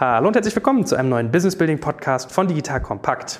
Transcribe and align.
Hallo 0.00 0.28
und 0.28 0.34
herzlich 0.34 0.56
willkommen 0.56 0.86
zu 0.86 0.96
einem 0.96 1.10
neuen 1.10 1.30
Business 1.30 1.56
Building 1.56 1.78
Podcast 1.78 2.32
von 2.32 2.48
Digital 2.48 2.80
Kompakt. 2.80 3.38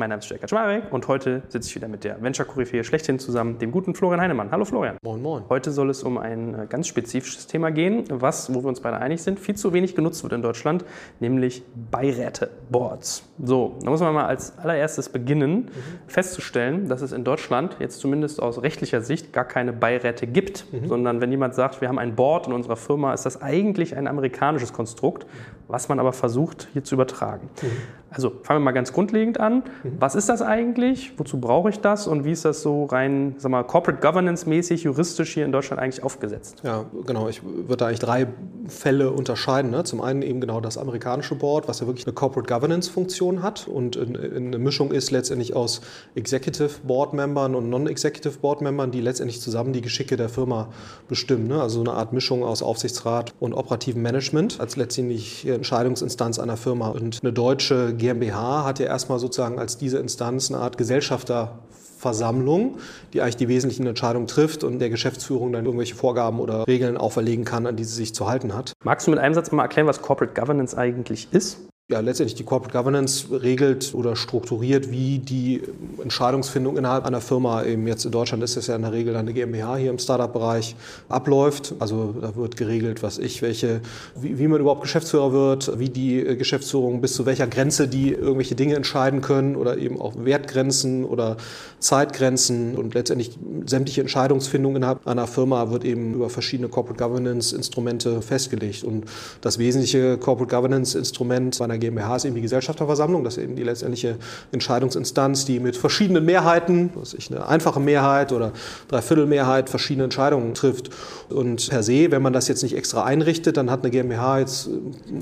Mein 0.00 0.08
Name 0.08 0.20
ist 0.20 0.30
Jörg 0.30 0.40
Kaczmarek 0.40 0.90
und 0.94 1.08
heute 1.08 1.42
sitze 1.48 1.68
ich 1.68 1.76
wieder 1.76 1.86
mit 1.86 2.04
der 2.04 2.22
Venture-Koryphäe 2.22 2.84
schlechthin 2.84 3.18
zusammen, 3.18 3.58
dem 3.58 3.70
guten 3.70 3.94
Florian 3.94 4.18
Heinemann. 4.18 4.50
Hallo 4.50 4.64
Florian. 4.64 4.96
Moin, 5.02 5.20
moin. 5.20 5.42
Heute 5.50 5.72
soll 5.72 5.90
es 5.90 6.02
um 6.02 6.16
ein 6.16 6.54
äh, 6.54 6.66
ganz 6.66 6.88
spezifisches 6.88 7.46
Thema 7.46 7.70
gehen, 7.70 8.04
was, 8.08 8.54
wo 8.54 8.62
wir 8.62 8.68
uns 8.70 8.80
beide 8.80 8.96
einig 8.96 9.20
sind, 9.20 9.38
viel 9.38 9.56
zu 9.56 9.74
wenig 9.74 9.94
genutzt 9.94 10.22
wird 10.22 10.32
in 10.32 10.40
Deutschland, 10.40 10.86
nämlich 11.18 11.62
Beiräte-Boards. 11.90 13.24
So, 13.44 13.76
da 13.82 13.90
muss 13.90 14.00
man 14.00 14.14
mal 14.14 14.24
als 14.24 14.56
allererstes 14.58 15.10
beginnen, 15.10 15.64
mhm. 15.64 15.70
festzustellen, 16.06 16.88
dass 16.88 17.02
es 17.02 17.12
in 17.12 17.22
Deutschland 17.22 17.76
jetzt 17.78 18.00
zumindest 18.00 18.40
aus 18.40 18.62
rechtlicher 18.62 19.02
Sicht 19.02 19.34
gar 19.34 19.44
keine 19.44 19.74
Beiräte 19.74 20.26
gibt, 20.26 20.64
mhm. 20.72 20.88
sondern 20.88 21.20
wenn 21.20 21.30
jemand 21.30 21.54
sagt, 21.54 21.82
wir 21.82 21.88
haben 21.88 21.98
ein 21.98 22.16
Board 22.16 22.46
in 22.46 22.54
unserer 22.54 22.76
Firma, 22.76 23.12
ist 23.12 23.26
das 23.26 23.42
eigentlich 23.42 23.94
ein 23.94 24.06
amerikanisches 24.06 24.72
Konstrukt, 24.72 25.26
was 25.68 25.90
man 25.90 26.00
aber 26.00 26.14
versucht 26.14 26.68
hier 26.72 26.84
zu 26.84 26.94
übertragen. 26.94 27.50
Mhm. 27.60 27.66
Also 28.10 28.32
fangen 28.42 28.60
wir 28.60 28.64
mal 28.64 28.72
ganz 28.72 28.92
grundlegend 28.92 29.38
an. 29.40 29.64
Mhm. 29.82 29.96
Was 30.00 30.14
ist 30.14 30.28
das 30.28 30.42
eigentlich? 30.42 31.12
Wozu 31.18 31.40
brauche 31.40 31.70
ich 31.70 31.80
das? 31.80 32.06
Und 32.06 32.24
wie 32.24 32.32
ist 32.32 32.44
das 32.44 32.62
so 32.62 32.84
rein, 32.86 33.34
sag 33.38 33.50
mal, 33.50 33.62
Corporate 33.62 34.00
Governance-mäßig, 34.00 34.82
juristisch 34.82 35.34
hier 35.34 35.44
in 35.44 35.52
Deutschland 35.52 35.80
eigentlich 35.80 36.02
aufgesetzt? 36.02 36.56
Ja, 36.62 36.86
genau. 37.06 37.28
Ich 37.28 37.42
würde 37.44 37.76
da 37.76 37.86
eigentlich 37.86 38.00
drei 38.00 38.26
Fälle 38.66 39.10
unterscheiden. 39.10 39.70
Ne? 39.70 39.84
Zum 39.84 40.00
einen 40.00 40.22
eben 40.22 40.40
genau 40.40 40.60
das 40.60 40.78
amerikanische 40.78 41.34
Board, 41.34 41.68
was 41.68 41.80
ja 41.80 41.86
wirklich 41.86 42.06
eine 42.06 42.14
Corporate 42.14 42.52
Governance-Funktion 42.52 43.42
hat 43.42 43.68
und 43.68 43.96
eine 43.96 44.58
Mischung 44.58 44.92
ist 44.92 45.10
letztendlich 45.10 45.54
aus 45.54 45.80
Executive 46.14 46.80
Board-Membern 46.84 47.54
und 47.54 47.70
Non-Executive 47.70 48.38
Board-Membern, 48.38 48.90
die 48.90 49.00
letztendlich 49.00 49.40
zusammen 49.40 49.72
die 49.72 49.80
Geschicke 49.80 50.16
der 50.16 50.28
Firma 50.28 50.68
bestimmen. 51.08 51.48
Ne? 51.48 51.60
Also 51.60 51.80
eine 51.80 51.92
Art 51.92 52.12
Mischung 52.12 52.42
aus 52.42 52.62
Aufsichtsrat 52.62 53.34
und 53.40 53.54
operativem 53.54 54.02
Management 54.02 54.60
als 54.60 54.76
letztendlich 54.76 55.46
Entscheidungsinstanz 55.46 56.38
einer 56.38 56.56
Firma. 56.56 56.88
Und 56.88 57.20
eine 57.22 57.32
deutsche 57.32 57.94
GmbH 58.00 58.64
hat 58.64 58.80
ja 58.80 58.86
erstmal 58.86 59.20
sozusagen 59.20 59.60
als 59.60 59.78
diese 59.78 59.98
Instanz 59.98 60.50
eine 60.50 60.60
Art 60.60 60.76
Gesellschafterversammlung, 60.76 62.78
die 63.12 63.22
eigentlich 63.22 63.36
die 63.36 63.46
wesentlichen 63.46 63.86
Entscheidungen 63.86 64.26
trifft 64.26 64.64
und 64.64 64.80
der 64.80 64.90
Geschäftsführung 64.90 65.52
dann 65.52 65.64
irgendwelche 65.64 65.94
Vorgaben 65.94 66.40
oder 66.40 66.66
Regeln 66.66 66.96
auferlegen 66.96 67.44
kann, 67.44 67.68
an 67.68 67.76
die 67.76 67.84
sie 67.84 67.94
sich 67.94 68.12
zu 68.12 68.28
halten 68.28 68.54
hat. 68.54 68.72
Magst 68.82 69.06
du 69.06 69.12
mit 69.12 69.20
einem 69.20 69.34
Satz 69.34 69.52
mal 69.52 69.62
erklären, 69.62 69.86
was 69.86 70.02
Corporate 70.02 70.34
Governance 70.34 70.76
eigentlich 70.76 71.28
ist? 71.30 71.58
Ja, 71.90 71.98
letztendlich 71.98 72.36
die 72.36 72.44
Corporate 72.44 72.76
Governance 72.76 73.26
regelt 73.42 73.94
oder 73.94 74.14
strukturiert, 74.14 74.92
wie 74.92 75.18
die 75.18 75.60
Entscheidungsfindung 76.00 76.76
innerhalb 76.76 77.04
einer 77.04 77.20
Firma, 77.20 77.64
eben 77.64 77.86
jetzt 77.88 78.04
in 78.04 78.12
Deutschland 78.12 78.44
ist 78.44 78.56
es 78.56 78.68
ja 78.68 78.76
in 78.76 78.82
der 78.82 78.92
Regel 78.92 79.16
eine 79.16 79.32
GmbH 79.32 79.76
hier 79.76 79.90
im 79.90 79.98
Startup-Bereich, 79.98 80.76
abläuft. 81.08 81.74
Also 81.80 82.14
da 82.20 82.36
wird 82.36 82.56
geregelt, 82.56 83.02
was 83.02 83.18
ich, 83.18 83.42
welche, 83.42 83.80
wie, 84.14 84.38
wie, 84.38 84.46
man 84.46 84.60
überhaupt 84.60 84.82
Geschäftsführer 84.82 85.32
wird, 85.32 85.80
wie 85.80 85.88
die 85.88 86.22
Geschäftsführung 86.38 87.00
bis 87.00 87.14
zu 87.14 87.26
welcher 87.26 87.48
Grenze 87.48 87.88
die 87.88 88.12
irgendwelche 88.12 88.54
Dinge 88.54 88.76
entscheiden 88.76 89.20
können 89.20 89.56
oder 89.56 89.76
eben 89.76 90.00
auch 90.00 90.14
Wertgrenzen 90.16 91.04
oder 91.04 91.38
Zeitgrenzen 91.80 92.76
und 92.76 92.94
letztendlich 92.94 93.36
sämtliche 93.66 94.02
Entscheidungsfindung 94.02 94.76
innerhalb 94.76 95.08
einer 95.08 95.26
Firma 95.26 95.70
wird 95.72 95.84
eben 95.84 96.14
über 96.14 96.30
verschiedene 96.30 96.68
Corporate 96.68 97.02
Governance-Instrumente 97.02 98.22
festgelegt. 98.22 98.84
Und 98.84 99.06
das 99.40 99.58
wesentliche 99.58 100.18
Corporate 100.18 100.54
Governance-Instrument 100.54 101.58
bei 101.58 101.64
einer 101.64 101.79
GmbH 101.80 102.16
ist 102.16 102.24
eben 102.24 102.34
die 102.34 102.40
Gesellschafterversammlung. 102.40 103.24
Das 103.24 103.36
ist 103.36 103.44
eben 103.44 103.56
die 103.56 103.62
letztendliche 103.62 104.16
Entscheidungsinstanz, 104.52 105.44
die 105.44 105.60
mit 105.60 105.76
verschiedenen 105.76 106.24
Mehrheiten, 106.24 106.90
was 106.94 107.14
ich 107.14 107.30
eine 107.30 107.46
einfache 107.46 107.80
Mehrheit 107.80 108.32
oder 108.32 108.52
Dreiviertelmehrheit 108.88 109.68
verschiedene 109.70 110.04
Entscheidungen 110.04 110.54
trifft. 110.54 110.90
Und 111.30 111.68
per 111.68 111.82
se, 111.82 112.10
wenn 112.10 112.22
man 112.22 112.32
das 112.32 112.48
jetzt 112.48 112.62
nicht 112.62 112.76
extra 112.76 113.04
einrichtet, 113.04 113.56
dann 113.56 113.70
hat 113.70 113.82
eine 113.82 113.90
GmbH 113.90 114.40
jetzt 114.40 114.68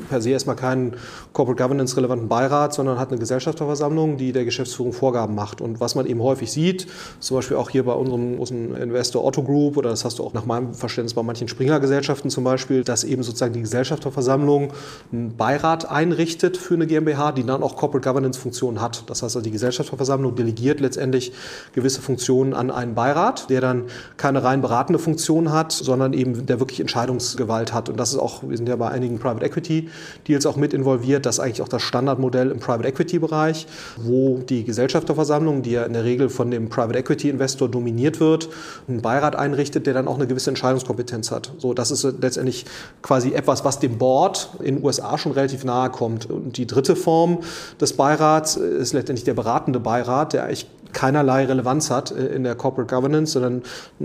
per 0.09 0.21
se 0.21 0.31
erstmal 0.31 0.57
keinen 0.57 0.95
Corporate 1.33 1.63
Governance 1.63 1.97
relevanten 1.97 2.29
Beirat, 2.29 2.75
sondern 2.75 2.99
hat 2.99 3.11
eine 3.11 3.19
Gesellschafterversammlung, 3.19 4.17
die 4.17 4.33
der 4.33 4.45
Geschäftsführung 4.45 4.93
Vorgaben 4.93 5.35
macht. 5.35 5.61
Und 5.61 5.81
was 5.81 5.95
man 5.95 6.07
eben 6.07 6.23
häufig 6.23 6.51
sieht, 6.51 6.87
zum 7.21 7.37
Beispiel 7.37 7.57
auch 7.57 7.71
hier 7.71 7.85
bei 7.85 7.93
unserem 7.93 8.37
großen 8.37 8.75
Investor 8.77 9.25
Otto 9.25 9.43
Group 9.43 9.77
oder 9.77 9.91
das 9.91 10.05
hast 10.05 10.19
du 10.19 10.25
auch 10.25 10.33
nach 10.33 10.47
meinem 10.47 10.75
Verständnis 10.75 11.15
bei 11.15 11.23
manchen 11.23 11.49
Springer-Gesellschaften 11.49 12.31
zum 12.31 12.45
Beispiel, 12.45 12.85
dass 12.85 13.05
eben 13.05 13.23
sozusagen 13.23 13.53
die 13.53 13.61
Gesellschafterversammlung 13.61 14.73
einen 15.13 15.37
Beirat 15.37 15.91
einrichtet 15.91 16.48
einrichtet 16.49 16.57
für 16.57 16.75
eine 16.75 16.87
GmbH, 16.87 17.33
die 17.33 17.45
dann 17.45 17.63
auch 17.63 17.77
Corporate 17.77 18.07
Governance 18.07 18.39
Funktionen 18.39 18.81
hat. 18.81 19.05
Das 19.07 19.23
heißt, 19.23 19.37
also 19.37 19.41
die 19.41 19.51
Gesellschaftsversammlung 19.51 20.35
delegiert 20.35 20.81
letztendlich 20.81 21.33
gewisse 21.73 22.01
Funktionen 22.01 22.55
an 22.55 22.71
einen 22.71 22.95
Beirat, 22.95 23.51
der 23.51 23.61
dann 23.61 23.85
keine 24.17 24.43
rein 24.43 24.63
beratende 24.63 24.99
Funktion 24.99 25.53
hat, 25.53 25.73
sondern 25.73 26.13
eben 26.13 26.47
der 26.47 26.61
wirklich 26.61 26.81
Entscheidungsgewalt 26.81 27.73
hat. 27.73 27.89
Und 27.89 27.99
das 27.99 28.13
ist 28.13 28.19
auch, 28.19 28.43
wir 28.49 28.57
sind 28.57 28.69
ja 28.69 28.77
bei 28.77 28.89
einigen 28.89 29.19
Private 29.19 29.45
Equity 29.45 29.89
Deals 30.27 30.47
auch 30.47 30.57
mit 30.57 30.73
involviert, 30.73 31.27
das 31.27 31.37
ist 31.37 31.41
eigentlich 31.41 31.63
auch 31.63 31.69
das 31.69 31.83
Standardmodell 31.83 32.51
im 32.51 32.61
Private 32.61 32.89
Equity 32.89 33.19
Bereich, 33.19 33.67
wo 33.97 34.39
die 34.39 34.65
Gesellschafterversammlung, 34.65 35.63
die 35.63 35.73
ja 35.73 35.85
in 35.85 35.93
der 35.93 36.05
Regel 36.05 36.29
von 36.29 36.51
dem 36.51 36.69
Private 36.69 36.99
Equity 36.99 37.29
Investor 37.31 37.69
dominiert 37.69 38.21
wird, 38.21 38.49
einen 38.89 39.03
Beirat 39.03 39.37
einrichtet, 39.37 39.87
der 39.87 39.95
dann 39.95 40.09
auch 40.09 40.17
eine 40.17 40.27
gewisse 40.27 40.51
Entscheidungskompetenz 40.51 41.31
hat. 41.31 41.53
So, 41.59 41.75
das 41.75 41.91
ist 41.91 42.05
letztendlich 42.21 42.65
quasi 43.03 43.33
etwas, 43.33 43.65
was 43.65 43.79
dem 43.79 43.99
Board 43.99 44.51
in 44.61 44.77
den 44.77 44.85
USA 44.85 45.19
schon 45.19 45.33
relativ 45.33 45.65
nahe 45.65 45.91
kommt. 45.91 46.29
Und 46.39 46.57
die 46.57 46.67
dritte 46.67 46.97
Form 46.97 47.39
des 47.81 47.93
Beirats 47.95 48.57
ist 48.57 48.93
letztendlich 48.93 49.25
der 49.25 49.35
beratende 49.35 49.81
Beirat, 49.81 50.33
der 50.33 50.45
eigentlich 50.45 50.67
keinerlei 50.93 51.45
Relevanz 51.45 51.91
hat 51.91 52.11
äh, 52.11 52.27
in 52.27 52.45
der 52.45 52.55
Corporate 52.55 52.93
Governance, 52.93 53.33
sondern, 53.33 53.63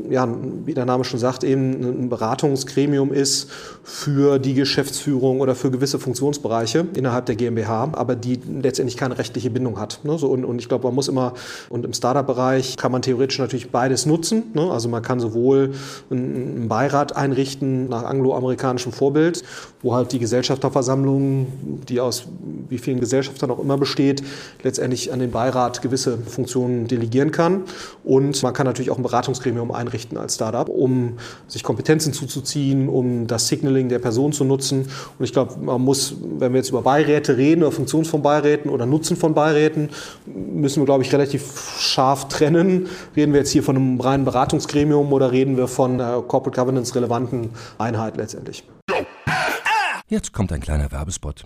ja, 0.10 0.28
wie 0.66 0.74
der 0.74 0.86
Name 0.86 1.04
schon 1.04 1.20
sagt, 1.20 1.44
eben 1.44 2.04
ein 2.04 2.10
Beratungsgremium 2.10 3.14
ist 3.14 3.50
für 3.84 4.40
die 4.40 4.54
Geschäftsführung 4.54 5.42
oder 5.42 5.56
für 5.56 5.72
gewisse 5.72 6.00
Funktionsbereiche 6.00 6.86
innerhalb 6.96 7.26
der 7.26 7.36
GmbH, 7.36 7.90
aber 7.94 8.16
die 8.16 8.40
letztendlich 8.62 8.98
keine 8.98 9.18
rechtliche 9.18 9.50
Bindung 9.50 9.80
hat. 9.80 10.00
Ne? 10.04 10.18
So, 10.18 10.28
und, 10.28 10.46
und 10.46 10.60
ich 10.60 10.70
glaube, 10.70 10.86
man 10.86 10.96
muss 10.96 11.08
immer, 11.08 11.34
und 11.70 11.86
im 11.86 11.94
Startup-Bereich 11.94 12.78
kann 12.78 12.92
man 12.92 13.02
theoretisch 13.02 13.40
natürlich 13.40 13.72
beides 13.72 14.06
nutzen. 14.06 14.44
Ne? 14.54 14.72
Also 14.72 14.90
man 14.90 15.02
kann 15.02 15.20
sowohl 15.20 15.74
einen 16.10 16.68
Beirat 16.68 17.16
einrichten 17.16 17.90
nach 17.90 18.04
angloamerikanischem 18.04 18.92
Vorbild, 18.92 19.44
wo 19.82 19.94
halt 19.94 20.12
die 20.12 20.20
Gesellschafterversammlung, 20.20 21.48
die 21.88 22.00
aus 22.00 22.26
wie 22.70 22.78
vielen 22.78 23.00
Gesellschaftern 23.00 23.52
auch 23.52 23.60
immer 23.60 23.78
besteht, 23.78 24.24
letztendlich 24.64 25.12
an 25.12 25.20
den 25.20 25.32
Beirat 25.32 25.82
gewisse 25.82 26.18
Funktionen 26.18 26.73
delegieren 26.88 27.32
kann. 27.32 27.64
Und 28.04 28.42
man 28.44 28.54
kann 28.54 28.66
natürlich 28.66 28.92
auch 28.92 28.98
ein 28.98 29.04
Beratungsgremium 29.04 29.72
einrichten 29.72 30.18
als 30.18 30.36
Startup, 30.36 30.68
um 30.70 31.18
sich 31.48 31.64
Kompetenzen 31.64 32.14
zuzuziehen, 32.14 32.90
um 32.90 33.28
das 33.28 33.48
Signaling 33.48 33.90
der 33.90 34.00
Person 34.00 34.34
zu 34.34 34.44
nutzen. 34.44 34.88
Und 35.18 35.26
ich 35.26 35.34
glaube, 35.34 35.56
man 35.62 35.82
muss, 35.82 36.16
wenn 36.22 36.54
wir 36.54 36.60
jetzt 36.60 36.70
über 36.70 36.82
Beiräte 36.82 37.38
reden 37.38 37.64
oder 37.64 37.72
Funktionen 37.72 38.06
von 38.06 38.22
Beiräten 38.22 38.70
oder 38.70 38.86
Nutzen 38.86 39.18
von 39.18 39.34
Beiräten, 39.34 39.90
müssen 40.26 40.82
wir, 40.82 40.86
glaube 40.86 41.04
ich, 41.04 41.14
relativ 41.14 41.80
scharf 41.80 42.28
trennen. 42.28 42.88
Reden 43.16 43.34
wir 43.34 43.40
jetzt 43.40 43.52
hier 43.52 43.64
von 43.64 43.76
einem 43.76 44.00
reinen 44.00 44.26
Beratungsgremium 44.26 45.12
oder 45.14 45.32
reden 45.32 45.58
wir 45.58 45.68
von 45.68 45.94
einer 45.94 46.22
Corporate 46.22 46.60
Governance 46.60 46.96
relevanten 46.96 47.52
Einheit 47.78 48.18
letztendlich? 48.18 48.64
Jetzt 50.08 50.34
kommt 50.34 50.52
ein 50.52 50.62
kleiner 50.62 50.92
Werbespot. 50.92 51.46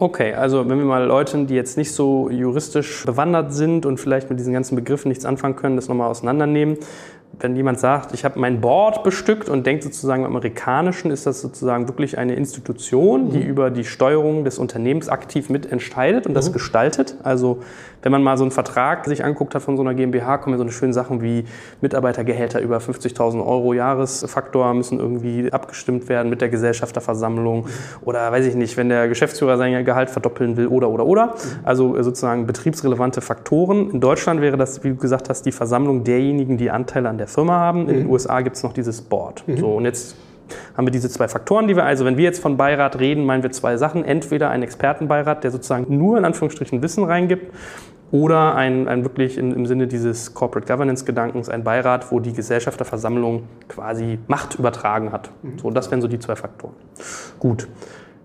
Okay, 0.00 0.32
also 0.32 0.68
wenn 0.68 0.78
wir 0.78 0.84
mal 0.84 1.04
Leuten, 1.04 1.48
die 1.48 1.56
jetzt 1.56 1.76
nicht 1.76 1.90
so 1.90 2.30
juristisch 2.30 3.04
bewandert 3.04 3.52
sind 3.52 3.84
und 3.84 3.98
vielleicht 3.98 4.30
mit 4.30 4.38
diesen 4.38 4.52
ganzen 4.52 4.76
Begriffen 4.76 5.08
nichts 5.08 5.24
anfangen 5.24 5.56
können, 5.56 5.74
das 5.74 5.88
nochmal 5.88 6.08
auseinandernehmen 6.08 6.78
wenn 7.40 7.54
jemand 7.54 7.78
sagt, 7.78 8.14
ich 8.14 8.24
habe 8.24 8.38
mein 8.38 8.60
Board 8.60 9.04
bestückt 9.04 9.48
und 9.48 9.66
denkt 9.66 9.84
sozusagen 9.84 10.24
im 10.24 10.30
Amerikanischen, 10.30 11.10
ist 11.10 11.26
das 11.26 11.40
sozusagen 11.40 11.86
wirklich 11.86 12.18
eine 12.18 12.34
Institution, 12.34 13.30
die 13.30 13.38
mhm. 13.38 13.46
über 13.46 13.70
die 13.70 13.84
Steuerung 13.84 14.44
des 14.44 14.58
Unternehmens 14.58 15.08
aktiv 15.08 15.48
mitentscheidet 15.48 16.26
und 16.26 16.32
mhm. 16.32 16.36
das 16.36 16.52
gestaltet. 16.52 17.16
Also 17.22 17.60
wenn 18.02 18.12
man 18.12 18.22
mal 18.22 18.36
so 18.36 18.44
einen 18.44 18.50
Vertrag 18.50 19.06
sich 19.06 19.24
anguckt 19.24 19.54
hat 19.54 19.62
von 19.62 19.76
so 19.76 19.82
einer 19.82 19.94
GmbH, 19.94 20.38
kommen 20.38 20.54
ja 20.54 20.58
so 20.58 20.64
eine 20.64 20.72
schöne 20.72 20.92
Sachen 20.92 21.22
wie 21.22 21.44
Mitarbeitergehälter 21.80 22.60
über 22.60 22.78
50.000 22.78 23.44
Euro 23.44 23.72
Jahresfaktor 23.72 24.74
müssen 24.74 24.98
irgendwie 24.98 25.52
abgestimmt 25.52 26.08
werden 26.08 26.30
mit 26.30 26.40
der 26.40 26.48
Gesellschafterversammlung 26.48 27.62
mhm. 27.62 27.68
oder 28.02 28.32
weiß 28.32 28.46
ich 28.46 28.54
nicht, 28.56 28.76
wenn 28.76 28.88
der 28.88 29.08
Geschäftsführer 29.08 29.58
sein 29.58 29.72
Gehalt 29.88 30.10
verdoppeln 30.10 30.56
will 30.56 30.66
oder 30.66 30.90
oder 30.90 31.06
oder. 31.06 31.34
Also 31.64 32.00
sozusagen 32.02 32.46
betriebsrelevante 32.46 33.22
Faktoren. 33.22 33.90
In 33.90 34.00
Deutschland 34.00 34.42
wäre 34.42 34.58
das, 34.58 34.84
wie 34.84 34.90
du 34.90 34.96
gesagt 34.96 35.30
hast, 35.30 35.46
die 35.46 35.52
Versammlung 35.52 36.04
derjenigen, 36.04 36.58
die 36.58 36.70
Anteile 36.70 37.08
an 37.08 37.16
der 37.16 37.26
Firma 37.26 37.58
haben. 37.58 37.88
In 37.88 37.94
den 37.94 38.04
mhm. 38.04 38.10
USA 38.10 38.42
gibt 38.42 38.56
es 38.56 38.62
noch 38.62 38.74
dieses 38.74 39.00
Board. 39.00 39.44
Mhm. 39.46 39.56
So, 39.56 39.68
und 39.68 39.84
jetzt 39.86 40.14
haben 40.76 40.86
wir 40.86 40.90
diese 40.90 41.08
zwei 41.08 41.28
Faktoren, 41.28 41.68
die 41.68 41.76
wir, 41.76 41.84
also 41.84 42.04
wenn 42.04 42.16
wir 42.16 42.24
jetzt 42.24 42.40
von 42.40 42.56
Beirat 42.56 42.98
reden, 43.00 43.24
meinen 43.24 43.42
wir 43.42 43.50
zwei 43.50 43.76
Sachen. 43.78 44.04
Entweder 44.04 44.50
ein 44.50 44.62
Expertenbeirat, 44.62 45.42
der 45.44 45.50
sozusagen 45.50 45.96
nur 45.96 46.18
in 46.18 46.24
Anführungsstrichen 46.24 46.82
Wissen 46.82 47.04
reingibt, 47.04 47.52
oder 48.10 48.54
ein, 48.54 48.88
ein 48.88 49.04
wirklich 49.04 49.36
in, 49.36 49.52
im 49.52 49.66
Sinne 49.66 49.86
dieses 49.86 50.32
Corporate 50.32 50.66
Governance-Gedankens 50.66 51.48
ein 51.48 51.62
Beirat, 51.62 52.10
wo 52.10 52.20
die 52.20 52.32
Gesellschafterversammlung 52.32 53.42
quasi 53.68 54.18
Macht 54.28 54.54
übertragen 54.58 55.12
hat. 55.12 55.30
Mhm. 55.42 55.58
So, 55.58 55.70
das 55.70 55.90
wären 55.90 56.00
so 56.00 56.08
die 56.08 56.18
zwei 56.18 56.36
Faktoren. 56.36 56.74
Gut. 57.38 57.68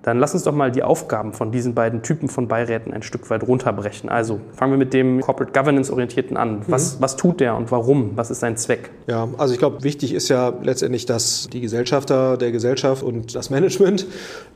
Dann 0.03 0.19
lass 0.19 0.33
uns 0.33 0.43
doch 0.43 0.53
mal 0.53 0.69
die 0.69 0.83
Aufgaben 0.83 1.31
von 1.31 1.53
diesen 1.53 1.73
beiden 1.73 2.03
Typen 2.03 2.27
von 2.27 2.49
Beiräten 2.49 2.93
ein 2.93 3.03
Stück 3.03 3.29
weit 3.29 3.47
runterbrechen. 3.47 4.09
Also 4.09 4.41
fangen 4.51 4.73
wir 4.73 4.77
mit 4.77 4.93
dem 4.93 5.21
Corporate 5.21 5.57
Governance-Orientierten 5.57 6.35
an. 6.35 6.61
Was, 6.67 6.97
mhm. 6.97 7.01
was 7.01 7.15
tut 7.15 7.39
der 7.39 7.55
und 7.55 7.71
warum? 7.71 8.11
Was 8.15 8.29
ist 8.29 8.41
sein 8.41 8.57
Zweck? 8.57 8.91
Ja, 9.07 9.29
also 9.37 9.53
ich 9.53 9.59
glaube, 9.59 9.81
wichtig 9.83 10.13
ist 10.13 10.27
ja 10.27 10.51
letztendlich, 10.61 11.05
dass 11.05 11.47
die 11.53 11.61
Gesellschafter 11.61 12.35
der 12.35 12.51
Gesellschaft 12.51 13.01
und 13.01 13.33
das 13.33 13.49
Management, 13.49 14.05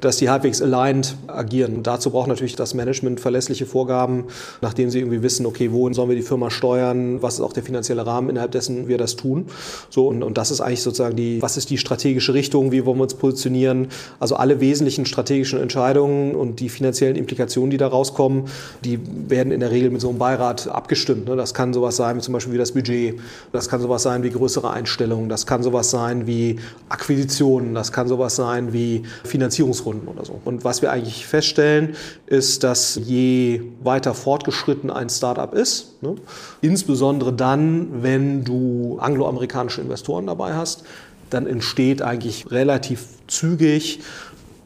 dass 0.02 0.18
die 0.18 0.30
halbwegs 0.30 0.62
aligned 0.62 1.16
agieren. 1.28 1.78
Und 1.78 1.88
dazu 1.88 2.12
braucht 2.12 2.28
natürlich 2.28 2.58
das 2.58 2.74
Management 2.74 3.22
verlässliche 3.22 3.66
Vorgaben, 3.66 4.26
nachdem 4.62 4.90
sie 4.90 5.00
irgendwie 5.00 5.24
wissen, 5.24 5.46
okay, 5.46 5.72
wohin 5.72 5.94
sollen 5.94 6.10
wir 6.10 6.18
die 6.18 6.24
Firma 6.24 6.50
steuern, 6.50 7.22
was 7.22 7.36
ist 7.36 7.42
auch 7.42 7.54
der 7.54 7.64
finanzielle 7.64 8.06
Rahmen, 8.06 8.30
innerhalb 8.30 8.52
dessen 8.52 8.90
wir 8.90 8.98
das 8.98 9.16
tun. 9.16 9.46
So, 9.90 10.10
und, 10.10 10.24
und 10.24 10.38
das 10.38 10.52
ist 10.52 10.60
eigentlich 10.60 10.84
sozusagen 10.84 11.16
die, 11.16 11.42
was 11.42 11.56
ist 11.56 11.70
die 11.70 11.78
strategische 11.78 12.34
Richtung, 12.34 12.74
wie 12.74 12.86
wollen 12.86 12.98
wir 12.98 13.04
uns 13.04 13.14
positionieren? 13.14 13.88
Also 14.20 14.36
alle 14.36 14.60
wesentlichen 14.60 15.06
strategischen 15.06 15.37
strategischen 15.46 15.62
Entscheidungen 15.62 16.36
und 16.36 16.60
die 16.60 16.70
finanziellen 16.70 17.16
Implikationen, 17.16 17.70
die 17.70 17.78
da 17.78 17.88
rauskommen, 17.88 18.46
die 18.84 19.00
werden 19.28 19.52
in 19.52 19.60
der 19.60 19.72
Regel 19.72 19.90
mit 19.90 20.02
so 20.02 20.10
einem 20.10 20.18
Beirat 20.18 20.68
abgestimmt. 20.68 21.28
Ne? 21.28 21.36
Das 21.36 21.54
kann 21.54 21.74
sowas 21.74 21.96
sein 21.96 22.18
wie 22.18 22.22
zum 22.22 22.34
Beispiel 22.34 22.54
wie 22.54 22.58
das 22.58 22.72
Budget, 22.72 23.20
das 23.52 23.70
kann 23.70 23.82
sowas 23.82 24.04
sein 24.04 24.24
wie 24.24 24.30
größere 24.30 24.72
Einstellungen, 24.72 25.30
das 25.30 25.46
kann 25.46 25.64
sowas 25.64 25.92
sein 25.92 26.28
wie 26.28 26.60
Akquisitionen, 26.90 27.74
das 27.74 27.92
kann 27.92 28.08
sowas 28.08 28.36
sein 28.36 28.74
wie 28.74 29.04
Finanzierungsrunden 29.24 30.08
oder 30.08 30.26
so. 30.26 30.40
Und 30.44 30.64
was 30.64 30.82
wir 30.82 30.92
eigentlich 30.92 31.26
feststellen, 31.26 31.96
ist, 32.26 32.64
dass 32.64 33.00
je 33.04 33.62
weiter 33.84 34.14
fortgeschritten 34.14 34.90
ein 34.90 35.10
Startup 35.10 35.54
ist, 35.54 36.02
ne? 36.02 36.16
insbesondere 36.62 37.34
dann, 37.34 38.04
wenn 38.04 38.44
du 38.44 38.98
angloamerikanische 39.00 39.82
Investoren 39.82 40.28
dabei 40.28 40.54
hast, 40.54 40.84
dann 41.30 41.46
entsteht 41.46 42.02
eigentlich 42.02 42.50
relativ 42.52 43.06
zügig 43.28 44.00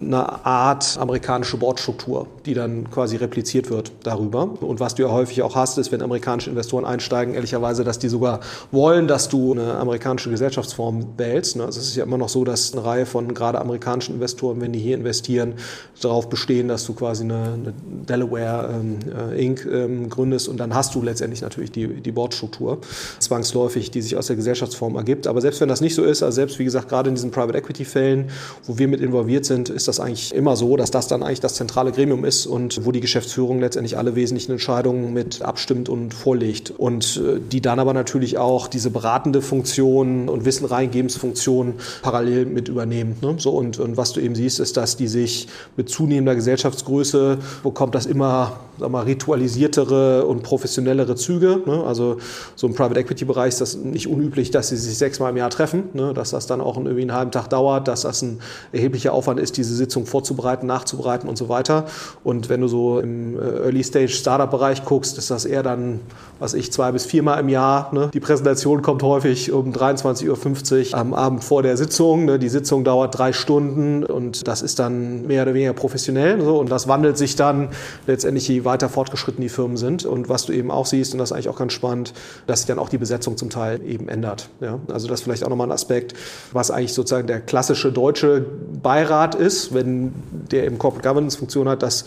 eine 0.01 0.45
Art 0.45 0.98
amerikanische 1.00 1.57
Bordstruktur, 1.57 2.27
die 2.46 2.54
dann 2.54 2.90
quasi 2.90 3.16
repliziert 3.16 3.70
wird 3.70 3.92
darüber. 4.04 4.50
Und 4.62 4.80
was 4.80 4.96
du 4.96 5.04
ja 5.04 5.12
häufig 5.12 5.42
auch 5.42 5.56
hast, 5.56 5.78
ist, 5.78 5.92
wenn 5.92 6.02
amerikanische 6.02 6.50
Investoren 6.50 6.86
einsteigen, 6.86 7.34
ehrlicherweise, 7.34 7.84
dass 7.84 8.00
die 8.00 8.10
sogar 8.10 8.40
wollen, 8.72 9.08
dass 9.08 9.30
du 9.30 9.54
eine 9.54 9.76
amerikanische 9.76 10.30
Gesellschaftsform 10.30 11.06
wählst. 11.18 11.60
Also 11.60 11.80
es 11.80 11.88
ist 11.88 11.96
ja 11.96 12.04
immer 12.04 12.18
noch 12.18 12.30
so, 12.30 12.44
dass 12.44 12.74
eine 12.74 12.84
Reihe 12.84 13.06
von 13.06 13.34
gerade 13.34 13.60
amerikanischen 13.60 14.16
Investoren, 14.16 14.62
wenn 14.62 14.74
die 14.74 14.80
hier 14.80 14.96
investieren, 14.96 15.54
darauf 16.02 16.30
bestehen, 16.30 16.68
dass 16.68 16.86
du 16.86 16.94
quasi 16.94 17.24
eine, 17.24 17.54
eine 17.54 17.74
Delaware 18.10 18.74
ähm, 18.74 19.00
äh, 19.32 19.46
Inc. 19.46 19.66
Ähm, 19.66 20.10
gründest 20.10 20.48
und 20.50 20.58
dann 20.58 20.74
hast 20.74 20.96
du 20.96 21.02
letztendlich 21.02 21.42
natürlich 21.42 21.72
die, 21.72 21.88
die 22.02 22.12
Bordstruktur 22.12 22.80
zwangsläufig, 23.20 23.92
die 23.92 24.02
sich 24.02 24.18
aus 24.18 24.28
der 24.28 24.36
Gesellschaftsform 24.36 24.96
ergibt. 24.96 25.28
Aber 25.28 25.42
selbst 25.42 25.62
wenn 25.62 25.70
das 25.70 25.82
nicht 25.82 25.96
so 25.96 26.04
ist, 26.04 26.24
also 26.24 26.36
selbst 26.36 26.58
wie 26.60 26.64
gesagt, 26.64 26.90
gerade 26.90 27.10
in 27.10 27.16
diesen 27.16 27.32
Private 27.32 27.58
Equity 27.58 27.86
Fällen, 27.86 28.30
wo 28.66 28.78
wir 28.78 28.88
mit 28.88 29.02
involviert 29.02 29.46
sind, 29.46 29.70
ist 29.70 29.88
das 29.88 30.00
eigentlich 30.00 30.34
immer 30.34 30.56
so, 30.56 30.76
dass 30.78 30.92
das 30.92 31.08
dann 31.08 31.24
eigentlich 31.24 31.40
das 31.40 31.56
zentrale 31.56 31.92
Gremium 31.92 32.26
ist 32.26 32.31
und 32.45 32.86
wo 32.86 32.92
die 32.92 33.00
Geschäftsführung 33.00 33.60
letztendlich 33.60 33.98
alle 33.98 34.16
wesentlichen 34.16 34.54
Entscheidungen 34.54 35.13
mit 35.13 35.42
abstimmt 35.42 35.89
und 35.89 36.13
vorlegt. 36.13 36.72
Und 36.72 37.22
äh, 37.24 37.39
die 37.39 37.62
dann 37.62 37.80
aber 37.80 37.94
natürlich 37.94 38.38
auch 38.38 38.68
diese 38.68 38.89
beratende 38.89 39.42
Funktion 39.42 40.30
und 40.30 40.45
Wissen 40.45 40.66
reingebensfunktion 40.66 41.75
parallel 42.01 42.45
mit 42.45 42.69
übernehmen. 42.69 43.18
Ne? 43.22 43.36
So, 43.38 43.51
und, 43.51 43.80
und 43.80 43.98
was 43.98 44.13
du 44.13 44.19
eben 44.19 44.36
siehst, 44.36 44.60
ist, 44.60 44.78
dass 44.78 44.98
die 44.98 45.07
sich 45.07 45.48
mit 45.78 45.89
zunehmender 45.89 46.36
Gesellschaftsgröße 46.36 47.38
bekommt 47.63 47.95
das 47.95 48.06
immer 48.06 48.60
sag 48.81 48.89
mal, 48.89 49.04
ritualisiertere 49.04 50.25
und 50.25 50.44
professionellere 50.44 51.16
Züge. 51.16 51.62
Ne? 51.66 51.84
Also 51.86 52.18
so 52.56 52.68
im 52.68 52.74
Private 52.74 53.00
Equity 53.00 53.25
Bereich 53.25 53.50
ist 53.50 53.62
das 53.62 53.75
nicht 53.75 54.07
unüblich, 54.07 54.51
dass 54.51 54.69
sie 54.69 54.77
sich 54.77 54.98
sechsmal 54.98 55.31
im 55.31 55.38
Jahr 55.38 55.50
treffen, 55.50 55.84
ne? 55.94 56.13
dass 56.13 56.31
das 56.31 56.48
dann 56.48 56.62
auch 56.62 56.77
irgendwie 56.77 57.01
einen 57.01 57.13
halben 57.13 57.31
Tag 57.31 57.50
dauert, 57.50 57.88
dass 57.88 58.01
das 58.01 58.22
ein 58.22 58.39
erheblicher 58.72 59.13
Aufwand 59.13 59.39
ist, 59.39 59.57
diese 59.57 59.75
Sitzung 59.75 60.06
vorzubereiten, 60.06 60.66
nachzubereiten 60.66 61.30
und 61.30 61.38
so 61.38 61.48
weiter. 61.48 61.86
Und 62.24 62.50
wenn 62.50 62.62
du 62.62 62.68
so 62.68 63.00
im 63.00 63.36
äh, 63.40 63.64
Early 63.64 63.84
Stage 63.84 64.10
Startup 64.10 64.50
Bereich 64.50 64.86
guckst, 64.86 65.18
ist 65.18 65.32
das 65.32 65.46
eher 65.46 65.64
dann, 65.64 66.02
was 66.40 66.54
ich, 66.54 66.72
zwei 66.72 66.92
bis 66.92 67.06
viermal 67.06 67.40
im 67.40 67.50
Jahr. 67.50 67.94
Ne? 67.94 68.12
Die 68.14 68.20
Präsentation 68.20 68.84
kommt 68.84 69.02
häufig 69.02 69.52
um 69.52 69.72
23.50 69.72 70.92
Uhr 70.92 70.98
am 71.00 71.14
Abend 71.16 71.44
vor 71.44 71.64
der 71.64 71.78
Sitzung. 71.78 72.26
Ne? 72.26 72.38
Die 72.38 72.50
Sitzung 72.50 72.84
dauert 72.84 73.18
drei 73.18 73.34
Stunden 73.34 74.04
und 74.04 74.48
das 74.48 74.62
ist 74.62 74.78
dann 74.78 75.26
mehr 75.26 75.44
oder 75.44 75.56
weniger 75.56 75.74
professionell. 75.74 76.40
So. 76.42 76.60
Und 76.60 76.70
das 76.70 76.88
wandelt 76.88 77.18
sich 77.18 77.36
dann 77.36 77.70
letztendlich, 78.06 78.48
je 78.48 78.66
weiter 78.66 78.90
fortgeschritten 78.90 79.42
die 79.42 79.50
Firmen 79.50 79.78
sind. 79.78 80.06
Und 80.06 80.30
was 80.30 80.46
du 80.46 80.54
eben 80.54 80.70
auch 80.70 80.86
siehst, 80.86 81.13
und 81.13 81.20
das 81.20 81.32
ist 81.32 81.34
eigentlich 81.34 81.50
auch 81.50 81.58
ganz 81.58 81.74
spannend, 81.74 82.13
dass 82.46 82.60
sich 82.60 82.68
dann 82.68 82.78
auch 82.78 82.90
die 82.90 83.00
Besetzung 83.00 83.36
zum 83.36 83.50
Teil 83.50 83.82
eben 83.84 84.10
ändert. 84.10 84.50
Ja? 84.60 84.78
Also 84.92 85.08
das 85.08 85.22
ist 85.22 85.24
vielleicht 85.24 85.44
auch 85.44 85.50
nochmal 85.50 85.68
ein 85.68 85.74
Aspekt, 85.74 86.13
was 86.51 86.70
eigentlich 86.70 86.94
sozusagen 86.94 87.25
der 87.25 87.42
klassische 87.42 87.92
deutsche 87.92 88.46
Beirat 88.84 89.34
ist, 89.34 89.74
wenn 89.74 90.13
der 90.51 90.66
eben 90.66 90.78
Corporate 90.78 91.08
Governance 91.08 91.38
Funktion 91.38 91.68
hat, 91.68 91.82
dass 91.82 92.06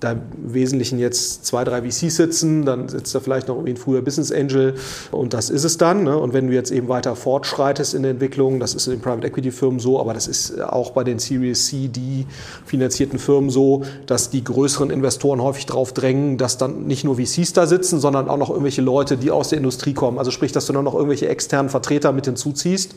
da 0.00 0.12
im 0.12 0.20
Wesentlichen 0.42 0.98
jetzt 0.98 1.44
zwei, 1.44 1.62
drei 1.64 1.82
VCs 1.82 2.16
sitzen, 2.16 2.64
dann 2.64 2.88
sitzt 2.88 3.14
da 3.14 3.20
vielleicht 3.20 3.48
noch 3.48 3.56
irgendwie 3.56 3.74
ein 3.74 3.76
früher 3.76 4.02
Business 4.02 4.32
Angel 4.32 4.74
und 5.12 5.34
das 5.34 5.50
ist 5.50 5.64
es 5.64 5.76
dann. 5.76 6.04
Ne? 6.04 6.16
Und 6.16 6.32
wenn 6.32 6.48
du 6.48 6.54
jetzt 6.54 6.70
eben 6.70 6.88
weiter 6.88 7.14
fortschreitest 7.14 7.94
in 7.94 8.02
der 8.02 8.12
Entwicklung, 8.12 8.60
das 8.60 8.74
ist 8.74 8.86
in 8.86 8.94
den 8.94 9.00
Private 9.00 9.26
Equity 9.26 9.50
Firmen 9.50 9.78
so, 9.78 10.00
aber 10.00 10.14
das 10.14 10.26
ist 10.26 10.60
auch 10.60 10.92
bei 10.92 11.04
den 11.04 11.18
Series 11.18 11.66
C, 11.66 11.88
D 11.88 12.24
finanzierten 12.64 13.18
Firmen 13.18 13.50
so, 13.50 13.82
dass 14.06 14.30
die 14.30 14.42
größeren 14.42 14.90
Investoren 14.90 15.42
häufig 15.42 15.66
darauf 15.66 15.92
drängen, 15.92 16.38
dass 16.38 16.56
dann 16.56 16.86
nicht 16.86 17.04
nur 17.04 17.16
VCs 17.16 17.52
da 17.52 17.66
sitzen, 17.66 18.00
sondern 18.00 18.28
auch 18.28 18.38
noch 18.38 18.48
irgendwelche 18.48 18.82
Leute, 18.82 19.18
die 19.18 19.30
aus 19.30 19.50
der 19.50 19.58
Industrie 19.58 19.92
kommen. 19.92 20.18
Also 20.18 20.30
sprich, 20.30 20.52
dass 20.52 20.66
du 20.66 20.72
dann 20.72 20.84
noch 20.84 20.94
irgendwelche 20.94 21.28
externen 21.28 21.68
Vertreter 21.68 22.12
mit 22.12 22.24
hinzuziehst, 22.24 22.94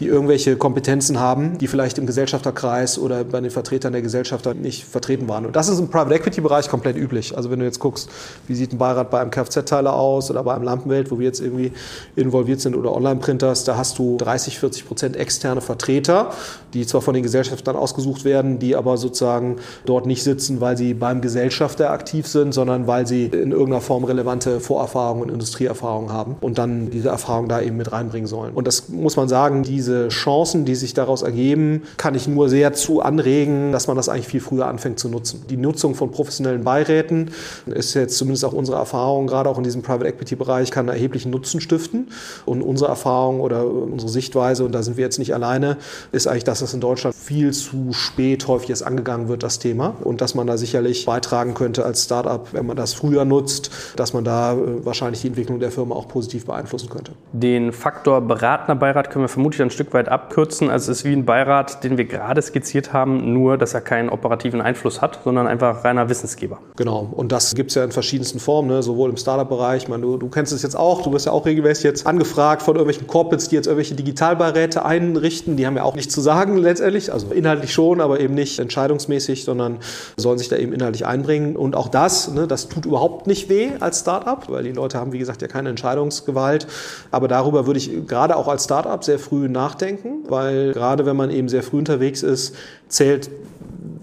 die 0.00 0.06
irgendwelche 0.06 0.56
Kompetenzen 0.56 1.20
haben, 1.20 1.58
die 1.58 1.66
vielleicht 1.66 1.98
im 1.98 2.06
Gesellschafterkreis 2.06 2.98
oder 2.98 3.24
bei 3.24 3.40
den 3.40 3.50
Vertretern 3.50 3.92
der 3.92 4.02
Gesellschafter 4.02 4.54
nicht 4.54 4.84
vertreten 4.84 5.28
waren. 5.28 5.44
Und 5.44 5.54
das 5.54 5.68
ist 5.68 5.78
im 5.78 5.88
Private 5.88 6.14
Equity 6.14 6.40
Equity-Bereich 6.46 6.68
komplett 6.68 6.96
üblich. 6.96 7.36
Also 7.36 7.50
wenn 7.50 7.58
du 7.58 7.64
jetzt 7.64 7.80
guckst, 7.80 8.08
wie 8.46 8.54
sieht 8.54 8.72
ein 8.72 8.78
Beirat 8.78 9.10
bei 9.10 9.20
einem 9.20 9.30
Kfz-Teiler 9.30 9.94
aus 9.94 10.30
oder 10.30 10.42
bei 10.42 10.54
einem 10.54 10.64
Lampenwelt, 10.64 11.10
wo 11.10 11.18
wir 11.18 11.26
jetzt 11.26 11.40
irgendwie 11.40 11.72
involviert 12.14 12.60
sind 12.60 12.76
oder 12.76 12.94
Online-Printers, 12.94 13.64
da 13.64 13.76
hast 13.76 13.98
du 13.98 14.16
30, 14.16 14.58
40 14.58 14.86
Prozent 14.86 15.16
externe 15.16 15.60
Vertreter, 15.60 16.30
die 16.72 16.86
zwar 16.86 17.00
von 17.00 17.14
den 17.14 17.22
Gesellschaftern 17.22 17.76
ausgesucht 17.76 18.24
werden, 18.24 18.58
die 18.58 18.76
aber 18.76 18.96
sozusagen 18.96 19.56
dort 19.84 20.06
nicht 20.06 20.22
sitzen, 20.22 20.60
weil 20.60 20.76
sie 20.76 20.94
beim 20.94 21.20
Gesellschafter 21.20 21.90
aktiv 21.90 22.26
sind, 22.26 22.52
sondern 22.52 22.86
weil 22.86 23.06
sie 23.06 23.26
in 23.26 23.52
irgendeiner 23.52 23.80
Form 23.80 24.04
relevante 24.04 24.60
Vorerfahrungen 24.60 25.24
und 25.24 25.30
Industrieerfahrungen 25.30 26.12
haben 26.12 26.36
und 26.40 26.58
dann 26.58 26.90
diese 26.90 27.08
Erfahrung 27.08 27.48
da 27.48 27.60
eben 27.60 27.76
mit 27.76 27.92
reinbringen 27.92 28.26
sollen. 28.26 28.54
Und 28.54 28.66
das 28.66 28.88
muss 28.88 29.16
man 29.16 29.28
sagen, 29.28 29.62
diese 29.62 30.08
Chancen, 30.08 30.64
die 30.64 30.74
sich 30.74 30.94
daraus 30.94 31.22
ergeben, 31.22 31.82
kann 31.96 32.14
ich 32.14 32.28
nur 32.28 32.48
sehr 32.48 32.72
zu 32.72 33.00
anregen, 33.00 33.72
dass 33.72 33.86
man 33.86 33.96
das 33.96 34.08
eigentlich 34.08 34.28
viel 34.28 34.40
früher 34.40 34.66
anfängt 34.66 34.98
zu 34.98 35.08
nutzen. 35.08 35.44
Die 35.48 35.56
Nutzung 35.56 35.94
von 35.94 36.10
professionellen 36.10 36.35
Beiräten 36.42 37.30
ist 37.66 37.94
jetzt 37.94 38.16
zumindest 38.16 38.44
auch 38.44 38.52
unsere 38.52 38.78
Erfahrung, 38.78 39.26
gerade 39.26 39.48
auch 39.48 39.58
in 39.58 39.64
diesem 39.64 39.82
Private 39.82 40.06
Equity 40.06 40.36
Bereich, 40.36 40.70
kann 40.70 40.88
erheblichen 40.88 41.30
Nutzen 41.30 41.60
stiften. 41.60 42.08
Und 42.44 42.62
unsere 42.62 42.90
Erfahrung 42.90 43.40
oder 43.40 43.66
unsere 43.66 44.10
Sichtweise, 44.10 44.64
und 44.64 44.72
da 44.72 44.82
sind 44.82 44.96
wir 44.96 45.04
jetzt 45.04 45.18
nicht 45.18 45.34
alleine, 45.34 45.76
ist 46.12 46.26
eigentlich, 46.26 46.44
dass 46.44 46.60
das 46.60 46.74
in 46.74 46.80
Deutschland 46.80 47.14
viel 47.14 47.52
zu 47.52 47.92
spät 47.92 48.46
häufig 48.46 48.70
erst 48.70 48.86
angegangen 48.86 49.28
wird, 49.28 49.42
das 49.42 49.58
Thema. 49.58 49.94
Und 50.02 50.20
dass 50.20 50.34
man 50.34 50.46
da 50.46 50.56
sicherlich 50.56 51.06
beitragen 51.06 51.54
könnte 51.54 51.84
als 51.84 52.04
Startup, 52.04 52.46
wenn 52.52 52.66
man 52.66 52.76
das 52.76 52.94
früher 52.94 53.24
nutzt, 53.24 53.70
dass 53.96 54.12
man 54.12 54.24
da 54.24 54.52
äh, 54.52 54.84
wahrscheinlich 54.84 55.22
die 55.22 55.28
Entwicklung 55.28 55.60
der 55.60 55.70
Firma 55.70 55.94
auch 55.94 56.08
positiv 56.08 56.46
beeinflussen 56.46 56.88
könnte. 56.88 57.12
Den 57.32 57.72
Faktor 57.72 58.20
beratender 58.20 58.76
Beirat 58.76 59.10
können 59.10 59.24
wir 59.24 59.28
vermutlich 59.28 59.62
ein 59.62 59.70
Stück 59.70 59.92
weit 59.92 60.08
abkürzen. 60.08 60.70
Also 60.70 60.92
es 60.92 60.98
ist 60.98 61.04
wie 61.04 61.12
ein 61.12 61.24
Beirat, 61.24 61.84
den 61.84 61.98
wir 61.98 62.04
gerade 62.04 62.40
skizziert 62.42 62.92
haben, 62.92 63.32
nur 63.32 63.58
dass 63.58 63.74
er 63.74 63.80
keinen 63.80 64.08
operativen 64.08 64.60
Einfluss 64.60 65.02
hat, 65.02 65.20
sondern 65.24 65.46
einfach 65.46 65.84
reiner 65.84 66.08
Wissensgeber. 66.26 66.58
Genau. 66.76 67.08
Und 67.12 67.30
das 67.32 67.54
gibt 67.54 67.70
es 67.70 67.76
ja 67.76 67.84
in 67.84 67.92
verschiedensten 67.92 68.40
Formen, 68.40 68.68
ne? 68.68 68.82
sowohl 68.82 69.10
im 69.10 69.16
Startup-Bereich. 69.16 69.86
Du, 69.86 70.16
du 70.16 70.28
kennst 70.28 70.52
es 70.52 70.62
jetzt 70.62 70.76
auch. 70.76 71.02
Du 71.02 71.12
wirst 71.12 71.26
ja 71.26 71.32
auch 71.32 71.46
regelmäßig 71.46 71.84
jetzt 71.84 72.06
angefragt 72.06 72.62
von 72.62 72.74
irgendwelchen 72.76 73.06
Corporates, 73.06 73.48
die 73.48 73.54
jetzt 73.54 73.66
irgendwelche 73.66 73.94
Digitalbeiräte 73.94 74.84
einrichten. 74.84 75.56
Die 75.56 75.66
haben 75.66 75.76
ja 75.76 75.84
auch 75.84 75.94
nichts 75.94 76.12
zu 76.12 76.20
sagen 76.20 76.56
letztendlich. 76.56 77.12
Also 77.12 77.28
inhaltlich 77.28 77.72
schon, 77.72 78.00
aber 78.00 78.20
eben 78.20 78.34
nicht 78.34 78.58
entscheidungsmäßig, 78.58 79.44
sondern 79.44 79.78
sollen 80.16 80.38
sich 80.38 80.48
da 80.48 80.56
eben 80.56 80.72
inhaltlich 80.72 81.06
einbringen. 81.06 81.56
Und 81.56 81.76
auch 81.76 81.88
das, 81.88 82.32
ne, 82.32 82.46
das 82.46 82.68
tut 82.68 82.86
überhaupt 82.86 83.26
nicht 83.26 83.48
weh 83.48 83.70
als 83.80 84.00
Startup, 84.00 84.42
weil 84.48 84.64
die 84.64 84.72
Leute 84.72 84.98
haben, 84.98 85.12
wie 85.12 85.18
gesagt, 85.18 85.42
ja 85.42 85.48
keine 85.48 85.68
Entscheidungsgewalt. 85.68 86.66
Aber 87.10 87.28
darüber 87.28 87.66
würde 87.66 87.78
ich 87.78 88.06
gerade 88.06 88.36
auch 88.36 88.48
als 88.48 88.64
Startup 88.64 89.02
sehr 89.02 89.18
früh 89.18 89.48
nachdenken, 89.48 90.24
weil 90.28 90.72
gerade 90.72 91.06
wenn 91.06 91.16
man 91.16 91.30
eben 91.30 91.48
sehr 91.48 91.62
früh 91.62 91.78
unterwegs 91.78 92.22
ist, 92.22 92.54
zählt 92.88 93.30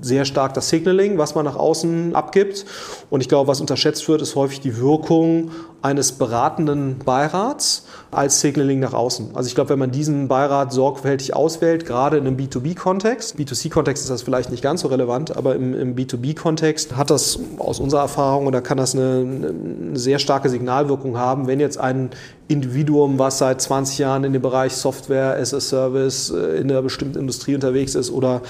sehr 0.04 0.26
stark 0.26 0.54
das 0.54 0.70
Signaling, 0.70 1.18
was 1.18 1.34
man 1.34 1.46
nach 1.46 1.56
außen 1.56 2.16
abgibt. 2.16 2.66
Und 3.10 3.22
ich 3.22 3.30
glaube, 3.30 3.48
was 3.48 3.62
unterschätzt 3.62 4.08
wird, 4.08 4.22
ist 4.22 4.36
häufig 4.36 4.60
die 4.60 4.78
Wirkung 4.78 5.52
eines 5.84 6.14
beratenden 6.14 7.00
Beirats 7.00 7.86
als 8.10 8.40
Signaling 8.40 8.80
nach 8.80 8.94
außen. 8.94 9.32
Also 9.34 9.48
ich 9.48 9.56
glaube, 9.56 9.72
wenn 9.72 9.80
man 9.80 9.92
diesen 9.92 10.30
Beirat 10.30 10.72
sorgfältig 10.72 11.36
auswählt, 11.36 11.86
gerade 11.86 12.18
in 12.18 12.26
einem 12.26 12.38
B2B-Kontext, 12.38 13.36
B2C-Kontext 13.36 14.04
ist 14.04 14.10
das 14.10 14.22
vielleicht 14.22 14.50
nicht 14.50 14.64
ganz 14.64 14.82
so 14.82 14.88
relevant, 14.88 15.36
aber 15.36 15.56
im, 15.56 15.74
im 15.74 15.96
B2B-Kontext 15.96 16.96
hat 16.96 17.10
das 17.10 17.38
aus 17.58 17.82
unserer 17.82 18.02
Erfahrung 18.02 18.48
oder 18.48 18.62
kann 18.62 18.78
das 18.78 18.96
eine, 18.96 19.26
eine 19.90 20.00
sehr 20.00 20.20
starke 20.20 20.50
Signalwirkung 20.50 21.18
haben, 21.18 21.48
wenn 21.48 21.60
jetzt 21.60 21.78
ein 21.78 22.12
Individuum, 22.48 23.20
was 23.20 23.40
seit 23.40 23.62
20 23.62 23.98
Jahren 23.98 24.24
in 24.26 24.34
dem 24.34 24.42
Bereich 24.42 24.74
Software 24.74 25.38
as 25.38 25.54
a 25.54 25.60
Service 25.60 26.30
äh, 26.30 26.58
in 26.58 26.70
einer 26.70 26.82
bestimmten 26.82 27.18
Industrie 27.18 27.56
unterwegs 27.56 27.96
ist 27.96 28.12
oder 28.12 28.42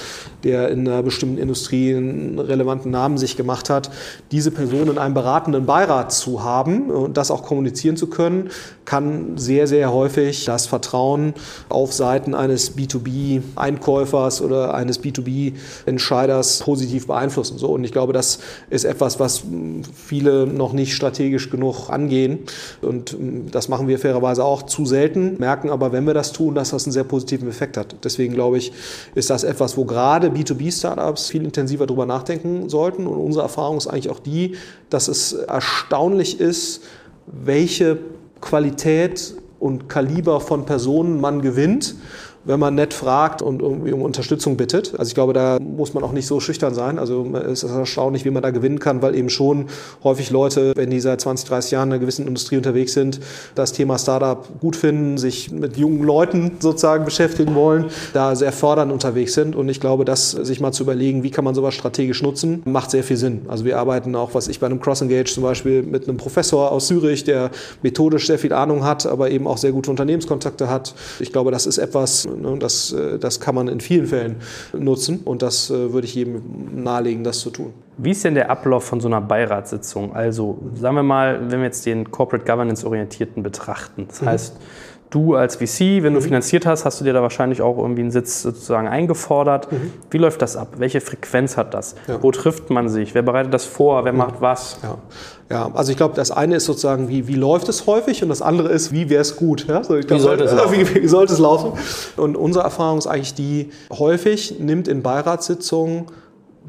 der 0.43 0.69
in 0.69 0.87
einer 0.87 1.03
bestimmten 1.03 1.37
Industrie 1.37 1.95
einen 1.95 2.39
relevanten 2.39 2.91
Namen 2.91 3.17
sich 3.17 3.37
gemacht 3.37 3.69
hat, 3.69 3.91
diese 4.31 4.51
Person 4.51 4.89
in 4.89 4.97
einem 4.97 5.13
beratenden 5.13 5.65
Beirat 5.65 6.11
zu 6.11 6.43
haben 6.43 6.89
und 6.89 7.17
das 7.23 7.31
auch 7.31 7.43
kommunizieren 7.43 7.95
zu 7.95 8.07
können, 8.07 8.49
kann 8.85 9.37
sehr, 9.37 9.65
sehr 9.67 9.93
häufig 9.93 10.45
das 10.45 10.65
Vertrauen 10.65 11.33
auf 11.69 11.93
Seiten 11.93 12.35
eines 12.35 12.75
B2B-Einkäufers 12.77 14.41
oder 14.41 14.73
eines 14.73 15.01
B2B-Entscheiders 15.01 16.59
positiv 16.59 17.07
beeinflussen. 17.07 17.57
So, 17.57 17.69
und 17.69 17.83
ich 17.85 17.93
glaube, 17.93 18.11
das 18.11 18.39
ist 18.69 18.83
etwas, 18.83 19.19
was 19.19 19.43
viele 19.95 20.47
noch 20.47 20.73
nicht 20.73 20.93
strategisch 20.93 21.49
genug 21.49 21.89
angehen. 21.89 22.39
Und 22.81 23.15
das 23.51 23.69
machen 23.69 23.87
wir 23.87 23.99
fairerweise 23.99 24.43
auch 24.43 24.63
zu 24.63 24.85
selten, 24.85 25.37
merken 25.39 25.69
aber, 25.69 25.91
wenn 25.93 26.05
wir 26.05 26.13
das 26.13 26.33
tun, 26.33 26.55
dass 26.55 26.71
das 26.71 26.85
einen 26.85 26.91
sehr 26.91 27.05
positiven 27.05 27.47
Effekt 27.47 27.77
hat. 27.77 27.95
Deswegen 28.03 28.33
glaube 28.33 28.57
ich, 28.57 28.73
ist 29.15 29.29
das 29.29 29.43
etwas, 29.43 29.77
wo 29.77 29.85
gerade 29.85 30.27
B2B-Startups 30.27 31.27
viel 31.27 31.43
intensiver 31.43 31.87
darüber 31.87 32.05
nachdenken 32.05 32.69
sollten. 32.69 33.07
Und 33.07 33.17
unsere 33.17 33.43
Erfahrung 33.43 33.77
ist 33.77 33.87
eigentlich 33.87 34.09
auch 34.09 34.19
die, 34.19 34.55
dass 34.89 35.07
es 35.07 35.33
erstaunlich 35.33 36.39
ist, 36.39 36.81
welche 37.25 37.97
Qualität 38.41 39.35
und 39.59 39.87
Kaliber 39.87 40.41
von 40.41 40.65
Personen 40.65 41.21
man 41.21 41.41
gewinnt 41.41 41.95
wenn 42.45 42.59
man 42.59 42.75
nett 42.75 42.93
fragt 42.93 43.41
und 43.41 43.61
irgendwie 43.61 43.93
um 43.93 44.01
Unterstützung 44.01 44.57
bittet. 44.57 44.93
Also 44.97 45.09
ich 45.09 45.15
glaube, 45.15 45.33
da 45.33 45.59
muss 45.59 45.93
man 45.93 46.03
auch 46.03 46.11
nicht 46.11 46.27
so 46.27 46.39
schüchtern 46.39 46.73
sein. 46.73 46.99
Also 46.99 47.25
es 47.35 47.63
ist 47.63 47.71
erstaunlich, 47.71 48.25
wie 48.25 48.31
man 48.31 48.43
da 48.43 48.51
gewinnen 48.51 48.79
kann, 48.79 49.01
weil 49.01 49.15
eben 49.15 49.29
schon 49.29 49.67
häufig 50.03 50.29
Leute, 50.29 50.73
wenn 50.75 50.89
die 50.89 50.99
seit 50.99 51.21
20, 51.21 51.47
30 51.47 51.71
Jahren 51.71 51.89
in 51.89 51.93
einer 51.93 51.99
gewissen 51.99 52.27
Industrie 52.27 52.57
unterwegs 52.57 52.93
sind, 52.93 53.19
das 53.55 53.71
Thema 53.71 53.97
Startup 53.97 54.45
gut 54.59 54.75
finden, 54.75 55.17
sich 55.17 55.51
mit 55.51 55.77
jungen 55.77 56.03
Leuten 56.03 56.57
sozusagen 56.59 57.05
beschäftigen 57.05 57.55
wollen, 57.55 57.85
da 58.13 58.35
sehr 58.35 58.51
fördernd 58.51 58.91
unterwegs 58.91 59.33
sind. 59.33 59.55
Und 59.55 59.69
ich 59.69 59.79
glaube, 59.79 60.05
das 60.05 60.31
sich 60.31 60.59
mal 60.59 60.71
zu 60.71 60.83
überlegen, 60.83 61.23
wie 61.23 61.31
kann 61.31 61.45
man 61.45 61.55
sowas 61.55 61.73
strategisch 61.73 62.21
nutzen, 62.21 62.61
macht 62.65 62.91
sehr 62.91 63.03
viel 63.03 63.17
Sinn. 63.17 63.43
Also 63.47 63.65
wir 63.65 63.79
arbeiten 63.79 64.15
auch, 64.15 64.33
was 64.33 64.47
ich 64.47 64.59
bei 64.59 64.65
einem 64.65 64.81
Cross-Engage 64.81 65.33
zum 65.33 65.43
Beispiel 65.43 65.83
mit 65.83 66.07
einem 66.07 66.17
Professor 66.17 66.71
aus 66.71 66.87
Zürich, 66.87 67.23
der 67.23 67.51
methodisch 67.81 68.27
sehr 68.27 68.39
viel 68.39 68.53
Ahnung 68.53 68.83
hat, 68.83 69.05
aber 69.05 69.29
eben 69.29 69.47
auch 69.47 69.57
sehr 69.57 69.71
gute 69.71 69.89
Unternehmenskontakte 69.89 70.69
hat. 70.69 70.93
Ich 71.19 71.31
glaube, 71.31 71.51
das 71.51 71.65
ist 71.65 71.77
etwas, 71.77 72.27
das, 72.59 72.91
äh, 72.91 73.19
das 73.19 73.39
kann 73.39 73.55
man 73.55 73.67
in 73.67 73.79
vielen 73.79 74.07
Fällen 74.07 74.37
nutzen 74.73 75.21
und 75.25 75.41
das 75.41 75.69
äh, 75.69 75.93
würde 75.93 76.05
ich 76.05 76.15
jedem 76.15 76.83
nahelegen, 76.83 77.23
das 77.23 77.39
zu 77.39 77.49
tun. 77.49 77.73
Wie 77.97 78.11
ist 78.11 78.23
denn 78.23 78.33
der 78.33 78.49
Ablauf 78.49 78.83
von 78.85 78.99
so 78.99 79.07
einer 79.07 79.21
Beiratssitzung? 79.21 80.15
Also 80.15 80.57
sagen 80.73 80.95
wir 80.95 81.03
mal, 81.03 81.51
wenn 81.51 81.59
wir 81.59 81.65
jetzt 81.65 81.85
den 81.85 82.09
Corporate 82.09 82.45
Governance 82.45 82.85
orientierten 82.85 83.43
betrachten. 83.43 84.07
Das 84.25 84.53
mhm. 84.53 84.57
Du 85.13 85.35
als 85.35 85.57
VC, 85.57 86.01
wenn 86.01 86.13
du 86.13 86.19
mhm. 86.19 86.23
finanziert 86.23 86.65
hast, 86.65 86.85
hast 86.85 86.99
du 86.99 87.05
dir 87.05 87.13
da 87.13 87.21
wahrscheinlich 87.21 87.61
auch 87.61 87.77
irgendwie 87.77 88.01
einen 88.01 88.11
Sitz 88.11 88.41
sozusagen 88.41 88.87
eingefordert. 88.87 89.71
Mhm. 89.71 89.91
Wie 90.09 90.17
läuft 90.17 90.41
das 90.41 90.55
ab? 90.55 90.69
Welche 90.77 91.01
Frequenz 91.01 91.57
hat 91.57 91.73
das? 91.73 91.95
Ja. 92.07 92.21
Wo 92.21 92.31
trifft 92.31 92.69
man 92.69 92.89
sich? 92.89 93.13
Wer 93.13 93.21
bereitet 93.21 93.53
das 93.53 93.65
vor? 93.65 94.05
Wer 94.05 94.13
mhm. 94.13 94.19
macht 94.19 94.41
was? 94.41 94.77
Ja. 94.83 94.97
Ja, 95.49 95.69
also 95.73 95.91
ich 95.91 95.97
glaube, 95.97 96.15
das 96.15 96.31
eine 96.31 96.55
ist 96.55 96.65
sozusagen, 96.65 97.09
wie, 97.09 97.27
wie 97.27 97.35
läuft 97.35 97.69
es 97.69 97.85
häufig 97.85 98.23
und 98.23 98.29
das 98.29 98.41
andere 98.41 98.69
ist, 98.69 98.91
wie 98.91 99.09
wäre 99.09 99.21
es 99.21 99.35
gut. 99.35 99.67
Ja? 99.67 99.83
So, 99.83 99.99
glaub, 99.99 100.09
wie, 100.09 100.19
sollte 100.19 100.45
es 100.45 100.51
laufen? 100.55 100.73
Wie, 100.73 101.03
wie 101.03 101.07
sollte 101.07 101.33
es 101.33 101.39
laufen? 101.39 101.73
Und 102.17 102.35
unsere 102.35 102.63
Erfahrung 102.63 102.97
ist 102.97 103.05
eigentlich 103.07 103.35
die, 103.35 103.69
häufig 103.91 104.59
nimmt 104.59 104.87
in 104.87 105.03
Beiratssitzungen 105.03 106.05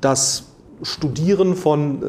das 0.01 0.45
Studieren 0.83 1.55
von 1.55 2.03
äh, 2.03 2.07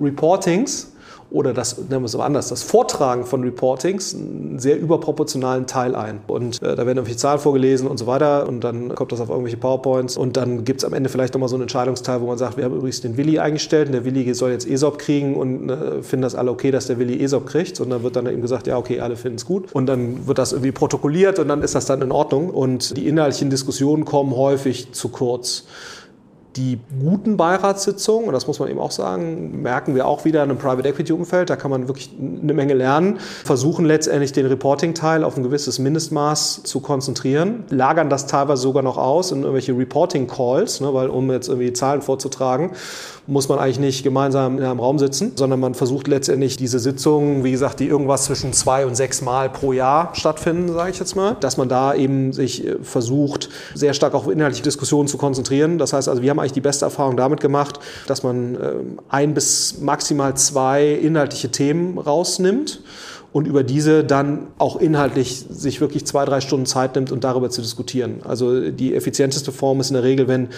Reportings 0.00 0.91
oder 1.32 1.52
das, 1.52 1.78
nennen 1.78 2.02
wir 2.02 2.06
es 2.06 2.14
aber 2.14 2.24
anders, 2.24 2.48
das 2.48 2.62
Vortragen 2.62 3.24
von 3.24 3.42
Reportings 3.42 4.14
einen 4.14 4.58
sehr 4.58 4.78
überproportionalen 4.78 5.66
Teil 5.66 5.94
ein. 5.94 6.20
Und 6.26 6.62
äh, 6.62 6.76
da 6.76 6.78
werden 6.78 6.98
irgendwelche 6.98 7.16
Zahlen 7.16 7.40
vorgelesen 7.40 7.88
und 7.88 7.98
so 7.98 8.06
weiter 8.06 8.48
und 8.48 8.62
dann 8.62 8.94
kommt 8.94 9.12
das 9.12 9.20
auf 9.20 9.28
irgendwelche 9.28 9.56
PowerPoints 9.56 10.16
und 10.16 10.36
dann 10.36 10.64
gibt 10.64 10.80
es 10.80 10.84
am 10.84 10.92
Ende 10.92 11.08
vielleicht 11.08 11.34
nochmal 11.34 11.48
so 11.48 11.56
einen 11.56 11.62
Entscheidungsteil, 11.62 12.20
wo 12.20 12.26
man 12.26 12.38
sagt, 12.38 12.56
wir 12.56 12.64
haben 12.64 12.76
übrigens 12.76 13.00
den 13.00 13.16
Willi 13.16 13.38
eingestellt 13.38 13.88
und 13.88 13.92
der 13.92 14.04
Willi 14.04 14.32
soll 14.34 14.50
jetzt 14.50 14.68
ESOP 14.68 14.98
kriegen 14.98 15.36
und 15.36 15.70
äh, 15.70 16.02
finden 16.02 16.22
das 16.22 16.34
alle 16.34 16.50
okay, 16.50 16.70
dass 16.70 16.86
der 16.86 16.98
Willi 16.98 17.22
ESOP 17.22 17.46
kriegt. 17.46 17.80
Und 17.80 17.90
dann 17.90 18.02
wird 18.02 18.16
dann 18.16 18.26
eben 18.26 18.42
gesagt, 18.42 18.66
ja, 18.66 18.76
okay, 18.76 19.00
alle 19.00 19.16
finden 19.16 19.36
es 19.36 19.46
gut. 19.46 19.72
Und 19.72 19.86
dann 19.86 20.26
wird 20.26 20.38
das 20.38 20.52
irgendwie 20.52 20.72
protokolliert 20.72 21.38
und 21.38 21.48
dann 21.48 21.62
ist 21.62 21.74
das 21.74 21.86
dann 21.86 22.02
in 22.02 22.12
Ordnung. 22.12 22.50
Und 22.50 22.96
die 22.96 23.08
inhaltlichen 23.08 23.50
Diskussionen 23.50 24.04
kommen 24.04 24.36
häufig 24.36 24.92
zu 24.92 25.08
kurz. 25.08 25.64
Die 26.56 26.78
guten 27.00 27.38
Beiratssitzungen, 27.38 28.26
und 28.26 28.34
das 28.34 28.46
muss 28.46 28.58
man 28.58 28.68
eben 28.68 28.78
auch 28.78 28.90
sagen, 28.90 29.62
merken 29.62 29.94
wir 29.94 30.06
auch 30.06 30.26
wieder 30.26 30.42
in 30.42 30.50
einem 30.50 30.58
Private 30.58 30.86
Equity 30.86 31.12
Umfeld, 31.12 31.48
da 31.48 31.56
kann 31.56 31.70
man 31.70 31.88
wirklich 31.88 32.10
eine 32.18 32.52
Menge 32.52 32.74
lernen, 32.74 33.18
versuchen 33.44 33.86
letztendlich 33.86 34.32
den 34.32 34.44
Reporting-Teil 34.46 35.24
auf 35.24 35.36
ein 35.36 35.42
gewisses 35.42 35.78
Mindestmaß 35.78 36.62
zu 36.64 36.80
konzentrieren, 36.80 37.64
lagern 37.70 38.10
das 38.10 38.26
teilweise 38.26 38.60
sogar 38.60 38.82
noch 38.82 38.98
aus 38.98 39.32
in 39.32 39.38
irgendwelche 39.38 39.76
Reporting-Calls, 39.76 40.82
ne, 40.82 40.92
weil 40.92 41.08
um 41.08 41.30
jetzt 41.30 41.48
irgendwie 41.48 41.72
Zahlen 41.72 42.02
vorzutragen, 42.02 42.72
muss 43.26 43.48
man 43.48 43.58
eigentlich 43.58 43.78
nicht 43.78 44.02
gemeinsam 44.02 44.58
in 44.58 44.64
einem 44.64 44.80
Raum 44.80 44.98
sitzen, 44.98 45.32
sondern 45.36 45.60
man 45.60 45.74
versucht 45.74 46.08
letztendlich 46.08 46.56
diese 46.56 46.78
Sitzungen, 46.78 47.44
wie 47.44 47.52
gesagt, 47.52 47.78
die 47.80 47.86
irgendwas 47.86 48.24
zwischen 48.24 48.52
zwei 48.52 48.84
und 48.84 48.96
sechs 48.96 49.22
Mal 49.22 49.48
pro 49.48 49.72
Jahr 49.72 50.10
stattfinden, 50.14 50.72
sage 50.72 50.90
ich 50.90 50.98
jetzt 50.98 51.14
mal, 51.14 51.36
dass 51.38 51.56
man 51.56 51.68
da 51.68 51.94
eben 51.94 52.32
sich 52.32 52.66
äh, 52.66 52.76
versucht, 52.82 53.48
sehr 53.74 53.94
stark 53.94 54.14
auf 54.14 54.28
inhaltliche 54.28 54.64
Diskussionen 54.64 55.08
zu 55.08 55.18
konzentrieren. 55.18 55.78
Das 55.78 55.92
heißt 55.92 56.08
also, 56.08 56.22
wir 56.22 56.30
haben 56.30 56.40
eigentlich 56.40 56.52
die 56.52 56.60
beste 56.60 56.84
Erfahrung 56.84 57.16
damit 57.16 57.40
gemacht, 57.40 57.78
dass 58.06 58.22
man 58.22 58.54
ähm, 58.54 58.98
ein 59.08 59.34
bis 59.34 59.80
maximal 59.80 60.36
zwei 60.36 60.88
inhaltliche 60.88 61.50
Themen 61.50 61.98
rausnimmt 61.98 62.80
und 63.32 63.46
über 63.46 63.62
diese 63.62 64.04
dann 64.04 64.48
auch 64.58 64.76
inhaltlich 64.76 65.46
sich 65.48 65.80
wirklich 65.80 66.04
zwei, 66.06 66.24
drei 66.24 66.40
Stunden 66.40 66.66
Zeit 66.66 66.94
nimmt 66.94 67.12
und 67.12 67.24
darüber 67.24 67.50
zu 67.50 67.62
diskutieren. 67.62 68.20
Also 68.24 68.70
die 68.70 68.94
effizienteste 68.94 69.52
Form 69.52 69.80
ist 69.80 69.90
in 69.90 69.94
der 69.94 70.02
Regel, 70.02 70.28
wenn 70.28 70.48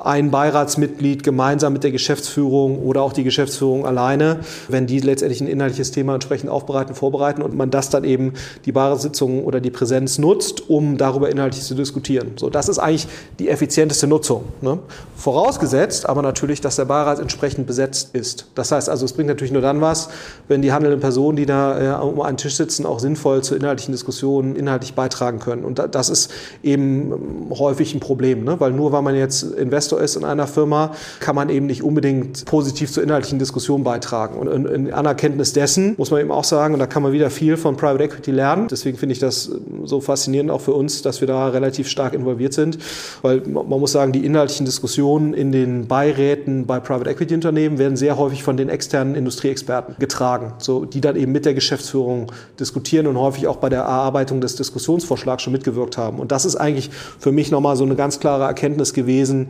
ein 0.00 0.30
Beiratsmitglied 0.30 1.22
gemeinsam 1.22 1.72
mit 1.72 1.84
der 1.84 1.90
Geschäftsführung 1.90 2.78
oder 2.80 3.02
auch 3.02 3.12
die 3.12 3.24
Geschäftsführung 3.24 3.86
alleine, 3.86 4.40
wenn 4.68 4.86
die 4.86 5.00
letztendlich 5.00 5.40
ein 5.40 5.46
inhaltliches 5.46 5.90
Thema 5.90 6.14
entsprechend 6.14 6.50
aufbereiten, 6.50 6.94
vorbereiten 6.94 7.42
und 7.42 7.54
man 7.54 7.70
das 7.70 7.90
dann 7.90 8.04
eben 8.04 8.34
die 8.64 8.72
Beiratssitzung 8.72 9.44
oder 9.44 9.60
die 9.60 9.70
Präsenz 9.70 10.18
nutzt, 10.18 10.68
um 10.68 10.96
darüber 10.96 11.30
inhaltlich 11.30 11.64
zu 11.64 11.74
diskutieren. 11.74 12.32
So, 12.36 12.50
das 12.50 12.68
ist 12.68 12.78
eigentlich 12.78 13.06
die 13.38 13.48
effizienteste 13.48 14.06
Nutzung. 14.06 14.44
Ne? 14.60 14.78
Vorausgesetzt 15.16 16.08
aber 16.08 16.22
natürlich, 16.22 16.60
dass 16.60 16.76
der 16.76 16.84
Beirat 16.84 17.18
entsprechend 17.18 17.66
besetzt 17.66 18.14
ist. 18.14 18.46
Das 18.54 18.72
heißt 18.72 18.88
also, 18.88 19.04
es 19.04 19.12
bringt 19.12 19.28
natürlich 19.28 19.52
nur 19.52 19.62
dann 19.62 19.80
was, 19.80 20.08
wenn 20.48 20.62
die 20.62 20.72
handelnden 20.72 21.00
Personen, 21.00 21.36
die 21.36 21.46
da 21.46 22.00
äh, 22.00 22.04
um 22.04 22.20
einen 22.20 22.36
Tisch 22.36 22.56
sitzen, 22.56 22.86
auch 22.86 22.98
sinnvoll 22.98 23.42
zu 23.42 23.54
inhaltlichen 23.54 23.92
Diskussionen 23.92 24.56
inhaltlich 24.56 24.94
beitragen 24.94 25.38
können. 25.38 25.64
Und 25.64 25.80
das 25.90 26.08
ist 26.08 26.30
eben 26.62 27.12
ähm, 27.12 27.58
häufig 27.58 27.94
ein 27.94 28.00
Problem, 28.00 28.44
ne? 28.44 28.58
weil 28.60 28.72
nur 28.72 28.92
weil 28.92 29.02
man 29.02 29.16
jetzt 29.16 29.42
Investor 29.84 30.00
ist 30.00 30.16
in 30.16 30.24
einer 30.24 30.46
Firma, 30.46 30.92
kann 31.20 31.34
man 31.34 31.50
eben 31.50 31.66
nicht 31.66 31.82
unbedingt 31.82 32.46
positiv 32.46 32.90
zur 32.90 33.02
inhaltlichen 33.02 33.38
Diskussion 33.38 33.84
beitragen. 33.84 34.38
Und 34.38 34.48
in, 34.48 34.66
in 34.66 34.92
Anerkenntnis 34.92 35.52
dessen 35.52 35.94
muss 35.98 36.10
man 36.10 36.20
eben 36.20 36.30
auch 36.30 36.44
sagen, 36.44 36.72
und 36.74 36.80
da 36.80 36.86
kann 36.86 37.02
man 37.02 37.12
wieder 37.12 37.28
viel 37.28 37.58
von 37.58 37.76
Private 37.76 38.04
Equity 38.04 38.30
lernen. 38.30 38.68
Deswegen 38.70 38.96
finde 38.96 39.12
ich 39.12 39.18
das 39.18 39.50
so 39.84 40.00
faszinierend 40.00 40.50
auch 40.50 40.62
für 40.62 40.72
uns, 40.72 41.02
dass 41.02 41.20
wir 41.20 41.28
da 41.28 41.48
relativ 41.48 41.88
stark 41.88 42.14
involviert 42.14 42.54
sind, 42.54 42.78
weil 43.20 43.42
man 43.46 43.68
muss 43.68 43.92
sagen, 43.92 44.12
die 44.12 44.24
inhaltlichen 44.24 44.64
Diskussionen 44.64 45.34
in 45.34 45.52
den 45.52 45.86
Beiräten 45.86 46.64
bei 46.66 46.80
Private 46.80 47.10
Equity 47.10 47.34
Unternehmen 47.34 47.78
werden 47.78 47.96
sehr 47.96 48.16
häufig 48.16 48.42
von 48.42 48.56
den 48.56 48.70
externen 48.70 49.14
Industrieexperten 49.14 49.96
getragen, 49.98 50.54
so, 50.58 50.86
die 50.86 51.02
dann 51.02 51.16
eben 51.16 51.32
mit 51.32 51.44
der 51.44 51.52
Geschäftsführung 51.52 52.32
diskutieren 52.58 53.06
und 53.06 53.18
häufig 53.18 53.46
auch 53.48 53.56
bei 53.56 53.68
der 53.68 53.80
Erarbeitung 53.80 54.40
des 54.40 54.56
Diskussionsvorschlags 54.56 55.42
schon 55.42 55.52
mitgewirkt 55.52 55.98
haben. 55.98 56.18
Und 56.18 56.32
das 56.32 56.46
ist 56.46 56.56
eigentlich 56.56 56.90
für 57.18 57.32
mich 57.32 57.50
nochmal 57.50 57.76
so 57.76 57.84
eine 57.84 57.96
ganz 57.96 58.20
klare 58.20 58.44
Erkenntnis 58.44 58.94
gewesen. 58.94 59.48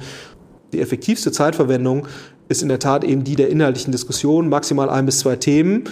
Die 0.74 0.80
effektivste 0.80 1.30
Zeitverwendung 1.30 2.08
ist 2.48 2.60
in 2.60 2.68
der 2.68 2.80
Tat 2.80 3.04
eben 3.04 3.22
die 3.22 3.36
der 3.36 3.48
inhaltlichen 3.48 3.92
Diskussion, 3.92 4.48
maximal 4.48 4.90
ein 4.90 5.06
bis 5.06 5.20
zwei 5.20 5.36
Themen. 5.36 5.84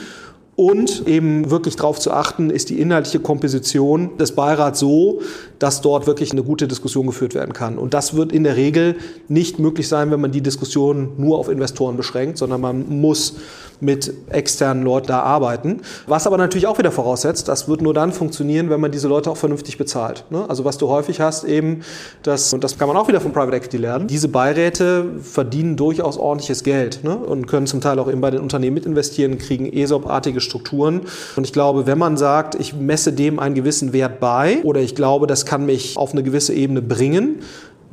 Und 0.54 1.08
eben 1.08 1.50
wirklich 1.50 1.76
darauf 1.76 1.98
zu 1.98 2.10
achten, 2.10 2.50
ist 2.50 2.68
die 2.68 2.78
inhaltliche 2.78 3.20
Komposition 3.20 4.18
des 4.18 4.32
Beirats 4.32 4.80
so, 4.80 5.22
dass 5.58 5.80
dort 5.80 6.06
wirklich 6.06 6.32
eine 6.32 6.42
gute 6.42 6.68
Diskussion 6.68 7.06
geführt 7.06 7.34
werden 7.34 7.54
kann. 7.54 7.78
Und 7.78 7.94
das 7.94 8.14
wird 8.14 8.32
in 8.32 8.44
der 8.44 8.56
Regel 8.56 8.96
nicht 9.28 9.58
möglich 9.58 9.88
sein, 9.88 10.10
wenn 10.10 10.20
man 10.20 10.30
die 10.30 10.42
Diskussion 10.42 11.12
nur 11.16 11.38
auf 11.38 11.48
Investoren 11.48 11.96
beschränkt, 11.96 12.36
sondern 12.36 12.60
man 12.60 13.00
muss 13.00 13.36
mit 13.82 14.12
externen 14.30 14.84
Leuten 14.84 15.08
da 15.08 15.20
arbeiten. 15.20 15.80
Was 16.06 16.26
aber 16.26 16.38
natürlich 16.38 16.68
auch 16.68 16.78
wieder 16.78 16.92
voraussetzt, 16.92 17.48
das 17.48 17.66
wird 17.66 17.82
nur 17.82 17.94
dann 17.94 18.12
funktionieren, 18.12 18.70
wenn 18.70 18.80
man 18.80 18.92
diese 18.92 19.08
Leute 19.08 19.30
auch 19.30 19.36
vernünftig 19.36 19.76
bezahlt. 19.76 20.24
Ne? 20.30 20.44
Also 20.48 20.64
was 20.64 20.78
du 20.78 20.88
häufig 20.88 21.20
hast 21.20 21.44
eben, 21.44 21.80
das, 22.22 22.52
und 22.52 22.62
das 22.62 22.78
kann 22.78 22.86
man 22.86 22.96
auch 22.96 23.08
wieder 23.08 23.20
von 23.20 23.32
Private 23.32 23.56
Equity 23.56 23.78
lernen, 23.78 24.06
diese 24.06 24.28
Beiräte 24.28 25.06
verdienen 25.20 25.76
durchaus 25.76 26.16
ordentliches 26.16 26.62
Geld 26.62 27.02
ne? 27.02 27.16
und 27.16 27.46
können 27.48 27.66
zum 27.66 27.80
Teil 27.80 27.98
auch 27.98 28.08
eben 28.08 28.20
bei 28.20 28.30
den 28.30 28.40
Unternehmen 28.40 28.74
mitinvestieren, 28.74 29.38
kriegen 29.38 29.66
ESOP-artige 29.72 30.40
Strukturen. 30.42 31.02
Und 31.36 31.44
ich 31.44 31.52
glaube, 31.52 31.86
wenn 31.86 31.98
man 31.98 32.16
sagt, 32.16 32.54
ich 32.54 32.74
messe 32.74 33.12
dem 33.12 33.38
einen 33.38 33.54
gewissen 33.54 33.92
Wert 33.92 34.20
bei 34.20 34.58
oder 34.62 34.80
ich 34.80 34.94
glaube, 34.94 35.26
das 35.26 35.46
kann 35.46 35.66
mich 35.66 35.96
auf 35.96 36.12
eine 36.12 36.22
gewisse 36.22 36.52
Ebene 36.52 36.82
bringen, 36.82 37.40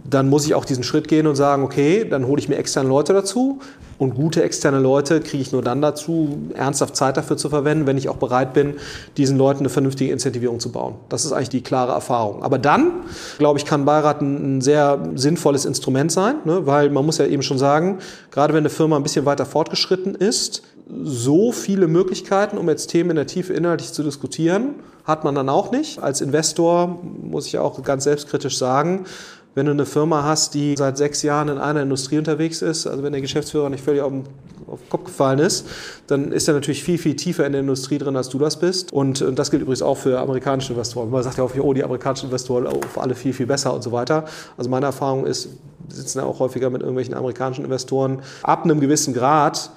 dann 0.09 0.29
muss 0.29 0.45
ich 0.45 0.55
auch 0.55 0.65
diesen 0.65 0.83
Schritt 0.83 1.07
gehen 1.07 1.27
und 1.27 1.35
sagen, 1.35 1.63
okay, 1.63 2.05
dann 2.09 2.25
hole 2.27 2.39
ich 2.39 2.49
mir 2.49 2.57
externe 2.57 2.89
Leute 2.89 3.13
dazu. 3.13 3.59
Und 3.97 4.15
gute 4.15 4.43
externe 4.43 4.79
Leute 4.79 5.19
kriege 5.19 5.41
ich 5.41 5.51
nur 5.51 5.61
dann 5.61 5.81
dazu, 5.81 6.37
ernsthaft 6.53 6.95
Zeit 6.95 7.17
dafür 7.17 7.35
zu 7.35 7.49
verwenden, 7.49 7.85
wenn 7.85 7.97
ich 7.97 8.07
auch 8.07 8.15
bereit 8.15 8.53
bin, 8.53 8.75
diesen 9.17 9.37
Leuten 9.37 9.59
eine 9.59 9.69
vernünftige 9.69 10.13
Incentivierung 10.13 10.61
zu 10.61 10.71
bauen. 10.71 10.95
Das 11.09 11.25
ist 11.25 11.33
eigentlich 11.33 11.49
die 11.49 11.61
klare 11.61 11.91
Erfahrung. 11.91 12.41
Aber 12.41 12.57
dann, 12.57 12.91
glaube 13.39 13.59
ich, 13.59 13.65
kann 13.65 13.83
Beirat 13.83 14.21
ein, 14.21 14.61
sehr 14.61 14.99
sinnvolles 15.15 15.65
Instrument 15.65 16.11
sein, 16.11 16.35
ne? 16.45 16.65
weil 16.65 16.89
man 16.89 17.05
muss 17.05 17.17
ja 17.17 17.25
eben 17.25 17.43
schon 17.43 17.57
sagen, 17.57 17.99
gerade 18.31 18.53
wenn 18.53 18.61
eine 18.61 18.69
Firma 18.69 18.95
ein 18.95 19.03
bisschen 19.03 19.25
weiter 19.25 19.45
fortgeschritten 19.45 20.15
ist, 20.15 20.63
so 21.03 21.51
viele 21.51 21.87
Möglichkeiten, 21.87 22.57
um 22.57 22.67
jetzt 22.67 22.87
Themen 22.87 23.11
in 23.11 23.15
der 23.15 23.27
Tiefe 23.27 23.53
inhaltlich 23.53 23.93
zu 23.93 24.03
diskutieren, 24.03 24.75
hat 25.03 25.23
man 25.23 25.35
dann 25.35 25.49
auch 25.49 25.71
nicht. 25.71 26.01
Als 26.01 26.21
Investor 26.21 26.99
muss 27.21 27.47
ich 27.47 27.57
auch 27.57 27.81
ganz 27.83 28.05
selbstkritisch 28.05 28.57
sagen, 28.57 29.05
wenn 29.55 29.65
du 29.65 29.71
eine 29.71 29.85
Firma 29.85 30.23
hast, 30.23 30.53
die 30.53 30.75
seit 30.77 30.97
sechs 30.97 31.23
Jahren 31.23 31.49
in 31.49 31.57
einer 31.57 31.81
Industrie 31.81 32.17
unterwegs 32.17 32.61
ist, 32.61 32.87
also 32.87 33.03
wenn 33.03 33.11
der 33.11 33.21
Geschäftsführer 33.21 33.69
nicht 33.69 33.83
völlig 33.83 34.01
auf 34.01 34.11
den, 34.11 34.23
auf 34.67 34.79
den 34.79 34.89
Kopf 34.89 35.05
gefallen 35.05 35.39
ist, 35.39 35.65
dann 36.07 36.31
ist 36.31 36.47
er 36.47 36.53
natürlich 36.53 36.83
viel, 36.83 36.97
viel 36.97 37.15
tiefer 37.15 37.45
in 37.45 37.53
der 37.53 37.61
Industrie 37.61 37.97
drin, 37.97 38.15
als 38.15 38.29
du 38.29 38.37
das 38.37 38.59
bist. 38.59 38.93
Und, 38.93 39.21
und 39.21 39.37
das 39.39 39.49
gilt 39.49 39.63
übrigens 39.63 39.81
auch 39.81 39.97
für 39.97 40.19
amerikanische 40.19 40.73
Investoren. 40.73 41.09
Man 41.09 41.23
sagt 41.23 41.37
ja 41.37 41.43
auch, 41.43 41.51
oh, 41.59 41.73
die 41.73 41.83
amerikanischen 41.83 42.25
Investoren 42.25 42.67
auf 42.67 42.99
alle 42.99 43.15
viel, 43.15 43.33
viel 43.33 43.47
besser 43.47 43.73
und 43.73 43.81
so 43.81 43.91
weiter. 43.91 44.25
Also 44.55 44.69
meine 44.69 44.85
Erfahrung 44.85 45.25
ist, 45.25 45.49
sitzen 45.87 46.19
ja 46.19 46.25
auch 46.25 46.39
häufiger 46.39 46.69
mit 46.69 46.81
irgendwelchen 46.81 47.15
amerikanischen 47.15 47.65
Investoren, 47.65 48.21
ab 48.43 48.63
einem 48.63 48.79
gewissen 48.79 49.13
Grad 49.15 49.71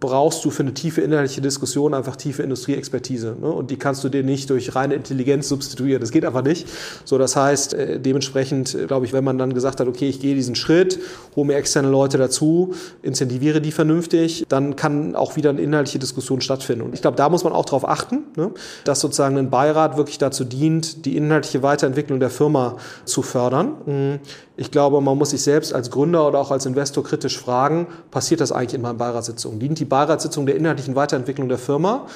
brauchst 0.00 0.44
du 0.44 0.50
für 0.50 0.62
eine 0.62 0.74
tiefe 0.74 1.00
inhaltliche 1.00 1.40
Diskussion 1.40 1.94
einfach 1.94 2.16
tiefe 2.16 2.42
Industrieexpertise. 2.42 3.36
Ne? 3.40 3.50
Und 3.50 3.70
die 3.70 3.76
kannst 3.76 4.02
du 4.02 4.08
dir 4.08 4.22
nicht 4.22 4.50
durch 4.50 4.74
reine 4.74 4.94
Intelligenz 4.94 5.48
substituieren. 5.48 6.00
Das 6.00 6.10
geht 6.10 6.24
einfach 6.24 6.42
nicht. 6.42 6.66
So, 7.04 7.18
das 7.18 7.36
heißt, 7.36 7.74
äh, 7.74 8.00
dementsprechend, 8.00 8.74
äh, 8.74 8.86
glaube 8.86 9.06
ich, 9.06 9.12
wenn 9.12 9.24
man 9.24 9.38
dann 9.38 9.54
gesagt 9.54 9.80
hat, 9.80 9.86
okay, 9.86 10.08
ich 10.08 10.20
gehe 10.20 10.34
diesen 10.34 10.54
Schritt, 10.54 10.98
hole 11.36 11.46
mir 11.46 11.54
externe 11.54 11.88
Leute 11.88 12.18
dazu, 12.18 12.74
incentiviere 13.02 13.60
die 13.60 13.72
vernünftig, 13.72 14.44
dann 14.48 14.76
kann 14.76 15.14
auch 15.14 15.36
wieder 15.36 15.50
eine 15.50 15.60
inhaltliche 15.60 15.98
Diskussion 15.98 16.40
stattfinden. 16.40 16.82
Und 16.82 16.94
ich 16.94 17.00
glaube, 17.00 17.16
da 17.16 17.28
muss 17.28 17.44
man 17.44 17.52
auch 17.52 17.64
darauf 17.64 17.88
achten, 17.88 18.24
ne? 18.36 18.50
dass 18.84 19.00
sozusagen 19.00 19.38
ein 19.38 19.50
Beirat 19.50 19.96
wirklich 19.96 20.18
dazu 20.18 20.44
dient, 20.44 21.06
die 21.06 21.16
inhaltliche 21.16 21.62
Weiterentwicklung 21.62 22.18
der 22.18 22.30
Firma 22.30 22.76
zu 23.04 23.22
fördern. 23.22 23.74
Mhm. 23.86 24.18
Ich 24.56 24.70
glaube, 24.70 25.00
man 25.00 25.16
muss 25.16 25.30
sich 25.30 25.42
selbst 25.42 25.74
als 25.74 25.90
Gründer 25.90 26.28
oder 26.28 26.38
auch 26.38 26.50
als 26.50 26.66
Investor 26.66 27.02
kritisch 27.02 27.38
fragen, 27.38 27.86
passiert 28.10 28.40
das 28.40 28.52
eigentlich 28.52 28.74
in 28.74 28.82
meinen 28.82 28.98
Beiratssitzungen? 28.98 29.58
Dient 29.72 29.80
die 29.80 29.84
Beiratssitzung 29.86 30.44
der 30.44 30.56
inhaltlichen 30.56 30.96
Weiterentwicklung 30.96 31.48
der 31.48 31.56
Firma? 31.56 32.06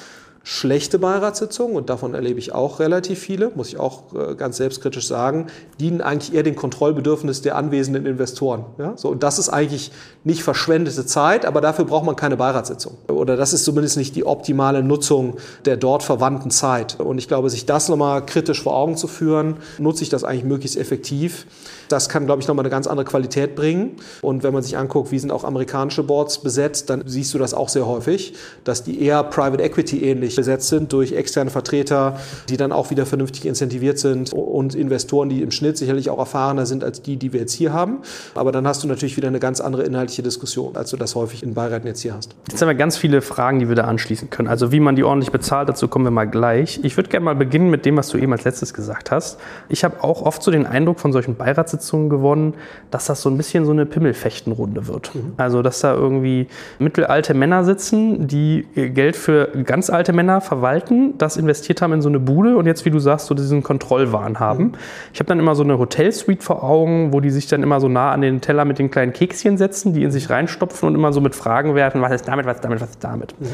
schlechte 0.43 0.97
Beiratssitzungen, 0.97 1.75
und 1.75 1.89
davon 1.89 2.13
erlebe 2.13 2.39
ich 2.39 2.53
auch 2.55 2.79
relativ 2.79 3.19
viele, 3.19 3.51
muss 3.55 3.67
ich 3.67 3.77
auch 3.77 4.03
äh, 4.13 4.33
ganz 4.35 4.55
selbstkritisch 4.55 5.05
sagen, 5.05 5.47
dienen 5.77 5.99
eigentlich 5.99 6.33
eher 6.33 6.43
dem 6.43 6.55
Kontrollbedürfnis 6.55 7.41
der 7.41 7.57
anwesenden 7.57 8.05
Investoren. 8.05 8.63
Ja? 8.77 8.93
So, 8.95 9.09
und 9.09 9.23
das 9.23 9.39
ist 9.39 9.49
eigentlich 9.49 9.91
nicht 10.23 10.43
verschwendete 10.43 11.05
Zeit, 11.05 11.45
aber 11.45 11.59
dafür 11.59 11.83
braucht 11.83 12.05
man 12.05 12.15
keine 12.15 12.37
Beiratssitzung. 12.37 12.93
Oder 13.09 13.35
das 13.35 13.51
ist 13.51 13.65
zumindest 13.65 13.97
nicht 13.97 14.15
die 14.15 14.25
optimale 14.25 14.83
Nutzung 14.83 15.35
der 15.65 15.75
dort 15.75 16.01
verwandten 16.01 16.49
Zeit. 16.49 16.97
Und 16.97 17.17
ich 17.17 17.27
glaube, 17.27 17.49
sich 17.49 17.65
das 17.65 17.89
nochmal 17.89 18.25
kritisch 18.25 18.63
vor 18.63 18.73
Augen 18.73 18.95
zu 18.95 19.09
führen, 19.09 19.57
nutze 19.79 20.03
ich 20.03 20.09
das 20.09 20.23
eigentlich 20.23 20.45
möglichst 20.45 20.77
effektiv. 20.77 21.45
Das 21.89 22.09
kann, 22.09 22.25
glaube 22.25 22.41
ich, 22.41 22.47
nochmal 22.47 22.63
eine 22.63 22.69
ganz 22.69 22.87
andere 22.87 23.05
Qualität 23.05 23.55
bringen. 23.55 23.97
Und 24.21 24.43
wenn 24.43 24.53
man 24.53 24.63
sich 24.63 24.77
anguckt, 24.77 25.11
wie 25.11 25.19
sind 25.19 25.31
auch 25.31 25.43
amerikanische 25.43 26.03
Boards 26.03 26.39
besetzt, 26.39 26.89
dann 26.89 27.03
siehst 27.05 27.33
du 27.33 27.37
das 27.37 27.53
auch 27.53 27.69
sehr 27.69 27.87
häufig, 27.87 28.33
dass 28.63 28.83
die 28.83 29.01
eher 29.01 29.23
Private 29.23 29.63
Equity 29.63 30.03
ähnlich 30.03 30.35
besetzt 30.35 30.67
sind 30.69 30.93
durch 30.93 31.13
externe 31.13 31.49
Vertreter, 31.49 32.19
die 32.49 32.57
dann 32.57 32.71
auch 32.71 32.89
wieder 32.89 33.05
vernünftig 33.05 33.45
incentiviert 33.45 33.99
sind 33.99 34.33
und 34.33 34.75
Investoren, 34.75 35.29
die 35.29 35.41
im 35.41 35.51
Schnitt 35.51 35.77
sicherlich 35.77 36.09
auch 36.09 36.19
erfahrener 36.19 36.65
sind 36.65 36.83
als 36.83 37.01
die, 37.01 37.17
die 37.17 37.33
wir 37.33 37.41
jetzt 37.41 37.53
hier 37.53 37.73
haben. 37.73 37.99
Aber 38.35 38.51
dann 38.51 38.67
hast 38.67 38.83
du 38.83 38.87
natürlich 38.87 39.17
wieder 39.17 39.27
eine 39.27 39.39
ganz 39.39 39.61
andere 39.61 39.83
inhaltliche 39.83 40.23
Diskussion, 40.23 40.75
als 40.75 40.89
du 40.91 40.97
das 40.97 41.15
häufig 41.15 41.43
in 41.43 41.53
Beiräten 41.53 41.87
jetzt 41.87 42.01
hier 42.01 42.13
hast. 42.13 42.35
Jetzt 42.49 42.61
haben 42.61 42.69
wir 42.69 42.75
ganz 42.75 42.97
viele 42.97 43.21
Fragen, 43.21 43.59
die 43.59 43.67
wir 43.69 43.75
da 43.75 43.83
anschließen 43.83 44.29
können. 44.29 44.47
Also 44.47 44.71
wie 44.71 44.79
man 44.79 44.95
die 44.95 45.03
ordentlich 45.03 45.31
bezahlt, 45.31 45.69
dazu 45.69 45.87
kommen 45.87 46.05
wir 46.05 46.11
mal 46.11 46.25
gleich. 46.25 46.79
Ich 46.83 46.97
würde 46.97 47.09
gerne 47.09 47.25
mal 47.25 47.35
beginnen 47.35 47.69
mit 47.69 47.85
dem, 47.85 47.97
was 47.97 48.09
du 48.09 48.17
eben 48.17 48.31
als 48.33 48.43
letztes 48.43 48.73
gesagt 48.73 49.11
hast. 49.11 49.39
Ich 49.69 49.83
habe 49.83 50.03
auch 50.03 50.21
oft 50.21 50.43
so 50.43 50.51
den 50.51 50.65
Eindruck 50.65 50.99
von 50.99 51.11
solchen 51.11 51.35
Beiratssitzungen, 51.35 51.76
Ratssitzungen 51.77 52.09
gewonnen, 52.09 52.55
dass 52.91 53.05
das 53.05 53.21
so 53.21 53.29
ein 53.29 53.37
bisschen 53.37 53.65
so 53.65 53.71
eine 53.71 53.85
Pimmelfechtenrunde 53.85 54.87
wird. 54.87 55.13
Mhm. 55.13 55.33
Also, 55.37 55.61
dass 55.61 55.79
da 55.79 55.93
irgendwie 55.93 56.47
mittelalte 56.79 57.33
Männer 57.33 57.63
sitzen, 57.63 58.27
die 58.27 58.67
Geld 58.75 59.15
für 59.15 59.49
ganz 59.63 59.89
alte 59.89 60.13
Männer 60.13 60.41
verwalten, 60.41 61.17
das 61.17 61.37
investiert 61.37 61.81
haben 61.81 61.93
in 61.93 62.01
so 62.01 62.09
eine 62.09 62.19
Bude 62.19 62.57
und 62.57 62.65
jetzt, 62.65 62.85
wie 62.85 62.89
du 62.89 62.99
sagst, 62.99 63.27
so 63.27 63.35
diesen 63.35 63.63
Kontrollwahn 63.63 64.39
haben. 64.39 64.63
Mhm. 64.63 64.71
Ich 65.13 65.19
habe 65.19 65.27
dann 65.27 65.39
immer 65.39 65.55
so 65.55 65.63
eine 65.63 65.77
Hotelsuite 65.77 66.43
vor 66.43 66.63
Augen, 66.63 67.13
wo 67.13 67.19
die 67.19 67.29
sich 67.29 67.47
dann 67.47 67.63
immer 67.63 67.79
so 67.79 67.87
nah 67.87 68.11
an 68.11 68.21
den 68.21 68.41
Teller 68.41 68.65
mit 68.65 68.79
den 68.79 68.91
kleinen 68.91 69.13
Kekschen 69.13 69.57
setzen, 69.57 69.93
die 69.93 70.03
in 70.03 70.11
sich 70.11 70.29
reinstopfen 70.29 70.87
und 70.87 70.95
immer 70.95 71.13
so 71.13 71.21
mit 71.21 71.35
Fragen 71.35 71.75
werfen, 71.75 72.01
was 72.01 72.11
ist 72.11 72.27
damit, 72.27 72.45
was 72.45 72.57
ist 72.57 72.63
damit, 72.63 72.81
was 72.81 72.89
ist 72.89 73.03
damit. 73.03 73.39
Mhm. 73.39 73.47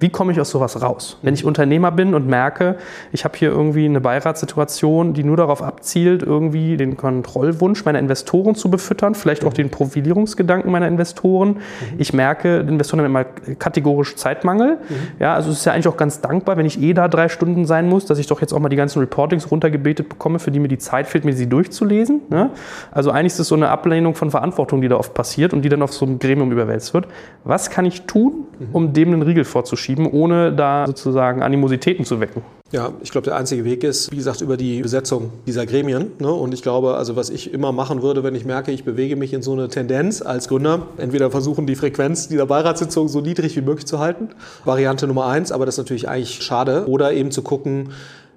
Wie 0.00 0.08
komme 0.08 0.32
ich 0.32 0.40
aus 0.40 0.48
sowas 0.48 0.80
raus? 0.80 1.18
Wenn 1.20 1.34
ich 1.34 1.44
Unternehmer 1.44 1.90
bin 1.90 2.14
und 2.14 2.26
merke, 2.26 2.76
ich 3.12 3.24
habe 3.24 3.36
hier 3.36 3.50
irgendwie 3.50 3.84
eine 3.84 4.00
Beiratssituation, 4.00 5.12
die 5.12 5.22
nur 5.22 5.36
darauf 5.36 5.62
abzielt, 5.62 6.22
irgendwie 6.22 6.78
den 6.78 6.96
Kontrollwunsch 6.96 7.84
meiner 7.84 7.98
Investoren 7.98 8.54
zu 8.54 8.70
befüttern, 8.70 9.14
vielleicht 9.14 9.44
auch 9.44 9.52
den 9.52 9.68
Profilierungsgedanken 9.68 10.72
meiner 10.72 10.88
Investoren. 10.88 11.48
Mhm. 11.48 11.58
Ich 11.98 12.14
merke, 12.14 12.60
Investoren 12.60 13.00
haben 13.00 13.10
immer 13.10 13.24
kategorisch 13.58 14.16
Zeitmangel. 14.16 14.78
Mhm. 14.88 14.94
Ja, 15.18 15.34
also 15.34 15.50
es 15.50 15.58
ist 15.58 15.64
ja 15.66 15.74
eigentlich 15.74 15.88
auch 15.88 15.98
ganz 15.98 16.22
dankbar, 16.22 16.56
wenn 16.56 16.64
ich 16.64 16.80
eh 16.80 16.94
da 16.94 17.06
drei 17.06 17.28
Stunden 17.28 17.66
sein 17.66 17.86
muss, 17.86 18.06
dass 18.06 18.18
ich 18.18 18.26
doch 18.26 18.40
jetzt 18.40 18.54
auch 18.54 18.58
mal 18.58 18.70
die 18.70 18.76
ganzen 18.76 19.00
Reportings 19.00 19.50
runtergebetet 19.50 20.08
bekomme, 20.08 20.38
für 20.38 20.50
die 20.50 20.60
mir 20.60 20.68
die 20.68 20.78
Zeit 20.78 21.08
fehlt, 21.08 21.26
mir 21.26 21.34
sie 21.34 21.46
durchzulesen. 21.46 22.22
Ne? 22.30 22.48
Also 22.90 23.10
eigentlich 23.10 23.34
ist 23.34 23.40
es 23.40 23.48
so 23.48 23.54
eine 23.54 23.68
Ablehnung 23.68 24.14
von 24.14 24.30
Verantwortung, 24.30 24.80
die 24.80 24.88
da 24.88 24.96
oft 24.96 25.12
passiert 25.12 25.52
und 25.52 25.60
die 25.60 25.68
dann 25.68 25.82
auf 25.82 25.92
so 25.92 26.06
einem 26.06 26.18
Gremium 26.18 26.50
überwälzt 26.52 26.94
wird. 26.94 27.06
Was 27.44 27.68
kann 27.68 27.84
ich 27.84 28.06
tun, 28.06 28.46
mhm. 28.58 28.66
um 28.72 28.92
dem 28.94 29.12
einen 29.12 29.20
Riegel 29.20 29.44
vorzuschieben? 29.44 29.89
Schieben, 29.90 30.06
ohne 30.06 30.52
da 30.52 30.86
sozusagen 30.86 31.42
Animositäten 31.42 32.04
zu 32.04 32.20
wecken. 32.20 32.42
Ja, 32.72 32.92
ich 33.02 33.10
glaube, 33.10 33.24
der 33.24 33.36
einzige 33.36 33.64
Weg 33.64 33.82
ist, 33.82 34.12
wie 34.12 34.16
gesagt, 34.16 34.42
über 34.42 34.56
die 34.56 34.80
Besetzung 34.80 35.32
dieser 35.44 35.66
Gremien. 35.66 36.12
Ne? 36.20 36.30
Und 36.30 36.54
ich 36.54 36.62
glaube, 36.62 36.94
also 36.94 37.16
was 37.16 37.28
ich 37.28 37.52
immer 37.52 37.72
machen 37.72 38.00
würde, 38.00 38.22
wenn 38.22 38.36
ich 38.36 38.44
merke, 38.44 38.70
ich 38.70 38.84
bewege 38.84 39.16
mich 39.16 39.32
in 39.32 39.42
so 39.42 39.52
eine 39.52 39.66
Tendenz 39.68 40.22
als 40.22 40.46
Gründer, 40.46 40.86
entweder 40.96 41.32
versuchen, 41.32 41.66
die 41.66 41.74
Frequenz 41.74 42.28
dieser 42.28 42.46
Beiratssitzung 42.46 43.08
so 43.08 43.20
niedrig 43.20 43.56
wie 43.56 43.62
möglich 43.62 43.86
zu 43.86 43.98
halten. 43.98 44.28
Variante 44.64 45.08
Nummer 45.08 45.26
eins, 45.26 45.50
aber 45.50 45.66
das 45.66 45.74
ist 45.74 45.78
natürlich 45.78 46.08
eigentlich 46.08 46.44
schade. 46.44 46.86
Oder 46.86 47.12
eben 47.12 47.32
zu 47.32 47.42
gucken, 47.42 47.88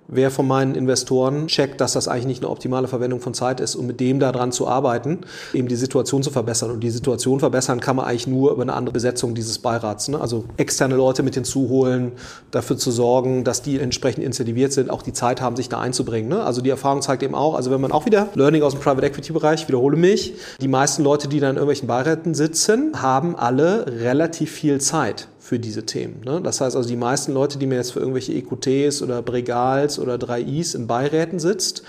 wer 0.07 0.31
von 0.31 0.47
meinen 0.47 0.75
Investoren 0.75 1.47
checkt, 1.47 1.81
dass 1.81 1.93
das 1.93 2.07
eigentlich 2.07 2.25
nicht 2.25 2.43
eine 2.43 2.49
optimale 2.49 2.87
Verwendung 2.87 3.19
von 3.19 3.33
Zeit 3.33 3.59
ist 3.59 3.75
und 3.75 3.87
mit 3.87 3.99
dem 3.99 4.19
daran 4.19 4.51
zu 4.51 4.67
arbeiten, 4.67 5.19
eben 5.53 5.67
die 5.67 5.75
Situation 5.75 6.23
zu 6.23 6.29
verbessern. 6.29 6.71
Und 6.71 6.81
die 6.81 6.89
Situation 6.89 7.39
verbessern 7.39 7.79
kann 7.79 7.95
man 7.95 8.05
eigentlich 8.05 8.27
nur 8.27 8.51
über 8.51 8.61
eine 8.61 8.73
andere 8.73 8.93
Besetzung 8.93 9.35
dieses 9.35 9.59
Beirats. 9.59 10.07
Ne? 10.07 10.19
Also 10.19 10.45
externe 10.57 10.95
Leute 10.95 11.23
mit 11.23 11.35
hinzuholen, 11.35 12.11
dafür 12.51 12.77
zu 12.77 12.91
sorgen, 12.91 13.43
dass 13.43 13.61
die 13.61 13.79
entsprechend 13.79 14.23
incentiviert 14.23 14.73
sind, 14.73 14.89
auch 14.89 15.01
die 15.01 15.13
Zeit 15.13 15.41
haben, 15.41 15.55
sich 15.55 15.69
da 15.69 15.79
einzubringen. 15.79 16.29
Ne? 16.29 16.43
Also 16.43 16.61
die 16.61 16.69
Erfahrung 16.69 17.01
zeigt 17.01 17.23
eben 17.23 17.35
auch, 17.35 17.55
also 17.55 17.71
wenn 17.71 17.81
man 17.81 17.91
auch 17.91 18.05
wieder 18.05 18.27
Learning 18.35 18.63
aus 18.63 18.73
dem 18.73 18.81
Private 18.81 19.05
Equity 19.05 19.33
Bereich, 19.33 19.67
wiederhole 19.67 19.97
mich, 19.97 20.33
die 20.61 20.67
meisten 20.67 21.03
Leute, 21.03 21.27
die 21.27 21.39
da 21.39 21.49
in 21.49 21.55
irgendwelchen 21.55 21.87
Beiräten 21.87 22.33
sitzen, 22.33 23.01
haben 23.01 23.35
alle 23.35 23.85
relativ 23.87 24.51
viel 24.51 24.79
Zeit 24.79 25.27
für 25.43 25.59
diese 25.59 25.85
Themen. 25.85 26.21
Ne? 26.23 26.39
Das 26.41 26.61
heißt 26.61 26.73
also, 26.77 26.87
die 26.87 26.95
meisten 26.95 27.33
Leute, 27.33 27.57
die 27.57 27.67
mir 27.67 27.75
jetzt 27.75 27.91
für 27.91 27.99
irgendwelche 27.99 28.31
EQTs 28.31 29.01
oder 29.01 29.21
Bregals 29.21 29.99
oder 29.99 30.15
3Is 30.15 30.73
in 30.73 30.87
Beiräten 30.87 31.37
sitzt, 31.37 31.83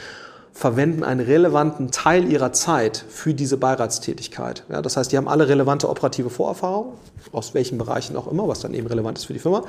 verwenden 0.52 1.04
einen 1.04 1.20
relevanten 1.20 1.92
Teil 1.92 2.30
ihrer 2.30 2.52
Zeit 2.52 3.04
für 3.08 3.32
diese 3.32 3.56
Beiratstätigkeit. 3.56 4.64
Ja, 4.68 4.82
das 4.82 4.96
heißt, 4.96 5.12
die 5.12 5.16
haben 5.16 5.28
alle 5.28 5.48
relevante 5.48 5.88
operative 5.88 6.30
Vorerfahrung, 6.30 6.94
aus 7.30 7.54
welchen 7.54 7.78
Bereichen 7.78 8.16
auch 8.16 8.26
immer, 8.26 8.48
was 8.48 8.58
dann 8.58 8.74
eben 8.74 8.88
relevant 8.88 9.18
ist 9.18 9.26
für 9.26 9.32
die 9.32 9.38
Firma. 9.38 9.62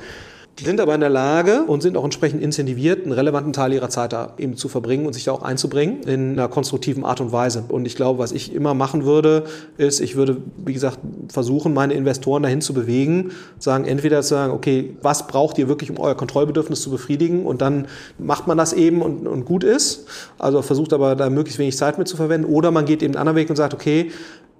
Die 0.58 0.64
sind 0.64 0.80
aber 0.80 0.94
in 0.94 1.00
der 1.00 1.10
Lage 1.10 1.64
und 1.66 1.82
sind 1.82 1.98
auch 1.98 2.04
entsprechend 2.04 2.42
incentiviert, 2.42 3.04
einen 3.04 3.12
relevanten 3.12 3.52
Teil 3.52 3.74
ihrer 3.74 3.90
Zeit 3.90 4.14
da 4.14 4.32
eben 4.38 4.56
zu 4.56 4.68
verbringen 4.68 5.04
und 5.04 5.12
sich 5.12 5.24
da 5.24 5.32
auch 5.32 5.42
einzubringen 5.42 6.02
in 6.04 6.32
einer 6.32 6.48
konstruktiven 6.48 7.04
Art 7.04 7.20
und 7.20 7.30
Weise. 7.30 7.64
Und 7.68 7.86
ich 7.86 7.94
glaube, 7.94 8.18
was 8.18 8.32
ich 8.32 8.54
immer 8.54 8.72
machen 8.72 9.04
würde, 9.04 9.44
ist, 9.76 10.00
ich 10.00 10.16
würde, 10.16 10.38
wie 10.64 10.72
gesagt, 10.72 10.98
versuchen, 11.28 11.74
meine 11.74 11.92
Investoren 11.92 12.42
dahin 12.42 12.62
zu 12.62 12.72
bewegen, 12.72 13.32
sagen, 13.58 13.84
entweder 13.84 14.22
zu 14.22 14.30
sagen, 14.30 14.54
okay, 14.54 14.96
was 15.02 15.26
braucht 15.26 15.58
ihr 15.58 15.68
wirklich, 15.68 15.90
um 15.90 15.98
euer 15.98 16.14
Kontrollbedürfnis 16.14 16.80
zu 16.80 16.90
befriedigen? 16.90 17.44
Und 17.44 17.60
dann 17.60 17.86
macht 18.18 18.46
man 18.46 18.56
das 18.56 18.72
eben 18.72 19.02
und, 19.02 19.26
und 19.26 19.44
gut 19.44 19.62
ist. 19.62 20.06
Also 20.38 20.62
versucht 20.62 20.94
aber 20.94 21.16
da 21.16 21.28
möglichst 21.28 21.58
wenig 21.58 21.76
Zeit 21.76 21.98
mit 21.98 22.08
zu 22.08 22.16
verwenden. 22.16 22.46
Oder 22.50 22.70
man 22.70 22.86
geht 22.86 23.02
eben 23.02 23.12
einen 23.12 23.20
anderen 23.20 23.36
Weg 23.36 23.50
und 23.50 23.56
sagt, 23.56 23.74
okay, 23.74 24.10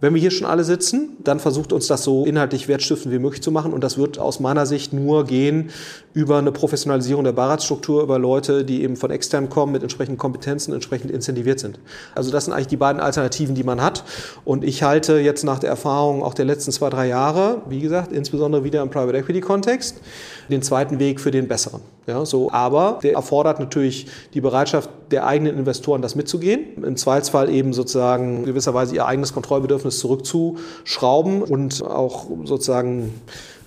wenn 0.01 0.13
wir 0.13 0.21
hier 0.21 0.31
schon 0.31 0.47
alle 0.47 0.63
sitzen, 0.63 1.17
dann 1.25 1.41
versucht 1.41 1.73
uns 1.73 1.87
das 1.87 2.05
so 2.05 2.27
inhaltlich 2.27 2.69
wertstiftend 2.69 3.15
wie 3.15 3.19
möglich 3.19 3.43
zu 3.43 3.51
machen. 3.51 3.73
Und 3.73 3.83
das 3.83 3.97
wird 3.97 4.19
aus 4.19 4.41
meiner 4.41 4.67
Sicht 4.67 4.93
nur 4.93 5.25
gehen 5.25 5.71
über 6.13 6.37
eine 6.37 6.53
Professionalisierung 6.53 7.25
der 7.25 7.33
Beiratsstruktur, 7.33 8.03
über 8.03 8.19
Leute, 8.19 8.65
die 8.65 8.83
eben 8.83 8.97
von 8.97 9.11
extern 9.11 9.49
kommen, 9.49 9.73
mit 9.73 9.83
entsprechenden 9.83 10.19
Kompetenzen, 10.19 10.75
entsprechend 10.75 11.11
incentiviert 11.11 11.61
sind. 11.61 11.79
Also 12.15 12.31
das 12.31 12.45
sind 12.45 12.53
eigentlich 12.53 12.67
die 12.67 12.77
beiden 12.77 13.01
Alternativen, 13.01 13.55
die 13.55 13.65
man 13.65 13.81
hat. 13.81 14.05
Und 14.45 14.65
ich 14.65 14.83
halte 14.83 15.19
jetzt 15.19 15.45
nach 15.45 15.61
der 15.61 15.71
Erfahrung 15.71 16.23
auch 16.23 16.35
der 16.35 16.45
letzten 16.45 16.73
zwei, 16.73 16.91
drei 16.91 17.09
Jahre, 17.09 17.63
wie 17.69 17.81
gesagt, 17.81 18.13
insbesondere 18.13 18.65
wieder 18.65 18.83
im 18.83 18.91
Private 18.91 19.17
Equity 19.17 19.41
Kontext, 19.41 19.97
den 20.51 20.61
zweiten 20.61 20.99
Weg 20.99 21.21
für 21.21 21.31
den 21.31 21.49
besseren. 21.49 21.81
Ja, 22.07 22.25
so, 22.25 22.53
aber 22.53 23.01
der 23.03 23.15
erfordert 23.15 23.59
natürlich 23.59 24.07
die 24.33 24.41
Bereitschaft 24.41 24.89
der 25.11 25.27
eigenen 25.27 25.59
Investoren, 25.59 26.03
das 26.03 26.15
mitzugehen. 26.15 26.83
Im 26.85 26.97
Zweifelsfall 26.97 27.51
eben 27.51 27.73
sozusagen 27.73 28.45
gewisserweise 28.45 28.95
ihr 28.95 29.07
eigenes 29.07 29.33
Kontrollbedürfnis 29.33 29.99
zurückzuschrauben 29.99 31.43
und 31.43 31.83
auch 31.83 32.27
sozusagen 32.45 33.13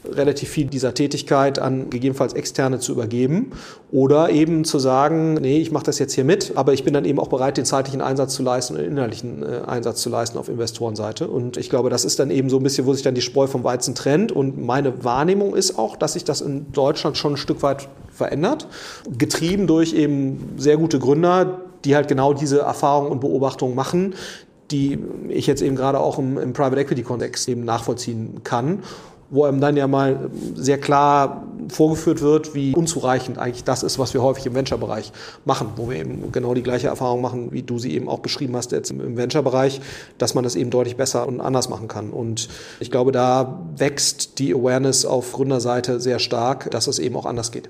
relativ 0.07 0.49
viel 0.49 0.67
dieser 0.67 0.93
Tätigkeit 0.93 1.59
an 1.59 1.89
gegebenenfalls 1.89 2.33
Externe 2.33 2.79
zu 2.79 2.93
übergeben 2.93 3.51
oder 3.91 4.29
eben 4.29 4.63
zu 4.63 4.79
sagen, 4.79 5.33
nee, 5.35 5.57
ich 5.57 5.71
mache 5.71 5.85
das 5.85 5.99
jetzt 5.99 6.13
hier 6.13 6.23
mit, 6.23 6.53
aber 6.55 6.73
ich 6.73 6.83
bin 6.83 6.93
dann 6.93 7.05
eben 7.05 7.19
auch 7.19 7.27
bereit, 7.27 7.57
den 7.57 7.65
zeitlichen 7.65 8.01
Einsatz 8.01 8.33
zu 8.33 8.43
leisten 8.43 8.75
und 8.75 8.81
den 8.81 8.91
inhaltlichen 8.91 9.43
äh, 9.43 9.61
Einsatz 9.67 10.01
zu 10.01 10.09
leisten 10.09 10.37
auf 10.37 10.47
Investorenseite. 10.47 11.27
Und 11.27 11.57
ich 11.57 11.69
glaube, 11.69 11.89
das 11.89 12.05
ist 12.05 12.19
dann 12.19 12.31
eben 12.31 12.49
so 12.49 12.57
ein 12.57 12.63
bisschen, 12.63 12.85
wo 12.85 12.93
sich 12.93 13.03
dann 13.03 13.15
die 13.15 13.21
Spreu 13.21 13.47
vom 13.47 13.63
Weizen 13.63 13.95
trennt. 13.95 14.31
Und 14.31 14.57
meine 14.57 15.03
Wahrnehmung 15.03 15.55
ist 15.55 15.77
auch, 15.77 15.97
dass 15.97 16.13
sich 16.13 16.23
das 16.23 16.41
in 16.41 16.71
Deutschland 16.71 17.17
schon 17.17 17.33
ein 17.33 17.37
Stück 17.37 17.61
weit 17.61 17.89
verändert, 18.19 18.67
getrieben 19.17 19.65
durch 19.65 19.93
eben 19.93 20.55
sehr 20.57 20.77
gute 20.77 20.99
Gründer, 20.99 21.61
die 21.83 21.95
halt 21.95 22.07
genau 22.07 22.33
diese 22.33 22.59
Erfahrungen 22.59 23.11
und 23.11 23.21
Beobachtungen 23.21 23.73
machen, 23.73 24.13
die 24.69 24.99
ich 25.29 25.47
jetzt 25.47 25.63
eben 25.63 25.75
gerade 25.75 25.99
auch 25.99 26.19
im, 26.19 26.37
im 26.37 26.53
Private 26.53 26.79
Equity 26.79 27.01
Kontext 27.01 27.49
eben 27.49 27.65
nachvollziehen 27.65 28.43
kann 28.43 28.83
wo 29.29 29.45
einem 29.45 29.61
dann 29.61 29.77
ja 29.77 29.87
mal 29.87 30.29
sehr 30.55 30.79
klar 30.79 31.43
vorgeführt 31.67 32.21
wird, 32.21 32.55
wie 32.55 32.73
unzureichend 32.73 33.37
eigentlich 33.37 33.63
das 33.63 33.83
ist, 33.83 33.99
was 33.99 34.13
wir 34.13 34.23
häufig 34.23 34.45
im 34.47 34.55
Venture-Bereich 34.55 35.11
machen, 35.45 35.69
wo 35.75 35.89
wir 35.89 35.97
eben 35.97 36.31
genau 36.31 36.53
die 36.53 36.63
gleiche 36.63 36.87
Erfahrung 36.87 37.21
machen, 37.21 37.51
wie 37.51 37.61
du 37.61 37.77
sie 37.77 37.93
eben 37.93 38.09
auch 38.09 38.19
beschrieben 38.19 38.55
hast 38.55 38.71
jetzt 38.71 38.89
im 38.89 39.17
Venture-Bereich, 39.17 39.81
dass 40.17 40.33
man 40.33 40.43
das 40.43 40.55
eben 40.55 40.71
deutlich 40.71 40.97
besser 40.97 41.27
und 41.27 41.41
anders 41.41 41.69
machen 41.69 41.87
kann. 41.87 42.09
Und 42.09 42.49
ich 42.79 42.89
glaube, 42.89 43.11
da 43.11 43.59
wächst 43.75 44.39
die 44.39 44.53
Awareness 44.53 45.05
auf 45.05 45.33
Gründerseite 45.33 45.99
sehr 45.99 46.19
stark, 46.19 46.71
dass 46.71 46.87
es 46.87 46.97
eben 46.97 47.15
auch 47.15 47.25
anders 47.25 47.51
geht. 47.51 47.69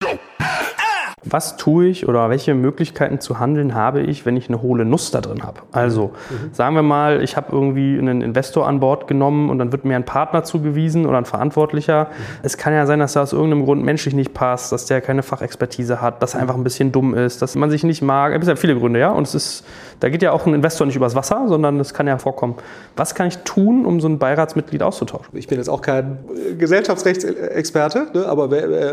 Was 1.23 1.55
tue 1.55 1.85
ich 1.85 2.07
oder 2.07 2.31
welche 2.31 2.55
Möglichkeiten 2.55 3.19
zu 3.19 3.39
handeln 3.39 3.75
habe 3.75 4.01
ich, 4.01 4.25
wenn 4.25 4.35
ich 4.35 4.49
eine 4.49 4.63
hohle 4.63 4.85
Nuss 4.85 5.11
da 5.11 5.21
drin 5.21 5.43
habe? 5.43 5.61
Also 5.71 6.07
mhm. 6.29 6.53
sagen 6.53 6.75
wir 6.75 6.81
mal, 6.81 7.21
ich 7.21 7.37
habe 7.37 7.51
irgendwie 7.51 7.99
einen 7.99 8.23
Investor 8.23 8.67
an 8.67 8.79
Bord 8.79 9.07
genommen 9.07 9.51
und 9.51 9.59
dann 9.59 9.71
wird 9.71 9.85
mir 9.85 9.95
ein 9.95 10.05
Partner 10.05 10.43
zugewiesen 10.43 11.05
oder 11.05 11.19
ein 11.19 11.25
Verantwortlicher. 11.25 12.05
Mhm. 12.05 12.23
Es 12.41 12.57
kann 12.57 12.73
ja 12.73 12.87
sein, 12.87 12.97
dass 12.97 13.15
er 13.15 13.21
aus 13.21 13.33
irgendeinem 13.33 13.65
Grund 13.65 13.83
menschlich 13.83 14.15
nicht 14.15 14.33
passt, 14.33 14.71
dass 14.71 14.87
der 14.87 14.99
keine 14.99 15.21
Fachexpertise 15.21 16.01
hat, 16.01 16.23
dass 16.23 16.33
er 16.33 16.41
einfach 16.41 16.55
ein 16.55 16.63
bisschen 16.63 16.91
dumm 16.91 17.13
ist, 17.13 17.43
dass 17.43 17.55
man 17.55 17.69
sich 17.69 17.83
nicht 17.83 18.01
mag. 18.01 18.31
Es 18.31 18.39
gibt 18.39 18.47
ja 18.47 18.55
viele 18.55 18.75
Gründe, 18.75 18.99
ja. 18.99 19.11
Und 19.11 19.27
es 19.27 19.35
ist, 19.35 19.65
da 19.99 20.09
geht 20.09 20.23
ja 20.23 20.31
auch 20.31 20.47
ein 20.47 20.55
Investor 20.55 20.87
nicht 20.87 20.95
übers 20.95 21.13
Wasser, 21.13 21.43
sondern 21.47 21.79
es 21.79 21.93
kann 21.93 22.07
ja 22.07 22.17
vorkommen. 22.17 22.55
Was 22.95 23.13
kann 23.13 23.27
ich 23.27 23.37
tun, 23.39 23.85
um 23.85 24.01
so 24.01 24.07
ein 24.07 24.17
Beiratsmitglied 24.17 24.81
auszutauschen? 24.81 25.37
Ich 25.37 25.47
bin 25.47 25.59
jetzt 25.59 25.69
auch 25.69 25.81
kein 25.81 26.17
Gesellschaftsrechtsexperte, 26.57 28.07
ne? 28.15 28.25
aber 28.25 28.49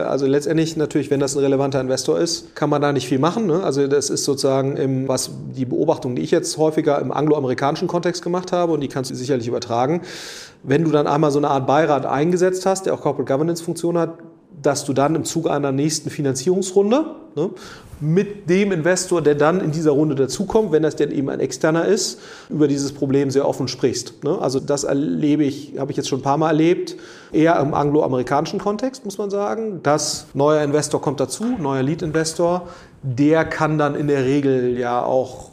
also 0.06 0.26
letztendlich 0.26 0.76
natürlich, 0.76 1.10
wenn 1.10 1.20
das 1.20 1.34
ein 1.34 1.40
relevanter 1.40 1.80
Investor 1.80 2.17
ist, 2.18 2.54
kann 2.54 2.70
man 2.70 2.82
da 2.82 2.92
nicht 2.92 3.08
viel 3.08 3.18
machen. 3.18 3.46
Ne? 3.46 3.62
Also 3.62 3.86
das 3.86 4.10
ist 4.10 4.24
sozusagen 4.24 4.76
im, 4.76 5.08
was 5.08 5.30
die 5.56 5.64
Beobachtung, 5.64 6.16
die 6.16 6.22
ich 6.22 6.30
jetzt 6.30 6.58
häufiger 6.58 7.00
im 7.00 7.12
angloamerikanischen 7.12 7.88
Kontext 7.88 8.22
gemacht 8.22 8.52
habe 8.52 8.72
und 8.72 8.80
die 8.80 8.88
kannst 8.88 9.10
du 9.10 9.14
sicherlich 9.14 9.48
übertragen. 9.48 10.02
Wenn 10.62 10.84
du 10.84 10.90
dann 10.90 11.06
einmal 11.06 11.30
so 11.30 11.38
eine 11.38 11.48
Art 11.48 11.66
Beirat 11.66 12.04
eingesetzt 12.06 12.66
hast, 12.66 12.86
der 12.86 12.94
auch 12.94 13.00
Corporate 13.00 13.32
Governance 13.32 13.62
Funktion 13.62 13.96
hat, 13.96 14.18
dass 14.60 14.84
du 14.84 14.92
dann 14.92 15.14
im 15.14 15.24
Zuge 15.24 15.50
einer 15.52 15.72
nächsten 15.72 16.10
Finanzierungsrunde 16.10 17.04
ne, 17.36 17.50
mit 18.00 18.48
dem 18.48 18.72
Investor, 18.72 19.22
der 19.22 19.34
dann 19.34 19.60
in 19.60 19.72
dieser 19.72 19.90
Runde 19.90 20.14
dazukommt, 20.14 20.72
wenn 20.72 20.82
das 20.82 20.96
denn 20.96 21.10
eben 21.10 21.28
ein 21.28 21.40
externer 21.40 21.84
ist, 21.84 22.20
über 22.48 22.68
dieses 22.68 22.92
Problem 22.92 23.30
sehr 23.30 23.46
offen 23.46 23.68
sprichst. 23.68 24.24
Ne? 24.24 24.38
Also 24.40 24.60
das 24.60 24.84
erlebe 24.84 25.44
ich, 25.44 25.74
habe 25.78 25.90
ich 25.90 25.96
jetzt 25.96 26.08
schon 26.08 26.20
ein 26.20 26.22
paar 26.22 26.38
Mal 26.38 26.48
erlebt, 26.48 26.96
eher 27.32 27.58
im 27.60 27.74
angloamerikanischen 27.74 28.58
Kontext, 28.58 29.04
muss 29.04 29.18
man 29.18 29.30
sagen. 29.30 29.80
Das 29.82 30.26
neuer 30.34 30.62
Investor 30.62 31.00
kommt 31.00 31.20
dazu, 31.20 31.44
neuer 31.44 31.82
Lead-Investor, 31.82 32.68
der 33.02 33.44
kann 33.44 33.78
dann 33.78 33.94
in 33.94 34.08
der 34.08 34.24
Regel 34.24 34.78
ja 34.78 35.02
auch 35.02 35.47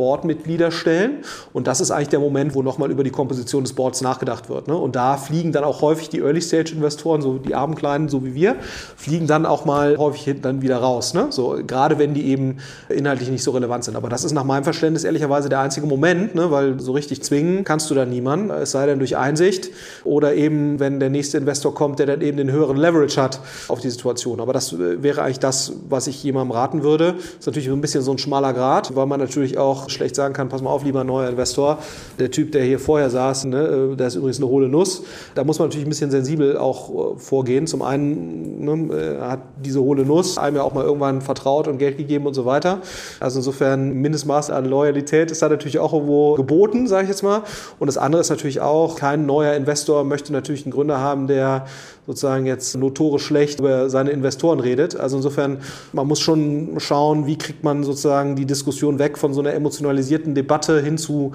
Boardmitglieder 0.00 0.70
stellen. 0.70 1.18
Und 1.52 1.66
das 1.66 1.82
ist 1.82 1.90
eigentlich 1.90 2.08
der 2.08 2.20
Moment, 2.20 2.54
wo 2.54 2.62
nochmal 2.62 2.90
über 2.90 3.04
die 3.04 3.10
Komposition 3.10 3.64
des 3.64 3.74
Boards 3.74 4.00
nachgedacht 4.00 4.48
wird. 4.48 4.66
Ne? 4.66 4.74
Und 4.74 4.96
da 4.96 5.18
fliegen 5.18 5.52
dann 5.52 5.62
auch 5.62 5.82
häufig 5.82 6.08
die 6.08 6.20
Early-Stage-Investoren, 6.20 7.20
so 7.20 7.36
die 7.36 7.54
armen 7.54 7.74
Kleinen, 7.74 8.08
so 8.08 8.24
wie 8.24 8.34
wir, 8.34 8.56
fliegen 8.96 9.26
dann 9.26 9.44
auch 9.44 9.66
mal 9.66 9.98
häufig 9.98 10.22
hinten 10.22 10.40
dann 10.40 10.62
wieder 10.62 10.78
raus. 10.78 11.12
Ne? 11.12 11.26
So, 11.28 11.58
gerade 11.66 11.98
wenn 11.98 12.14
die 12.14 12.28
eben 12.28 12.56
inhaltlich 12.88 13.28
nicht 13.28 13.42
so 13.42 13.50
relevant 13.50 13.84
sind. 13.84 13.94
Aber 13.94 14.08
das 14.08 14.24
ist 14.24 14.32
nach 14.32 14.44
meinem 14.44 14.64
Verständnis 14.64 15.04
ehrlicherweise 15.04 15.50
der 15.50 15.60
einzige 15.60 15.86
Moment, 15.86 16.34
ne? 16.34 16.50
weil 16.50 16.80
so 16.80 16.92
richtig 16.92 17.22
zwingen 17.22 17.64
kannst 17.64 17.90
du 17.90 17.94
da 17.94 18.06
niemanden, 18.06 18.48
es 18.48 18.70
sei 18.70 18.86
denn 18.86 19.00
durch 19.00 19.18
Einsicht 19.18 19.68
oder 20.04 20.32
eben, 20.32 20.80
wenn 20.80 20.98
der 20.98 21.10
nächste 21.10 21.36
Investor 21.36 21.74
kommt, 21.74 21.98
der 21.98 22.06
dann 22.06 22.22
eben 22.22 22.38
den 22.38 22.50
höheren 22.50 22.78
Leverage 22.78 23.20
hat 23.20 23.38
auf 23.68 23.80
die 23.80 23.90
Situation. 23.90 24.40
Aber 24.40 24.54
das 24.54 24.72
äh, 24.72 25.02
wäre 25.02 25.20
eigentlich 25.20 25.40
das, 25.40 25.74
was 25.90 26.06
ich 26.06 26.24
jemandem 26.24 26.52
raten 26.52 26.82
würde. 26.82 27.16
Das 27.16 27.40
ist 27.40 27.46
natürlich 27.46 27.68
ein 27.68 27.82
bisschen 27.82 28.00
so 28.00 28.12
ein 28.12 28.18
schmaler 28.18 28.54
Grad, 28.54 28.96
weil 28.96 29.04
man 29.04 29.20
natürlich 29.20 29.58
auch 29.58 29.89
schlecht 29.90 30.14
sagen 30.14 30.34
kann, 30.34 30.48
pass 30.48 30.62
mal 30.62 30.70
auf, 30.70 30.84
lieber 30.84 31.04
neuer 31.04 31.28
Investor, 31.28 31.78
der 32.18 32.30
Typ, 32.30 32.52
der 32.52 32.62
hier 32.64 32.78
vorher 32.78 33.10
saß, 33.10 33.44
ne, 33.46 33.94
der 33.98 34.06
ist 34.06 34.14
übrigens 34.14 34.38
eine 34.38 34.48
hohle 34.48 34.68
Nuss. 34.68 35.02
Da 35.34 35.44
muss 35.44 35.58
man 35.58 35.68
natürlich 35.68 35.86
ein 35.86 35.90
bisschen 35.90 36.10
sensibel 36.10 36.56
auch 36.56 37.14
äh, 37.14 37.18
vorgehen. 37.18 37.66
Zum 37.66 37.82
einen 37.82 38.64
ne, 38.64 38.94
äh, 38.94 39.20
hat 39.20 39.40
diese 39.64 39.80
hohle 39.80 40.04
Nuss 40.04 40.38
einem 40.38 40.56
ja 40.56 40.62
auch 40.62 40.74
mal 40.74 40.84
irgendwann 40.84 41.20
vertraut 41.20 41.68
und 41.68 41.78
Geld 41.78 41.98
gegeben 41.98 42.26
und 42.26 42.34
so 42.34 42.44
weiter. 42.44 42.78
Also 43.20 43.38
insofern 43.38 43.92
Mindestmaß 43.94 44.50
an 44.50 44.64
Loyalität 44.64 45.30
ist 45.30 45.42
da 45.42 45.48
natürlich 45.48 45.78
auch 45.78 45.92
irgendwo 45.92 46.34
geboten, 46.34 46.86
sage 46.86 47.04
ich 47.04 47.10
jetzt 47.10 47.22
mal. 47.22 47.42
Und 47.78 47.86
das 47.86 47.98
andere 47.98 48.20
ist 48.20 48.30
natürlich 48.30 48.60
auch, 48.60 48.96
kein 48.96 49.26
neuer 49.26 49.54
Investor 49.54 50.04
möchte 50.04 50.32
natürlich 50.32 50.64
einen 50.64 50.72
Gründer 50.72 50.98
haben, 50.98 51.26
der 51.26 51.66
sozusagen 52.10 52.44
jetzt 52.44 52.76
notorisch 52.76 53.24
schlecht 53.24 53.60
über 53.60 53.88
seine 53.88 54.10
Investoren 54.10 54.58
redet. 54.58 54.96
Also 54.96 55.16
insofern, 55.16 55.58
man 55.92 56.08
muss 56.08 56.18
schon 56.18 56.80
schauen, 56.80 57.26
wie 57.26 57.38
kriegt 57.38 57.62
man 57.62 57.84
sozusagen 57.84 58.34
die 58.34 58.46
Diskussion 58.46 58.98
weg 58.98 59.16
von 59.16 59.32
so 59.32 59.40
einer 59.40 59.54
emotionalisierten 59.54 60.34
Debatte 60.34 60.82
hin 60.82 60.98
zu 60.98 61.30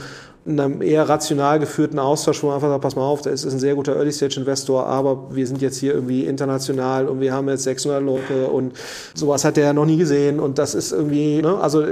einem 0.47 0.83
eher 0.83 1.09
rational 1.09 1.59
geführten 1.59 1.97
Austausch, 1.97 2.43
wo 2.43 2.47
man 2.47 2.55
einfach 2.57 2.69
sagt, 2.69 2.81
pass 2.81 2.95
mal 2.95 3.01
auf, 3.01 3.23
das 3.23 3.43
ist 3.43 3.53
ein 3.53 3.59
sehr 3.59 3.73
guter 3.73 3.95
Early-Stage-Investor, 3.95 4.85
aber 4.85 5.35
wir 5.35 5.47
sind 5.47 5.59
jetzt 5.59 5.77
hier 5.77 5.93
irgendwie 5.93 6.25
international 6.25 7.07
und 7.07 7.19
wir 7.19 7.33
haben 7.33 7.49
jetzt 7.49 7.63
600 7.63 8.03
Leute 8.03 8.47
und 8.47 8.73
sowas 9.15 9.43
hat 9.43 9.57
der 9.57 9.73
noch 9.73 9.87
nie 9.87 9.97
gesehen 9.97 10.39
und 10.39 10.59
das 10.59 10.75
ist 10.75 10.91
irgendwie, 10.91 11.41
ne? 11.41 11.57
also 11.59 11.83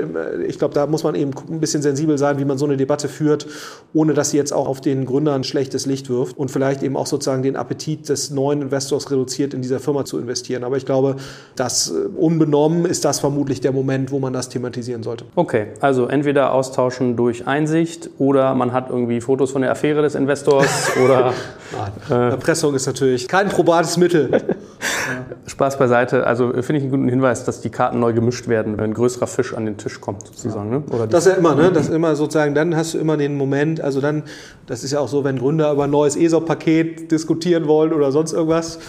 ich 0.48 0.60
glaube, 0.60 0.76
da 0.76 0.86
muss 0.86 1.04
man 1.04 1.16
eben 1.16 1.32
ein 1.50 1.60
bisschen 1.60 1.82
sensibel 1.82 2.20
sein, 2.20 2.38
wie 2.38 2.46
man 2.46 2.60
so 2.60 2.66
eine 2.66 2.78
Debatte 2.78 3.08
führt, 3.08 3.48
ohne 3.96 4.14
dass 4.14 4.30
sie 4.30 4.38
jetzt 4.38 4.54
auch 4.54 4.68
auf 4.68 4.82
den 4.82 5.06
Gründern 5.06 5.44
schlechtes 5.44 5.88
Licht 5.88 6.12
wirft 6.12 6.38
und 6.38 6.52
vielleicht 6.52 6.84
eben 6.84 6.96
auch 6.96 7.08
sozusagen 7.08 7.42
den 7.42 7.56
Appetit 7.56 8.08
des 8.08 8.30
neuen 8.30 8.62
Investors 8.62 9.10
reduziert, 9.10 9.56
in 9.56 9.64
dieser 9.64 9.80
Firma 9.80 10.06
zu 10.06 10.20
investieren. 10.20 10.64
Aber 10.64 10.78
ich 10.78 10.86
glaube, 10.86 11.16
das 11.56 11.90
äh, 11.90 12.08
unbenommen 12.16 12.86
ist 12.86 13.04
das 13.04 13.20
vermutlich 13.20 13.62
der 13.62 13.72
Moment, 13.72 14.12
wo 14.12 14.20
man 14.20 14.32
das 14.32 14.50
thematisieren 14.50 15.02
sollte. 15.02 15.26
Okay, 15.36 15.68
also 15.80 16.06
entweder 16.06 16.54
austauschen 16.54 17.16
durch 17.16 17.48
Einsicht 17.48 18.12
oder 18.20 18.43
oder 18.44 18.56
man 18.56 18.74
hat 18.74 18.90
irgendwie 18.90 19.22
Fotos 19.22 19.52
von 19.52 19.62
der 19.62 19.72
Affäre 19.72 20.02
des 20.02 20.16
Investors 20.16 20.92
oder. 21.04 21.34
Nein. 21.72 21.92
Äh, 22.10 22.32
Erpressung 22.32 22.76
ist 22.76 22.86
natürlich 22.86 23.28
kein 23.28 23.50
probates 23.50 23.98
Mittel. 23.98 24.30
Spaß 25.48 25.78
beiseite. 25.78 26.26
Also 26.26 26.52
finde 26.54 26.76
ich 26.78 26.84
einen 26.84 26.92
guten 26.92 27.10
Hinweis, 27.10 27.46
dass 27.46 27.62
die 27.62 27.70
Karten 27.70 28.00
neu 28.00 28.14
gemischt 28.14 28.48
werden, 28.48 28.78
wenn 28.78 28.92
ein 28.92 28.94
größerer 28.94 29.28
Fisch 29.28 29.54
an 29.54 29.66
den 29.66 29.78
Tisch 29.78 30.02
kommt, 30.02 30.28
sozusagen. 30.28 30.72
Ja. 30.72 30.78
Ne? 30.80 30.84
Oder 30.92 31.08
das 31.08 31.26
ist 31.26 31.34
ja 31.34 31.38
immer, 31.38 31.56
ne? 31.56 31.72
Das 31.72 31.88
ist 31.88 31.94
immer 31.94 32.16
sozusagen, 32.16 32.56
dann 32.56 32.76
hast 32.76 32.94
du 32.94 32.98
immer 32.98 33.18
den 33.18 33.36
Moment, 33.36 33.82
also 33.82 34.02
dann, 34.02 34.24
das 34.68 34.84
ist 34.84 34.92
ja 34.92 35.00
auch 35.00 35.08
so, 35.08 35.24
wenn 35.24 35.40
Gründer 35.40 35.72
über 35.72 35.86
ein 35.86 35.92
neues 35.92 36.16
ESOP-Paket 36.16 37.12
diskutieren 37.12 37.68
wollen 37.68 37.94
oder 37.94 38.12
sonst 38.12 38.34
irgendwas, 38.34 38.80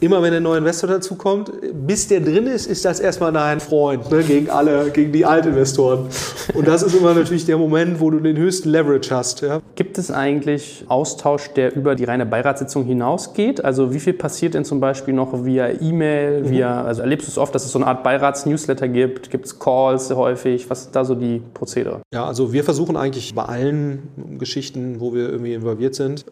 immer 0.00 0.22
wenn 0.22 0.32
ein 0.32 0.42
neuer 0.42 0.58
Investor 0.58 0.88
dazukommt, 0.88 1.52
bis 1.86 2.08
der 2.08 2.20
drin 2.20 2.46
ist, 2.46 2.66
ist 2.66 2.84
das 2.84 3.00
erstmal 3.00 3.32
dein 3.32 3.60
Freund 3.60 4.10
ne, 4.10 4.22
gegen 4.22 4.50
alle, 4.50 4.90
gegen 4.90 5.12
die 5.12 5.24
Altinvestoren. 5.24 6.06
Und 6.54 6.66
das 6.66 6.82
ist 6.82 6.94
immer 6.94 7.14
natürlich 7.14 7.44
der 7.44 7.58
Moment, 7.58 8.00
wo 8.00 8.10
du 8.10 8.18
den 8.18 8.36
höchsten 8.36 8.70
Leverage 8.70 9.14
hast. 9.14 9.42
Ja. 9.42 9.60
Gibt 9.74 9.98
es 9.98 10.10
eigentlich 10.10 10.84
Austausch, 10.88 11.50
der 11.54 11.74
über 11.76 11.94
die 11.94 12.04
reine 12.04 12.26
Beiratssitzung 12.26 12.84
hinausgeht? 12.84 13.64
Also 13.64 13.92
wie 13.92 14.00
viel 14.00 14.14
passiert 14.14 14.54
denn 14.54 14.64
zum 14.64 14.80
Beispiel 14.80 15.14
noch 15.14 15.44
via 15.44 15.68
E-Mail, 15.68 16.42
mhm. 16.42 16.50
via, 16.50 16.82
also 16.82 17.02
erlebst 17.02 17.28
du 17.28 17.32
es 17.32 17.38
oft, 17.38 17.54
dass 17.54 17.64
es 17.64 17.72
so 17.72 17.78
eine 17.78 17.86
Art 17.86 18.02
Beirats-Newsletter 18.02 18.88
gibt? 18.88 19.30
Gibt 19.30 19.46
es 19.46 19.58
Calls 19.58 20.10
häufig? 20.10 20.68
Was 20.70 20.82
ist 20.82 20.96
da 20.96 21.04
so 21.04 21.14
die 21.14 21.42
Prozedere? 21.52 22.00
Ja, 22.12 22.24
also 22.24 22.52
wir 22.52 22.64
versuchen 22.64 22.96
eigentlich 22.96 23.34
bei 23.34 23.44
allen 23.44 24.38
Geschichten, 24.38 25.00
wo 25.00 25.12
wir 25.12 25.28
irgendwie 25.28 25.54
involviert 25.54 25.94
sind, 25.94 26.24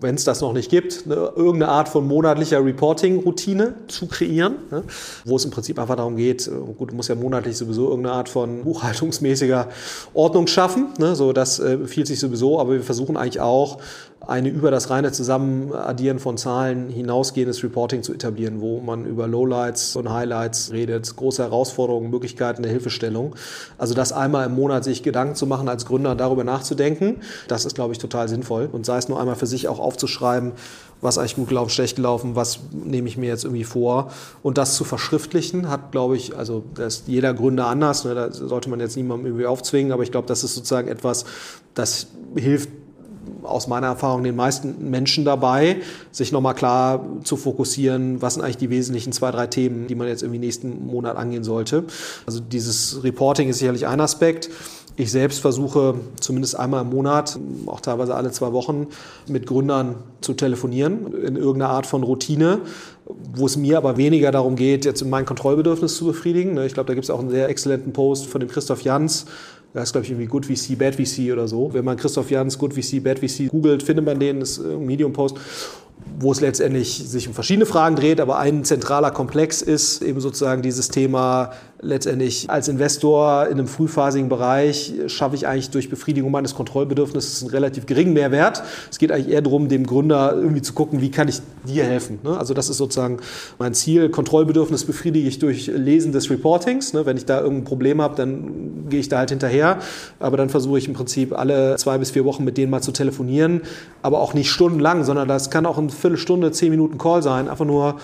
wenn 0.00 0.14
es 0.14 0.24
das 0.24 0.40
noch 0.40 0.52
nicht 0.52 0.70
gibt, 0.70 1.04
eine, 1.06 1.32
irgendeine 1.36 1.68
Art 1.68 1.88
von 1.88 2.06
monatlicher 2.06 2.64
Reporting-Routine 3.00 3.74
zu 3.88 4.06
kreieren, 4.06 4.56
ne, 4.70 4.84
wo 5.24 5.36
es 5.36 5.44
im 5.44 5.50
Prinzip 5.50 5.78
einfach 5.78 5.96
darum 5.96 6.16
geht, 6.16 6.46
äh, 6.46 6.50
gut, 6.50 6.90
du 6.90 6.94
musst 6.94 7.08
ja 7.08 7.14
monatlich 7.14 7.56
sowieso 7.56 7.88
irgendeine 7.88 8.16
Art 8.16 8.28
von 8.28 8.62
buchhaltungsmäßiger 8.62 9.68
Ordnung 10.14 10.46
schaffen, 10.46 10.88
ne, 10.98 11.16
so 11.16 11.32
das 11.32 11.58
äh, 11.58 11.78
sich 11.86 12.20
sowieso, 12.20 12.60
aber 12.60 12.74
wir 12.74 12.82
versuchen 12.82 13.16
eigentlich 13.16 13.40
auch 13.40 13.78
eine 14.26 14.50
über 14.50 14.70
das 14.70 14.90
reine 14.90 15.12
Zusammenaddieren 15.12 16.18
von 16.18 16.36
Zahlen 16.36 16.90
hinausgehendes 16.90 17.64
Reporting 17.64 18.02
zu 18.02 18.12
etablieren, 18.12 18.60
wo 18.60 18.80
man 18.80 19.06
über 19.06 19.26
Lowlights 19.26 19.96
und 19.96 20.12
Highlights 20.12 20.72
redet, 20.72 21.16
große 21.16 21.42
Herausforderungen, 21.42 22.10
Möglichkeiten 22.10 22.62
der 22.62 22.70
Hilfestellung. 22.70 23.34
Also 23.78 23.94
das 23.94 24.12
einmal 24.12 24.46
im 24.46 24.54
Monat 24.54 24.84
sich 24.84 25.02
Gedanken 25.02 25.34
zu 25.36 25.46
machen 25.46 25.68
als 25.68 25.86
Gründer 25.86 26.14
darüber 26.14 26.44
nachzudenken, 26.44 27.16
das 27.48 27.64
ist, 27.64 27.74
glaube 27.74 27.92
ich, 27.92 27.98
total 27.98 28.28
sinnvoll. 28.28 28.68
Und 28.70 28.84
sei 28.84 28.98
es 28.98 29.08
nur 29.08 29.18
einmal 29.18 29.36
für 29.36 29.46
sich 29.46 29.68
auch 29.68 29.78
aufzuschreiben, 29.78 30.52
was 31.00 31.16
eigentlich 31.16 31.36
gut 31.36 31.48
gelaufen, 31.48 31.70
schlecht 31.70 31.96
gelaufen, 31.96 32.36
was 32.36 32.60
nehme 32.72 33.08
ich 33.08 33.16
mir 33.16 33.28
jetzt 33.28 33.44
irgendwie 33.44 33.64
vor. 33.64 34.12
Und 34.42 34.58
das 34.58 34.74
zu 34.74 34.84
verschriftlichen 34.84 35.70
hat, 35.70 35.92
glaube 35.92 36.16
ich, 36.16 36.36
also 36.36 36.62
das 36.74 36.96
ist 36.96 37.08
jeder 37.08 37.32
Gründer 37.32 37.68
anders, 37.68 38.04
ne, 38.04 38.14
da 38.14 38.30
sollte 38.30 38.68
man 38.68 38.80
jetzt 38.80 38.96
niemandem 38.96 39.26
irgendwie 39.26 39.46
aufzwingen, 39.46 39.92
aber 39.92 40.02
ich 40.02 40.10
glaube, 40.12 40.28
das 40.28 40.44
ist 40.44 40.54
sozusagen 40.54 40.88
etwas, 40.88 41.24
das 41.74 42.08
hilft 42.36 42.68
aus 43.42 43.66
meiner 43.66 43.88
Erfahrung 43.88 44.22
den 44.24 44.36
meisten 44.36 44.90
Menschen 44.90 45.24
dabei, 45.24 45.76
sich 46.10 46.32
nochmal 46.32 46.54
klar 46.54 47.04
zu 47.24 47.36
fokussieren, 47.36 48.20
was 48.22 48.34
sind 48.34 48.42
eigentlich 48.42 48.58
die 48.58 48.70
wesentlichen 48.70 49.12
zwei, 49.12 49.30
drei 49.30 49.46
Themen, 49.46 49.86
die 49.86 49.94
man 49.94 50.08
jetzt 50.08 50.22
irgendwie 50.22 50.40
nächsten 50.40 50.86
Monat 50.86 51.16
angehen 51.16 51.44
sollte. 51.44 51.84
Also 52.26 52.40
dieses 52.40 53.02
Reporting 53.02 53.48
ist 53.48 53.58
sicherlich 53.58 53.86
ein 53.86 54.00
Aspekt. 54.00 54.50
Ich 54.96 55.12
selbst 55.12 55.40
versuche 55.40 55.94
zumindest 56.20 56.58
einmal 56.58 56.82
im 56.82 56.90
Monat, 56.90 57.38
auch 57.66 57.80
teilweise 57.80 58.14
alle 58.14 58.32
zwei 58.32 58.52
Wochen, 58.52 58.88
mit 59.28 59.46
Gründern 59.46 59.94
zu 60.20 60.34
telefonieren 60.34 61.14
in 61.14 61.36
irgendeiner 61.36 61.70
Art 61.70 61.86
von 61.86 62.02
Routine, 62.02 62.60
wo 63.34 63.46
es 63.46 63.56
mir 63.56 63.78
aber 63.78 63.96
weniger 63.96 64.30
darum 64.30 64.56
geht, 64.56 64.84
jetzt 64.84 65.02
mein 65.04 65.24
Kontrollbedürfnis 65.24 65.96
zu 65.96 66.04
befriedigen. 66.06 66.58
Ich 66.58 66.74
glaube, 66.74 66.88
da 66.88 66.94
gibt 66.94 67.04
es 67.04 67.10
auch 67.10 67.20
einen 67.20 67.30
sehr 67.30 67.48
exzellenten 67.48 67.92
Post 67.92 68.26
von 68.26 68.40
dem 68.40 68.50
Christoph 68.50 68.82
Jans, 68.82 69.26
das 69.72 69.84
ist, 69.84 69.92
glaube 69.92 70.04
ich, 70.04 70.10
irgendwie 70.10 70.26
Good 70.26 70.46
VC, 70.46 70.76
Bad 70.78 70.94
VC 70.94 71.32
oder 71.32 71.46
so. 71.46 71.72
Wenn 71.72 71.84
man 71.84 71.96
Christoph 71.96 72.30
Jans 72.30 72.58
Good 72.58 72.74
VC, 72.74 73.02
Bad 73.02 73.18
VC 73.18 73.48
googelt, 73.48 73.82
findet 73.82 74.04
man 74.04 74.18
den, 74.18 74.40
das 74.40 74.58
ist 74.58 74.64
ein 74.64 74.84
Medium-Post 74.84 75.36
wo 76.18 76.32
es 76.32 76.40
letztendlich 76.40 77.08
sich 77.08 77.28
um 77.28 77.34
verschiedene 77.34 77.66
Fragen 77.66 77.96
dreht, 77.96 78.20
aber 78.20 78.38
ein 78.38 78.64
zentraler 78.64 79.10
Komplex 79.10 79.62
ist 79.62 80.02
eben 80.02 80.20
sozusagen 80.20 80.62
dieses 80.62 80.88
Thema 80.88 81.52
letztendlich 81.82 82.50
als 82.50 82.68
Investor 82.68 83.46
in 83.46 83.54
einem 83.54 83.66
frühphasigen 83.66 84.28
Bereich 84.28 84.92
schaffe 85.06 85.34
ich 85.34 85.46
eigentlich 85.46 85.70
durch 85.70 85.88
Befriedigung 85.88 86.30
meines 86.30 86.54
Kontrollbedürfnisses 86.54 87.42
einen 87.42 87.50
relativ 87.50 87.86
geringen 87.86 88.12
Mehrwert. 88.12 88.62
Es 88.90 88.98
geht 88.98 89.10
eigentlich 89.10 89.32
eher 89.32 89.40
darum, 89.40 89.68
dem 89.68 89.86
Gründer 89.86 90.34
irgendwie 90.34 90.62
zu 90.62 90.74
gucken, 90.74 91.00
wie 91.00 91.10
kann 91.10 91.28
ich 91.28 91.40
dir 91.66 91.84
helfen. 91.84 92.18
Ne? 92.22 92.36
Also 92.36 92.54
das 92.54 92.68
ist 92.68 92.76
sozusagen 92.76 93.18
mein 93.58 93.74
Ziel. 93.74 94.10
Kontrollbedürfnis 94.10 94.84
befriedige 94.84 95.26
ich 95.26 95.38
durch 95.38 95.68
Lesen 95.68 96.12
des 96.12 96.30
Reportings. 96.30 96.92
Ne? 96.92 97.06
Wenn 97.06 97.16
ich 97.16 97.24
da 97.24 97.40
irgendein 97.40 97.64
Problem 97.64 98.02
habe, 98.02 98.14
dann 98.14 98.88
gehe 98.88 99.00
ich 99.00 99.08
da 99.08 99.18
halt 99.18 99.30
hinterher. 99.30 99.78
Aber 100.18 100.36
dann 100.36 100.50
versuche 100.50 100.78
ich 100.78 100.86
im 100.86 100.94
Prinzip 100.94 101.36
alle 101.36 101.76
zwei 101.76 101.98
bis 101.98 102.10
vier 102.10 102.24
Wochen 102.24 102.44
mit 102.44 102.58
denen 102.58 102.70
mal 102.70 102.82
zu 102.82 102.92
telefonieren. 102.92 103.62
Aber 104.02 104.20
auch 104.20 104.34
nicht 104.34 104.50
stundenlang, 104.50 105.04
sondern 105.04 105.28
das 105.28 105.50
kann 105.50 105.64
auch 105.66 105.78
ein 105.78 105.89
Viertelstunde, 105.90 106.52
zehn 106.52 106.70
Minuten 106.70 106.98
Call 106.98 107.22
sein. 107.22 107.48
Einfach 107.48 107.64
nur 107.64 107.96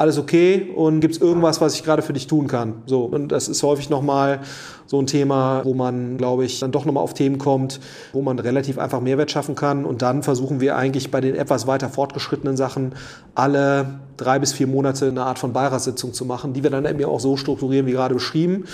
alles 0.00 0.16
okay 0.16 0.72
und 0.74 1.00
gibt 1.00 1.16
es 1.16 1.20
irgendwas, 1.20 1.60
was 1.60 1.74
ich 1.74 1.82
gerade 1.82 2.00
für 2.00 2.14
dich 2.14 2.26
tun 2.26 2.46
kann? 2.46 2.82
So, 2.86 3.04
und 3.04 3.28
das 3.28 3.48
ist 3.48 3.62
häufig 3.62 3.90
nochmal 3.90 4.40
so 4.86 4.98
ein 4.98 5.06
Thema, 5.06 5.60
wo 5.64 5.74
man, 5.74 6.16
glaube 6.16 6.46
ich, 6.46 6.58
dann 6.58 6.72
doch 6.72 6.86
nochmal 6.86 7.04
auf 7.04 7.12
Themen 7.12 7.36
kommt, 7.36 7.80
wo 8.14 8.22
man 8.22 8.38
relativ 8.38 8.78
einfach 8.78 9.02
Mehrwert 9.02 9.30
schaffen 9.30 9.54
kann. 9.54 9.84
Und 9.84 10.00
dann 10.00 10.22
versuchen 10.22 10.60
wir 10.60 10.76
eigentlich 10.76 11.10
bei 11.10 11.20
den 11.20 11.34
etwas 11.34 11.66
weiter 11.66 11.90
fortgeschrittenen 11.90 12.56
Sachen 12.56 12.94
alle 13.34 14.00
drei 14.16 14.38
bis 14.38 14.54
vier 14.54 14.66
Monate 14.66 15.08
eine 15.08 15.22
Art 15.22 15.38
von 15.38 15.52
Beiratssitzung 15.52 16.14
zu 16.14 16.24
machen, 16.24 16.54
die 16.54 16.62
wir 16.62 16.70
dann 16.70 16.86
eben 16.86 17.04
auch 17.04 17.20
so 17.20 17.36
strukturieren, 17.36 17.86
wie 17.86 17.92
gerade 17.92 18.14
beschrieben 18.14 18.64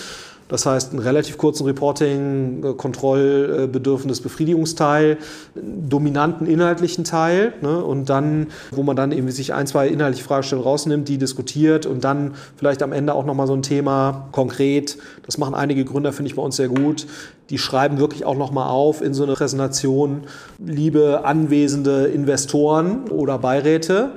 Das 0.48 0.64
heißt, 0.64 0.92
einen 0.92 1.00
relativ 1.00 1.38
kurzen 1.38 1.64
Reporting, 1.66 2.76
Kontrollbedürfnis, 2.76 4.20
Befriedigungsteil, 4.20 5.18
dominanten 5.54 6.46
inhaltlichen 6.46 7.04
Teil 7.04 7.54
ne? 7.62 7.82
und 7.82 8.08
dann, 8.08 8.48
wo 8.70 8.82
man 8.84 8.94
dann 8.94 9.10
eben 9.10 9.30
sich 9.30 9.54
ein, 9.54 9.66
zwei 9.66 9.88
inhaltliche 9.88 10.24
Fragestellungen 10.24 10.68
rausnimmt, 10.68 11.08
die 11.08 11.18
diskutiert 11.18 11.84
und 11.86 12.04
dann 12.04 12.34
vielleicht 12.56 12.82
am 12.82 12.92
Ende 12.92 13.14
auch 13.14 13.24
nochmal 13.24 13.48
so 13.48 13.54
ein 13.54 13.62
Thema 13.62 14.28
konkret. 14.30 14.98
Das 15.24 15.36
machen 15.36 15.54
einige 15.54 15.84
Gründer, 15.84 16.12
finde 16.12 16.30
ich 16.30 16.36
bei 16.36 16.42
uns 16.42 16.56
sehr 16.56 16.68
gut. 16.68 17.06
Die 17.50 17.58
schreiben 17.58 17.98
wirklich 17.98 18.24
auch 18.24 18.36
nochmal 18.36 18.68
auf 18.68 19.02
in 19.02 19.14
so 19.14 19.24
einer 19.24 19.34
Präsentation, 19.34 20.24
liebe 20.58 21.24
anwesende 21.24 22.06
Investoren 22.06 23.08
oder 23.10 23.38
Beiräte, 23.38 24.10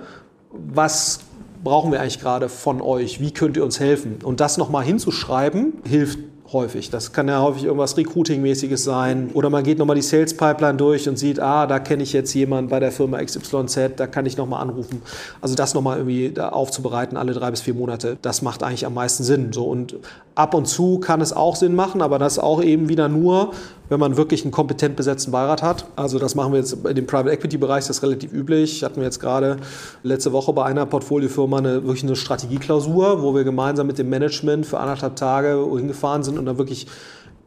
was 0.52 1.20
brauchen 1.64 1.92
wir 1.92 2.02
eigentlich 2.02 2.20
gerade 2.20 2.50
von 2.50 2.82
euch? 2.82 3.20
Wie 3.20 3.32
könnt 3.32 3.58
ihr 3.58 3.64
uns 3.64 3.80
helfen? 3.80 4.20
Und 4.24 4.40
das 4.40 4.58
nochmal 4.58 4.84
hinzuschreiben, 4.84 5.74
hilft 5.84 6.20
häufig. 6.54 6.90
Das 6.90 7.14
kann 7.14 7.28
ja 7.28 7.42
häufig 7.42 7.66
irgendwas 7.66 7.98
Recruiting-mäßiges 7.98 8.84
sein. 8.84 9.30
Oder 9.34 9.50
man 9.50 9.64
geht 9.64 9.78
nochmal 9.78 9.96
die 9.96 10.02
Sales-Pipeline 10.02 10.78
durch 10.78 11.08
und 11.08 11.18
sieht, 11.18 11.40
ah, 11.40 11.68
da 11.68 11.80
kenne 11.80 12.04
ich 12.04 12.14
jetzt 12.14 12.34
jemanden 12.34 12.70
bei 12.70 12.80
der 12.80 12.92
Firma 12.92 13.24
XYZ, 13.24 13.92
da 13.96 14.08
kann 14.08 14.26
ich 14.26 14.38
nochmal 14.38 14.62
anrufen. 14.62 15.02
Also 15.42 15.56
das 15.56 15.74
nochmal 15.74 15.98
irgendwie 15.98 16.32
da 16.32 16.50
aufzubereiten, 16.50 17.18
alle 17.18 17.34
drei 17.34 17.52
bis 17.52 17.62
vier 17.62 17.74
Monate, 17.74 18.18
das 18.22 18.42
macht 18.42 18.64
eigentlich 18.64 18.86
am 18.86 18.94
meisten 18.94 19.24
Sinn. 19.24 19.54
So, 19.54 19.66
und 19.66 19.96
ab 20.40 20.54
und 20.54 20.68
zu 20.68 21.00
kann 21.00 21.20
es 21.20 21.34
auch 21.34 21.58
Sinn 21.58 21.76
machen, 21.76 22.02
aber 22.02 22.18
das 22.18 22.40
auch 22.40 22.64
eben 22.64 22.88
wieder 22.88 23.10
nur, 23.10 23.52
wenn 23.90 24.00
man 24.00 24.16
wirklich 24.16 24.44
einen 24.44 24.52
kompetent 24.52 24.96
besetzten 24.96 25.32
Beirat 25.32 25.62
hat. 25.62 25.86
Also 25.98 26.18
das 26.18 26.34
machen 26.34 26.54
wir 26.54 26.60
jetzt 26.60 26.74
in 26.86 26.96
dem 26.96 27.06
Private 27.06 27.32
Equity 27.32 27.58
Bereich, 27.58 27.86
das 27.88 27.98
ist 27.98 28.04
relativ 28.04 28.32
üblich. 28.32 28.84
Hatten 28.84 28.98
wir 28.98 29.04
jetzt 29.04 29.20
gerade 29.20 29.58
letzte 30.02 30.32
Woche 30.32 30.54
bei 30.54 30.64
einer 30.64 30.86
Portfoliofirma 30.86 31.58
eine, 31.58 31.84
wirklich 31.84 32.04
eine 32.04 32.16
Strategieklausur, 32.16 33.22
wo 33.22 33.36
wir 33.36 33.44
gemeinsam 33.44 33.88
mit 33.88 33.98
dem 33.98 34.10
Management 34.10 34.66
für 34.66 34.80
anderthalb 34.80 35.18
Tage 35.18 35.68
hingefahren 35.76 36.24
sind 36.24 36.40
und 36.40 36.46
dann 36.46 36.58
wirklich 36.58 36.88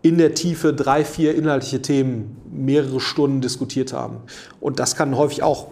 in 0.03 0.19
der 0.19 0.35
Tiefe 0.35 0.75
drei, 0.75 1.05
vier 1.05 1.35
inhaltliche 1.35 1.81
Themen 1.81 2.37
mehrere 2.53 3.01
Stunden 3.01 3.41
diskutiert 3.41 3.95
haben. 3.95 4.19
Und 4.61 4.81
das 4.81 4.97
kann 4.97 5.17
häufig 5.17 5.43
auch 5.43 5.69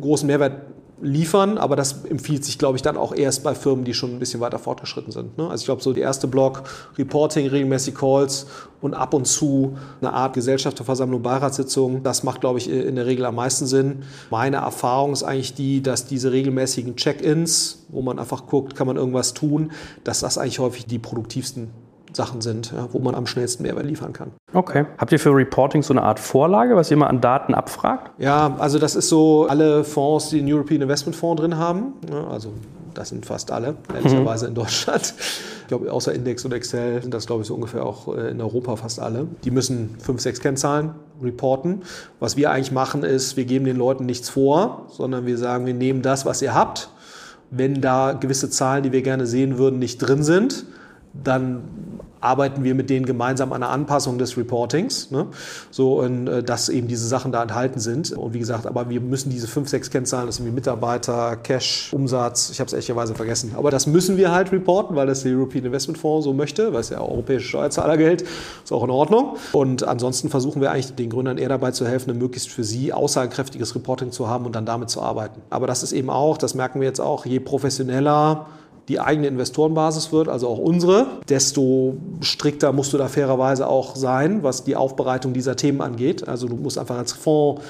großen 0.00 0.26
Mehrwert 0.26 0.71
liefern, 1.02 1.58
aber 1.58 1.74
das 1.74 2.04
empfiehlt 2.04 2.44
sich, 2.44 2.58
glaube 2.58 2.76
ich, 2.76 2.82
dann 2.82 2.96
auch 2.96 3.12
erst 3.12 3.42
bei 3.42 3.54
Firmen, 3.54 3.84
die 3.84 3.92
schon 3.92 4.12
ein 4.12 4.18
bisschen 4.20 4.40
weiter 4.40 4.60
fortgeschritten 4.60 5.12
sind. 5.12 5.36
Ne? 5.36 5.50
Also 5.50 5.62
ich 5.62 5.64
glaube, 5.66 5.82
so 5.82 5.92
der 5.92 6.04
erste 6.04 6.28
Block, 6.28 6.62
Reporting, 6.96 7.48
regelmäßig 7.48 7.96
Calls 7.96 8.46
und 8.80 8.94
ab 8.94 9.12
und 9.12 9.26
zu 9.26 9.76
eine 10.00 10.12
Art 10.12 10.34
Gesellschafterversammlung, 10.34 11.20
Beiratssitzung, 11.20 12.04
das 12.04 12.22
macht, 12.22 12.40
glaube 12.40 12.60
ich, 12.60 12.70
in 12.70 12.94
der 12.94 13.06
Regel 13.06 13.24
am 13.24 13.34
meisten 13.34 13.66
Sinn. 13.66 14.04
Meine 14.30 14.58
Erfahrung 14.58 15.12
ist 15.12 15.24
eigentlich 15.24 15.54
die, 15.54 15.82
dass 15.82 16.06
diese 16.06 16.30
regelmäßigen 16.30 16.94
Check-ins, 16.94 17.84
wo 17.88 18.00
man 18.00 18.20
einfach 18.20 18.46
guckt, 18.46 18.76
kann 18.76 18.86
man 18.86 18.96
irgendwas 18.96 19.34
tun, 19.34 19.72
dass 20.04 20.20
das 20.20 20.38
eigentlich 20.38 20.60
häufig 20.60 20.86
die 20.86 21.00
produktivsten 21.00 21.70
Sachen 22.12 22.40
sind, 22.40 22.72
ja, 22.72 22.88
wo 22.92 22.98
man 22.98 23.14
am 23.14 23.26
schnellsten 23.26 23.62
Mehrwert 23.62 23.86
liefern 23.86 24.12
kann. 24.12 24.32
Okay. 24.52 24.86
Habt 24.98 25.12
ihr 25.12 25.18
für 25.18 25.30
Reporting 25.30 25.82
so 25.82 25.94
eine 25.94 26.02
Art 26.02 26.20
Vorlage, 26.20 26.76
was 26.76 26.90
ihr 26.90 26.96
immer 26.96 27.08
an 27.08 27.20
Daten 27.20 27.54
abfragt? 27.54 28.10
Ja, 28.18 28.56
also 28.58 28.78
das 28.78 28.94
ist 28.94 29.08
so 29.08 29.46
alle 29.48 29.84
Fonds, 29.84 30.28
die 30.28 30.38
den 30.38 30.52
European 30.52 30.82
Investment 30.82 31.16
Fonds 31.16 31.40
drin 31.40 31.56
haben. 31.56 31.94
Ja, 32.10 32.28
also 32.28 32.52
das 32.94 33.08
sind 33.08 33.24
fast 33.24 33.50
alle, 33.50 33.76
ehrlicherweise 33.94 34.46
mhm. 34.46 34.50
in 34.50 34.54
Deutschland. 34.56 35.14
Ich 35.62 35.68
glaube, 35.68 35.90
außer 35.90 36.12
Index 36.12 36.44
und 36.44 36.52
Excel 36.52 37.00
sind 37.00 37.14
das, 37.14 37.26
glaube 37.26 37.42
ich, 37.42 37.48
so 37.48 37.54
ungefähr 37.54 37.86
auch 37.86 38.14
äh, 38.14 38.30
in 38.30 38.40
Europa 38.40 38.76
fast 38.76 39.00
alle. 39.00 39.26
Die 39.44 39.50
müssen 39.50 39.96
fünf, 39.98 40.20
sechs 40.20 40.40
Kennzahlen 40.40 40.90
reporten. 41.22 41.82
Was 42.20 42.36
wir 42.36 42.50
eigentlich 42.50 42.72
machen, 42.72 43.02
ist, 43.02 43.36
wir 43.36 43.44
geben 43.44 43.64
den 43.64 43.76
Leuten 43.76 44.04
nichts 44.04 44.28
vor, 44.28 44.86
sondern 44.90 45.24
wir 45.24 45.38
sagen, 45.38 45.64
wir 45.64 45.74
nehmen 45.74 46.02
das, 46.02 46.26
was 46.26 46.42
ihr 46.42 46.54
habt. 46.54 46.90
Wenn 47.50 47.80
da 47.80 48.12
gewisse 48.12 48.50
Zahlen, 48.50 48.82
die 48.82 48.92
wir 48.92 49.02
gerne 49.02 49.26
sehen 49.26 49.58
würden, 49.58 49.78
nicht 49.78 49.98
drin 49.98 50.22
sind, 50.22 50.66
dann 51.14 51.62
arbeiten 52.22 52.62
wir 52.62 52.74
mit 52.74 52.88
denen 52.88 53.04
gemeinsam 53.04 53.52
an 53.52 53.62
einer 53.62 53.72
Anpassung 53.72 54.16
des 54.16 54.36
Reportings, 54.36 55.10
ne? 55.10 55.26
so 55.70 56.00
und, 56.00 56.28
äh, 56.28 56.42
dass 56.42 56.68
eben 56.68 56.86
diese 56.86 57.06
Sachen 57.06 57.32
da 57.32 57.42
enthalten 57.42 57.80
sind. 57.80 58.12
Und 58.12 58.32
wie 58.32 58.38
gesagt, 58.38 58.66
aber 58.66 58.88
wir 58.88 59.00
müssen 59.00 59.30
diese 59.30 59.48
fünf, 59.48 59.68
sechs 59.68 59.90
Kennzahlen, 59.90 60.26
das 60.26 60.36
sind 60.36 60.46
wie 60.46 60.50
Mitarbeiter, 60.50 61.36
Cash, 61.36 61.92
Umsatz, 61.92 62.50
ich 62.50 62.60
habe 62.60 62.68
es 62.68 62.72
ehrlicherweise 62.72 63.14
vergessen. 63.14 63.52
Aber 63.56 63.70
das 63.70 63.86
müssen 63.86 64.16
wir 64.16 64.30
halt 64.30 64.52
reporten, 64.52 64.94
weil 64.94 65.06
das 65.06 65.24
der 65.24 65.32
European 65.32 65.64
Investment 65.64 65.98
Fonds 65.98 66.24
so 66.24 66.32
möchte, 66.32 66.72
weil 66.72 66.80
es 66.80 66.90
ja 66.90 67.00
europäische 67.00 67.48
Steuerzahlergeld 67.48 68.22
ist 68.22 68.72
auch 68.72 68.84
in 68.84 68.90
Ordnung. 68.90 69.36
Und 69.52 69.86
ansonsten 69.86 70.30
versuchen 70.30 70.62
wir 70.62 70.70
eigentlich 70.70 70.94
den 70.94 71.10
Gründern 71.10 71.38
eher 71.38 71.48
dabei 71.48 71.72
zu 71.72 71.86
helfen, 71.86 72.16
möglichst 72.16 72.50
für 72.50 72.62
sie 72.62 72.92
aussagekräftiges 72.92 73.74
Reporting 73.74 74.12
zu 74.12 74.28
haben 74.28 74.46
und 74.46 74.54
dann 74.54 74.64
damit 74.64 74.90
zu 74.90 75.02
arbeiten. 75.02 75.40
Aber 75.50 75.66
das 75.66 75.82
ist 75.82 75.92
eben 75.92 76.08
auch, 76.08 76.38
das 76.38 76.54
merken 76.54 76.80
wir 76.80 76.86
jetzt 76.86 77.00
auch, 77.00 77.26
je 77.26 77.40
professioneller 77.40 78.46
die 78.88 79.00
eigene 79.00 79.28
Investorenbasis 79.28 80.12
wird, 80.12 80.28
also 80.28 80.48
auch 80.48 80.58
unsere, 80.58 81.06
desto 81.28 81.94
strikter 82.20 82.72
musst 82.72 82.92
du 82.92 82.98
da 82.98 83.08
fairerweise 83.08 83.66
auch 83.68 83.96
sein, 83.96 84.42
was 84.42 84.64
die 84.64 84.76
Aufbereitung 84.76 85.32
dieser 85.32 85.56
Themen 85.56 85.80
angeht. 85.80 86.26
Also 86.26 86.48
du 86.48 86.56
musst 86.56 86.78
einfach 86.78 86.98
als 86.98 87.12
Fonds 87.12 87.62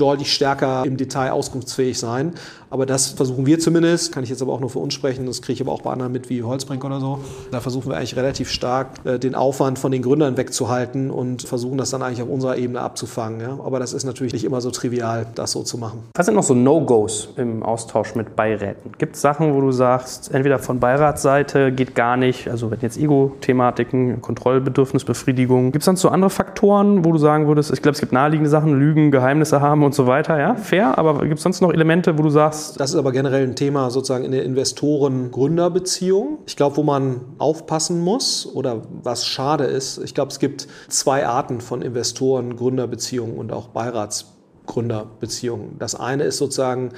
deutlich 0.00 0.32
stärker 0.32 0.84
im 0.84 0.96
Detail 0.96 1.32
auskunftsfähig 1.32 1.98
sein. 1.98 2.32
Aber 2.70 2.84
das 2.84 3.08
versuchen 3.08 3.46
wir 3.46 3.58
zumindest, 3.58 4.12
kann 4.12 4.24
ich 4.24 4.30
jetzt 4.30 4.42
aber 4.42 4.52
auch 4.52 4.60
nur 4.60 4.68
für 4.68 4.78
uns 4.78 4.92
sprechen, 4.92 5.24
das 5.26 5.40
kriege 5.40 5.54
ich 5.54 5.60
aber 5.62 5.72
auch 5.72 5.82
bei 5.82 5.90
anderen 5.90 6.12
mit 6.12 6.28
wie 6.28 6.42
Holzbrink 6.42 6.84
oder 6.84 7.00
so. 7.00 7.20
Da 7.50 7.60
versuchen 7.60 7.88
wir 7.88 7.96
eigentlich 7.96 8.16
relativ 8.16 8.50
stark 8.50 8.88
äh, 9.04 9.18
den 9.18 9.34
Aufwand 9.34 9.78
von 9.78 9.90
den 9.90 10.02
Gründern 10.02 10.36
wegzuhalten 10.36 11.10
und 11.10 11.42
versuchen 11.42 11.78
das 11.78 11.90
dann 11.90 12.02
eigentlich 12.02 12.22
auf 12.22 12.28
unserer 12.28 12.58
Ebene 12.58 12.80
abzufangen. 12.80 13.60
Aber 13.60 13.78
das 13.78 13.92
ist 13.92 14.04
natürlich 14.04 14.32
nicht 14.32 14.44
immer 14.44 14.60
so 14.60 14.70
trivial, 14.70 15.26
das 15.34 15.52
so 15.52 15.62
zu 15.62 15.78
machen. 15.78 16.00
Was 16.14 16.26
sind 16.26 16.34
noch 16.34 16.42
so 16.42 16.54
No-Gos 16.54 17.30
im 17.36 17.62
Austausch 17.62 18.14
mit 18.14 18.36
Beiräten? 18.36 18.92
Gibt 18.98 19.16
es 19.16 19.22
Sachen, 19.22 19.54
wo 19.54 19.60
du 19.60 19.72
sagst, 19.72 20.34
entweder 20.34 20.58
von 20.58 20.78
Beiratsseite 20.78 21.72
geht 21.72 21.94
gar 21.94 22.16
nicht, 22.16 22.48
also 22.48 22.70
wenn 22.70 22.80
jetzt 22.80 22.98
Ego-Thematiken, 22.98 24.20
Kontrollbedürfnisbefriedigung, 24.20 25.72
gibt 25.72 25.82
es 25.82 25.86
dann 25.86 25.96
so 25.96 26.10
andere 26.10 26.30
Faktoren, 26.30 27.04
wo 27.04 27.12
du 27.12 27.18
sagen 27.18 27.46
würdest, 27.48 27.72
ich 27.72 27.80
glaube, 27.80 27.94
es 27.94 28.00
gibt 28.00 28.12
naheliegende 28.12 28.50
Sachen, 28.50 28.78
Lügen, 28.78 29.10
Geheimnisse 29.10 29.60
haben 29.60 29.82
und 29.88 29.94
so 29.94 30.06
weiter, 30.06 30.38
ja, 30.38 30.54
fair, 30.54 30.96
aber 30.98 31.22
gibt 31.22 31.38
es 31.38 31.42
sonst 31.42 31.62
noch 31.62 31.72
Elemente, 31.72 32.18
wo 32.18 32.22
du 32.22 32.28
sagst, 32.28 32.78
das, 32.78 32.90
ist 32.90 32.96
aber 32.96 33.10
generell 33.10 33.42
ein 33.42 33.56
Thema 33.56 33.90
sozusagen 33.90 34.22
in 34.22 34.32
der 34.32 34.44
Investoren-Gründer-Beziehung. 34.44 36.40
Ich 36.46 36.56
glaube, 36.56 36.76
wo 36.76 36.82
man 36.82 37.22
aufpassen 37.38 38.02
muss 38.02 38.46
oder 38.46 38.82
was 39.02 39.26
schade 39.26 39.64
ist, 39.64 39.96
ich 40.04 40.14
glaube, 40.14 40.30
es 40.30 40.38
gibt 40.38 40.68
zwei 40.88 41.26
Arten 41.26 41.62
von 41.62 41.80
Investoren-Gründer-Beziehungen 41.80 43.38
und 43.38 43.50
auch 43.50 43.68
Beiratsgründerbeziehungen. 43.68 45.78
Das 45.78 45.94
eine 45.94 46.24
ist 46.24 46.36
sozusagen 46.36 46.90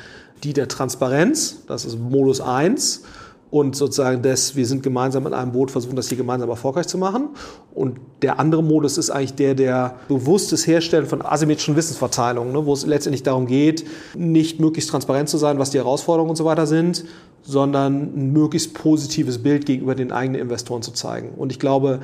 die 0.42 0.53
der 0.53 0.66
Transparenz, 0.66 1.62
das 1.68 1.85
ist 1.85 1.96
Modus 1.96 2.40
1 2.40 3.05
und 3.51 3.75
sozusagen 3.75 4.23
das, 4.23 4.55
wir 4.55 4.65
sind 4.65 4.83
gemeinsam 4.83 5.27
in 5.27 5.35
einem 5.35 5.53
Boot, 5.53 5.71
versuchen 5.71 5.97
das 5.97 6.09
hier 6.09 6.17
gemeinsam 6.17 6.49
erfolgreich 6.49 6.87
zu 6.87 6.99
machen. 6.99 7.31
Und 7.75 7.99
der 8.23 8.39
andere 8.39 8.63
Modus 8.63 8.97
ist 8.97 9.11
eigentlich 9.11 9.35
der 9.35 9.55
der 9.55 9.97
bewusstes 10.09 10.67
Herstellen 10.67 11.07
von 11.07 11.21
asymmetrischen 11.23 11.75
Wissensverteilungen, 11.75 12.53
ne, 12.53 12.65
wo 12.65 12.73
es 12.73 12.87
letztendlich 12.87 13.25
darum 13.25 13.47
geht, 13.47 13.85
nicht 14.17 14.61
möglichst 14.61 14.91
transparent 14.91 15.29
zu 15.29 15.37
sein, 15.37 15.59
was 15.59 15.71
die 15.71 15.79
Herausforderungen 15.79 16.31
und 16.31 16.37
so 16.37 16.45
weiter 16.45 16.67
sind, 16.67 17.05
sondern 17.43 18.13
ein 18.15 18.33
möglichst 18.33 18.75
positives 18.75 19.43
Bild 19.43 19.67
gegenüber 19.67 19.95
den 19.95 20.13
eigenen 20.13 20.41
Investoren 20.41 20.83
zu 20.83 20.93
zeigen. 20.93 21.31
Und 21.37 21.51
ich 21.51 21.59
glaube, 21.59 22.01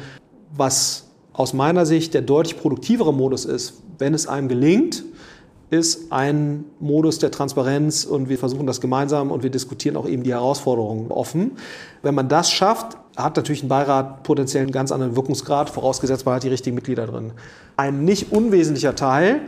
was 0.56 1.04
aus 1.32 1.52
meiner 1.52 1.86
Sicht 1.86 2.14
der 2.14 2.22
deutlich 2.22 2.58
produktivere 2.58 3.12
Modus 3.12 3.44
ist, 3.44 3.74
wenn 3.98 4.14
es 4.14 4.26
einem 4.26 4.48
gelingt, 4.48 5.04
ist 5.70 6.12
ein 6.12 6.64
Modus 6.78 7.18
der 7.18 7.30
Transparenz 7.30 8.04
und 8.04 8.28
wir 8.28 8.38
versuchen 8.38 8.66
das 8.66 8.80
gemeinsam 8.80 9.30
und 9.30 9.42
wir 9.42 9.50
diskutieren 9.50 9.96
auch 9.96 10.06
eben 10.06 10.22
die 10.22 10.32
Herausforderungen 10.32 11.10
offen. 11.10 11.52
Wenn 12.02 12.14
man 12.14 12.28
das 12.28 12.50
schafft, 12.50 12.96
hat 13.16 13.36
natürlich 13.36 13.62
ein 13.62 13.68
Beirat 13.68 14.22
potenziell 14.22 14.62
einen 14.62 14.72
ganz 14.72 14.92
anderen 14.92 15.16
Wirkungsgrad, 15.16 15.70
vorausgesetzt 15.70 16.24
man 16.24 16.36
hat 16.36 16.44
die 16.44 16.48
richtigen 16.48 16.76
Mitglieder 16.76 17.06
drin. 17.06 17.32
Ein 17.76 18.04
nicht 18.04 18.30
unwesentlicher 18.30 18.94
Teil 18.94 19.40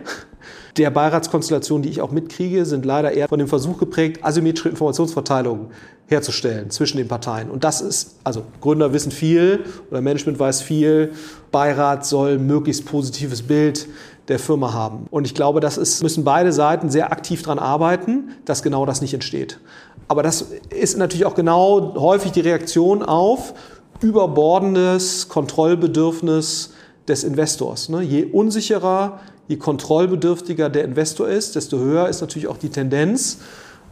der 0.77 0.91
Beiratskonstellation, 0.91 1.83
die 1.83 1.89
ich 1.89 2.01
auch 2.01 2.11
mitkriege, 2.11 2.65
sind 2.65 2.85
leider 2.85 3.13
eher 3.13 3.29
von 3.29 3.39
dem 3.39 3.49
Versuch 3.49 3.79
geprägt, 3.79 4.25
asymmetrische 4.25 4.71
Informationsverteilung 4.71 5.71
herzustellen 6.07 6.71
zwischen 6.71 6.97
den 6.97 7.09
Parteien. 7.09 7.51
Und 7.51 7.65
das 7.65 7.81
ist, 7.81 8.17
also 8.25 8.45
Gründer 8.61 8.93
wissen 8.93 9.13
viel 9.13 9.65
oder 9.91 10.01
Management 10.01 10.39
weiß 10.39 10.63
viel, 10.63 11.13
Beirat 11.51 12.07
soll 12.07 12.39
möglichst 12.39 12.87
positives 12.87 13.43
Bild 13.43 13.87
der 14.29 14.39
Firma 14.39 14.73
haben. 14.73 15.07
Und 15.11 15.27
ich 15.27 15.35
glaube, 15.35 15.61
das 15.61 15.79
ist, 15.79 16.03
müssen 16.03 16.25
beide 16.25 16.53
Seiten 16.53 16.91
sehr 16.91 17.13
aktiv 17.13 17.43
daran 17.43 17.59
arbeiten, 17.59 18.31
dass 18.45 18.63
genau 18.63 18.85
das 18.87 19.01
nicht 19.01 19.15
entsteht. 19.15 19.59
Aber 20.07 20.23
das 20.23 20.47
ist 20.71 20.97
natürlich 20.97 21.27
auch 21.27 21.35
genau 21.35 21.95
häufig 21.97 22.33
die 22.33 22.41
Reaktion 22.41 23.03
auf 23.03 23.55
überbordendes 24.01 25.29
Kontrollbedürfnis 25.29 26.75
des 27.09 27.25
Investors. 27.25 27.89
Ne? 27.89 28.03
Je 28.03 28.25
unsicherer, 28.25 29.21
je 29.49 29.57
kontrollbedürftiger 29.57 30.69
der 30.69 30.85
Investor 30.85 31.29
ist, 31.29 31.57
desto 31.57 31.79
höher 31.79 32.09
ist 32.09 32.21
natürlich 32.21 32.49
auch 32.49 32.59
die 32.59 32.69
Tendenz 32.69 33.39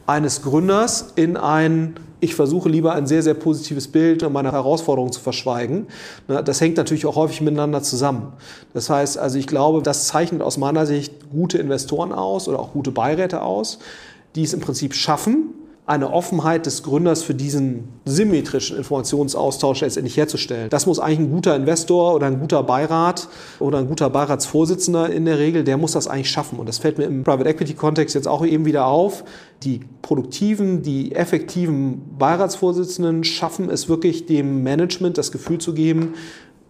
eines 0.07 0.43
Gründers 0.43 1.13
in 1.17 1.37
ein 1.37 1.97
ich 2.21 2.35
versuche 2.35 2.69
lieber 2.69 2.95
ein 2.95 3.07
sehr, 3.07 3.23
sehr 3.23 3.35
positives 3.35 3.89
Bild 3.89 4.29
meiner 4.31 4.53
Herausforderungen 4.53 5.13
zu 5.13 5.21
verschweigen. 5.21 5.87
Das 6.27 6.61
hängt 6.61 6.77
natürlich 6.77 7.07
auch 7.07 7.17
häufig 7.17 7.41
miteinander 7.41 7.83
zusammen. 7.83 8.33
Das 8.73 8.89
heißt, 8.89 9.19
also 9.19 9.39
ich 9.39 9.47
glaube, 9.47 9.83
das 9.83 10.07
zeichnet 10.07 10.43
aus 10.43 10.57
meiner 10.57 10.87
Sicht 10.87 11.31
gute 11.31 11.59
Investoren 11.59 12.13
aus 12.13 12.49
oder 12.49 12.59
auch 12.59 12.73
gute 12.73 12.91
Beiräte 12.91 13.43
aus, 13.43 13.79
die 14.35 14.43
es 14.45 14.55
im 14.55 14.61
Prinzip 14.61 14.95
schaffen, 14.95 15.55
eine 15.87 16.13
Offenheit 16.13 16.67
des 16.67 16.83
Gründers 16.83 17.23
für 17.23 17.35
diesen 17.35 17.89
symmetrischen 18.05 18.77
Informationsaustausch 18.77 19.83
letztendlich 19.83 20.17
herzustellen. 20.17 20.69
Das 20.69 20.85
muss 20.85 20.99
eigentlich 20.99 21.21
ein 21.21 21.31
guter 21.31 21.55
Investor 21.55 22.15
oder 22.15 22.27
ein 22.27 22.41
guter 22.41 22.65
Beirat 22.65 23.29
oder 23.61 23.79
ein 23.79 23.87
guter 23.87 24.11
Beiratsvorsitzender 24.11 25.11
in 25.11 25.25
der 25.27 25.39
Regel, 25.39 25.63
der 25.63 25.77
muss 25.77 25.93
das 25.93 26.09
eigentlich 26.09 26.31
schaffen. 26.31 26.59
Und 26.59 26.69
das 26.69 26.79
fällt 26.79 26.99
mir 26.99 27.05
im 27.05 27.23
Private 27.23 27.49
Equity 27.49 27.75
Kontext 27.75 28.17
jetzt 28.17 28.27
auch 28.27 28.45
eben 28.45 28.65
wieder 28.65 28.87
auf. 28.87 29.23
Die 29.63 29.81
produktiven, 30.03 30.83
die 30.83 31.15
effektiven 31.15 32.17
Beiratsvorsitzenden 32.19 33.23
schaffen 33.23 33.71
es 33.71 33.89
wirklich 33.89 34.27
dem 34.27 34.65
Management 34.65 35.19
das 35.19 35.31
Gefühl 35.31 35.59
zu 35.59 35.73
geben, 35.73 36.15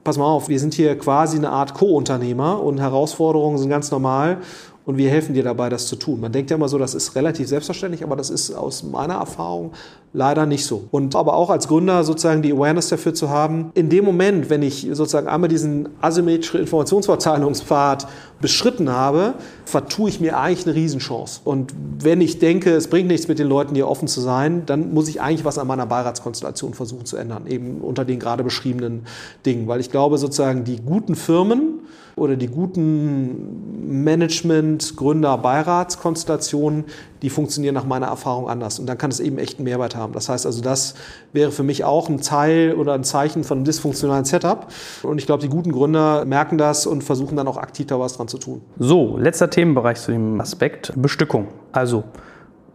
pass 0.05 0.18
mal 0.18 0.26
auf, 0.26 0.48
wir 0.48 0.61
sind 0.61 0.74
hier 0.74 0.96
quasi 0.98 1.38
eine 1.38 1.50
Art 1.50 1.72
Co-Unternehmer 1.74 2.62
und 2.62 2.79
Herausforderungen 2.79 3.57
sind 3.59 3.70
ganz 3.70 3.90
normal 3.90 4.38
und 4.87 4.96
wir 4.96 5.11
helfen 5.11 5.35
dir 5.35 5.42
dabei, 5.42 5.68
das 5.68 5.88
zu 5.88 5.96
tun. 5.96 6.20
Man 6.20 6.31
denkt 6.31 6.49
ja 6.51 6.57
immer 6.57 6.68
so, 6.68 6.79
das 6.79 6.94
ist 6.94 7.16
relativ 7.16 7.49
selbstverständlich, 7.49 8.05
aber 8.05 8.14
das 8.14 8.31
ist 8.31 8.53
aus 8.53 8.85
meiner 8.85 9.14
Erfahrung 9.14 9.72
leider 10.12 10.46
nicht 10.46 10.65
so. 10.65 10.85
Und 10.92 11.17
aber 11.17 11.35
auch 11.35 11.50
als 11.50 11.67
Gründer 11.67 12.04
sozusagen 12.04 12.40
die 12.40 12.52
Awareness 12.52 12.88
dafür 12.88 13.13
zu 13.13 13.29
haben, 13.29 13.73
in 13.75 13.88
dem 13.88 14.04
Moment, 14.04 14.48
wenn 14.48 14.63
ich 14.63 14.87
sozusagen 14.92 15.27
einmal 15.27 15.48
diesen 15.48 15.88
asymmetrischen 16.00 16.60
Informationsverteilungspfad 16.60 18.06
beschritten 18.40 18.88
habe, 18.88 19.35
vertue 19.65 20.08
ich 20.08 20.21
mir 20.21 20.38
eigentlich 20.38 20.67
eine 20.67 20.77
Riesenchance. 20.77 21.40
Und 21.42 21.75
wenn 22.00 22.21
ich 22.21 22.38
denke, 22.38 22.71
es 22.71 22.87
bringt 22.87 23.08
nichts 23.08 23.27
mit 23.27 23.40
den 23.40 23.48
Leuten 23.48 23.75
hier 23.75 23.88
offen 23.88 24.06
zu 24.06 24.21
sein, 24.21 24.67
dann 24.67 24.94
muss 24.94 25.08
ich 25.08 25.21
eigentlich 25.21 25.44
was 25.44 25.58
an 25.58 25.67
meiner 25.67 25.87
Beiratskonstellation 25.87 26.75
versuchen 26.75 27.06
zu 27.06 27.17
ändern, 27.17 27.48
eben 27.48 27.81
unter 27.81 28.04
den 28.04 28.21
gerade 28.21 28.44
beschriebenen 28.44 29.04
Dingen. 29.44 29.67
Weil 29.67 29.81
ich 29.81 29.90
glaube 29.90 30.17
sozusagen, 30.17 30.63
die 30.63 30.81
guten 30.81 31.17
Firmen, 31.17 31.81
oder 32.17 32.37
die 32.37 32.48
guten 32.48 34.02
Management, 34.02 34.96
Gründer, 34.96 35.37
Beiratskonstellationen, 35.37 36.85
die 37.21 37.29
funktionieren 37.29 37.75
nach 37.75 37.85
meiner 37.85 38.06
Erfahrung 38.06 38.48
anders. 38.48 38.79
Und 38.79 38.87
dann 38.87 38.96
kann 38.96 39.10
es 39.10 39.21
eben 39.21 39.37
echt 39.37 39.58
einen 39.58 39.64
Mehrwert 39.64 39.94
haben. 39.94 40.14
Das 40.14 40.31
heißt 40.31 40.46
also, 40.46 40.62
das 40.62 40.94
wäre 41.35 41.52
für 41.52 41.62
mich 41.62 41.85
auch 41.85 42.08
ein 42.08 42.23
Teil 42.23 42.73
oder 42.75 42.94
ein 42.94 43.04
Zeichen 43.04 43.44
von 43.44 43.58
einem 43.58 43.64
dysfunktionalen 43.67 44.25
Setup. 44.25 44.69
Und 45.02 45.19
ich 45.19 45.27
glaube, 45.27 45.42
die 45.42 45.50
guten 45.50 45.73
Gründer 45.73 46.25
merken 46.25 46.56
das 46.56 46.87
und 46.87 47.04
versuchen 47.04 47.37
dann 47.37 47.48
auch 47.48 47.58
aktiv 47.58 47.87
da 47.87 48.00
was 48.00 48.17
dran 48.17 48.29
zu 48.29 48.38
tun. 48.38 48.62
So, 48.79 49.19
letzter 49.19 49.50
Themenbereich 49.50 50.00
zu 50.00 50.10
dem 50.10 50.40
Aspekt 50.40 50.94
Bestückung. 50.96 51.48
Also 51.73 52.04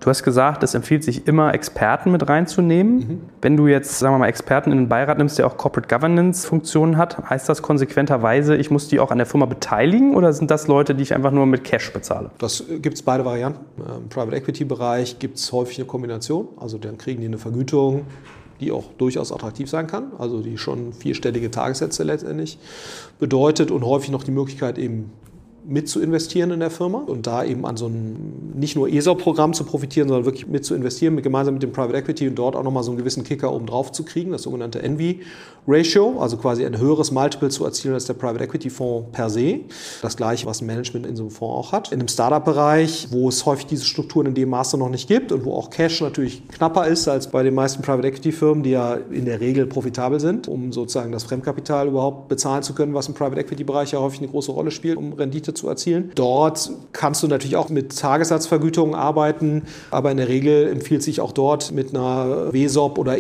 Du 0.02 0.10
hast 0.10 0.24
gesagt, 0.24 0.64
es 0.64 0.74
empfiehlt 0.74 1.04
sich 1.04 1.28
immer, 1.28 1.54
Experten 1.54 2.12
mit 2.12 2.28
reinzunehmen. 2.28 2.96
Mhm. 2.96 3.22
Wenn 3.40 3.56
du 3.56 3.68
jetzt, 3.68 4.00
sagen 4.00 4.16
wir 4.16 4.20
mal, 4.20 4.30
Experten 4.30 4.72
in 4.72 4.80
den 4.80 4.90
Beirat 4.90 5.20
nimmst, 5.20 5.38
der 5.38 5.46
auch 5.46 5.58
Corporate 5.58 5.88
Governance-Funktionen 5.88 6.98
hat, 6.98 7.30
heißt 7.30 7.48
das 7.48 7.62
konsequenterweise, 7.62 8.58
ich 8.58 8.72
muss 8.72 8.88
die 8.88 9.00
auch 9.00 9.12
an 9.12 9.20
der 9.20 9.28
Firma 9.28 9.46
beteiligen 9.46 10.16
oder 10.16 10.34
sind 10.34 10.50
das 10.50 10.68
Leute, 10.68 10.96
die 10.96 11.04
ich 11.04 11.14
einfach 11.14 11.30
nur 11.32 11.46
mit 11.46 11.64
Cash 11.64 11.94
bezahle? 11.94 12.32
Das 12.40 12.64
gibt 12.82 12.96
es 12.96 13.04
beide 13.04 13.26
Varianten. 13.26 13.64
Im 13.78 14.10
Private 14.10 14.36
Equity-Bereich 14.38 15.20
gibt 15.20 15.38
es 15.38 15.52
häufig 15.52 15.78
eine 15.78 15.86
Kombination. 15.86 16.48
Also 16.60 16.80
dann 16.80 16.98
kriegen 16.98 17.22
die 17.22 17.28
eine 17.28 17.38
Vergütung, 17.38 18.08
die 18.60 18.72
auch 18.72 18.86
durchaus 18.98 19.32
attraktiv 19.32 19.70
sein 19.70 19.86
kann, 19.86 20.14
also 20.18 20.42
die 20.42 20.58
schon 20.58 20.94
vierstellige 20.94 21.52
Tagessätze 21.52 22.02
letztendlich 22.02 22.58
bedeutet 23.20 23.70
und 23.70 23.86
häufig 23.86 24.10
noch 24.10 24.24
die 24.24 24.32
Möglichkeit 24.32 24.80
eben 24.80 25.12
mit 25.66 25.90
zu 25.90 26.02
investieren 26.02 26.52
in 26.52 26.60
der 26.60 26.72
Firma 26.72 27.00
und 27.00 27.28
da 27.28 27.44
eben 27.44 27.66
an 27.66 27.78
so 27.78 27.86
einem 27.86 28.16
nicht 28.56 28.76
nur 28.76 28.90
ESOP-Programm 28.90 29.54
zu 29.54 29.64
profitieren, 29.64 30.08
sondern 30.08 30.26
wirklich 30.26 30.48
mit 30.48 30.66
zu 30.66 30.76
investieren, 30.76 31.16
mit, 31.16 31.24
gemeinsam 31.24 31.54
mit 31.54 31.64
dem 31.64 31.72
Private 31.72 31.98
Equity 31.98 32.28
und 32.28 32.36
dort 32.36 32.56
auch 32.56 32.64
nochmal 32.64 32.84
so 32.84 32.92
einen 32.92 32.98
gewissen 32.98 33.24
Kicker 33.24 33.54
oben 33.54 33.66
drauf 33.66 33.92
zu 33.92 34.04
kriegen, 34.04 34.32
das 34.32 34.44
sogenannte 34.44 34.82
Envy 34.82 35.22
Ratio, 35.68 36.20
also 36.20 36.38
quasi 36.38 36.66
ein 36.66 36.80
höheres 36.80 37.12
Multiple 37.12 37.50
zu 37.50 37.64
erzielen 37.64 37.94
als 37.94 38.06
der 38.06 38.16
Private 38.16 38.44
Equity 38.44 38.72
Fonds 38.72 39.10
per 39.12 39.30
se. 39.30 39.60
Das 40.02 40.18
gleiche, 40.18 40.48
was 40.48 40.62
ein 40.62 40.66
Management 40.66 41.06
in 41.06 41.16
so 41.16 41.24
einem 41.24 41.32
Fonds 41.32 41.68
auch 41.68 41.72
hat. 41.72 41.92
In 41.92 42.00
einem 42.00 42.08
Startup-Bereich, 42.08 43.10
wo 43.12 43.30
es 43.30 43.46
häufig 43.46 43.68
diese 43.68 43.86
Strukturen 43.86 44.26
in 44.28 44.34
dem 44.34 44.50
Maße 44.50 44.78
noch 44.78 44.90
nicht 44.90 45.08
gibt 45.08 45.32
und 45.32 45.46
wo 45.46 45.54
auch 45.54 45.70
Cash 45.70 46.02
natürlich 46.02 46.48
knapper 46.48 46.88
ist 46.88 47.08
als 47.08 47.30
bei 47.30 47.44
den 47.44 47.54
meisten 47.54 47.84
Private 47.84 48.08
Equity 48.08 48.32
Firmen, 48.32 48.64
die 48.64 48.72
ja 48.72 48.96
in 48.96 49.26
der 49.26 49.40
Regel 49.40 49.68
profitabel 49.68 50.20
sind, 50.20 50.48
um 50.48 50.74
sozusagen 50.74 51.12
das 51.12 51.24
Fremdkapital 51.26 51.88
überhaupt 51.88 52.28
bezahlen 52.28 52.64
zu 52.64 52.74
können, 52.74 52.96
was 52.96 53.08
im 53.08 53.14
Private 53.14 53.40
Equity 53.40 53.64
Bereich 53.64 53.92
ja 53.92 54.00
häufig 54.00 54.20
eine 54.20 54.30
große 54.30 54.52
Rolle 54.52 54.72
spielt, 54.72 54.98
um 54.98 55.14
Rendite 55.14 55.51
zu 55.54 55.68
erzielen. 55.68 56.12
Dort 56.16 56.72
kannst 56.94 57.24
du 57.24 57.28
natürlich 57.28 57.56
auch 57.56 57.70
mit 57.70 57.98
Tagessatzvergütungen 57.98 58.96
arbeiten, 58.96 59.64
aber 59.90 60.12
in 60.12 60.18
der 60.18 60.28
Regel 60.28 60.68
empfiehlt 60.70 61.04
sich 61.04 61.22
auch 61.22 61.32
dort 61.32 61.72
mit 61.72 61.96
einer 61.96 62.54
WSOP 62.54 62.98
oder 62.98 63.18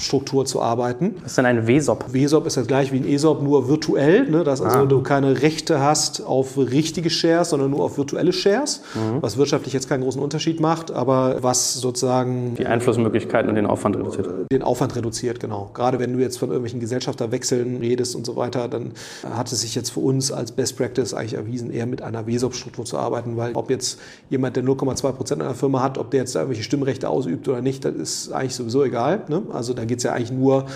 ESOP-Struktur 0.00 0.46
zu 0.46 0.60
arbeiten. 0.60 1.16
Was 1.22 1.32
ist 1.32 1.38
denn 1.38 1.46
eine 1.46 1.68
WSOP? 1.68 2.12
WSOP 2.12 2.46
ist 2.46 2.56
das 2.56 2.66
gleich 2.66 2.92
wie 2.92 2.96
ein 2.96 3.06
ESOP, 3.06 3.42
nur 3.42 3.68
virtuell, 3.68 4.28
ne? 4.28 4.44
dass 4.44 4.60
also 4.60 4.80
ah. 4.80 4.86
du 4.86 5.02
keine 5.02 5.42
Rechte 5.42 5.80
hast 5.80 6.22
auf 6.22 6.56
richtige 6.56 7.10
Shares, 7.10 7.50
sondern 7.50 7.70
nur 7.70 7.84
auf 7.84 7.98
virtuelle 7.98 8.32
Shares, 8.32 8.82
mhm. 8.94 9.22
was 9.22 9.36
wirtschaftlich 9.36 9.74
jetzt 9.74 9.88
keinen 9.88 10.02
großen 10.02 10.20
Unterschied 10.20 10.60
macht, 10.60 10.90
aber 10.90 11.36
was 11.42 11.74
sozusagen 11.74 12.54
die 12.56 12.66
Einflussmöglichkeiten 12.66 13.48
und 13.48 13.56
den 13.56 13.66
Aufwand 13.66 13.96
reduziert. 13.96 14.28
Den 14.52 14.62
Aufwand 14.62 14.96
reduziert, 14.96 15.40
genau. 15.40 15.70
Gerade 15.74 15.98
wenn 15.98 16.12
du 16.12 16.18
jetzt 16.18 16.38
von 16.38 16.48
irgendwelchen 16.48 16.80
Gesellschafterwechseln 16.80 17.78
redest 17.78 18.16
und 18.16 18.26
so 18.26 18.36
weiter, 18.36 18.68
dann 18.68 18.92
hat 19.28 19.52
es 19.52 19.60
sich 19.60 19.74
jetzt 19.74 19.90
für 19.90 20.00
uns 20.00 20.32
als 20.32 20.52
Best 20.52 20.76
Practice 20.76 21.14
eigentlich 21.14 21.34
erwiesen, 21.34 21.70
eher 21.70 21.86
mit 21.86 22.02
einer 22.02 22.26
WSOP-Struktur 22.26 22.84
zu 22.84 22.98
arbeiten, 22.98 23.36
weil 23.36 23.52
ob 23.54 23.70
jetzt 23.70 23.98
jemand, 24.30 24.56
der 24.56 24.64
0,2 24.64 25.12
Prozent 25.12 25.42
einer 25.42 25.54
Firma 25.54 25.82
hat, 25.82 25.98
ob 25.98 26.10
der 26.10 26.20
jetzt 26.20 26.34
da 26.34 26.40
irgendwelche 26.40 26.64
Stimmrechte 26.64 27.08
ausübt 27.08 27.48
oder 27.48 27.60
nicht, 27.60 27.84
das 27.84 27.94
ist 27.94 28.32
eigentlich 28.32 28.54
sowieso 28.54 28.84
egal. 28.84 29.22
Ne? 29.28 29.42
Also 29.52 29.74
da 29.74 29.84
geht 29.90 29.98
es 29.98 30.04
ja 30.04 30.12
eigentlich 30.12 30.30
nur 30.30 30.66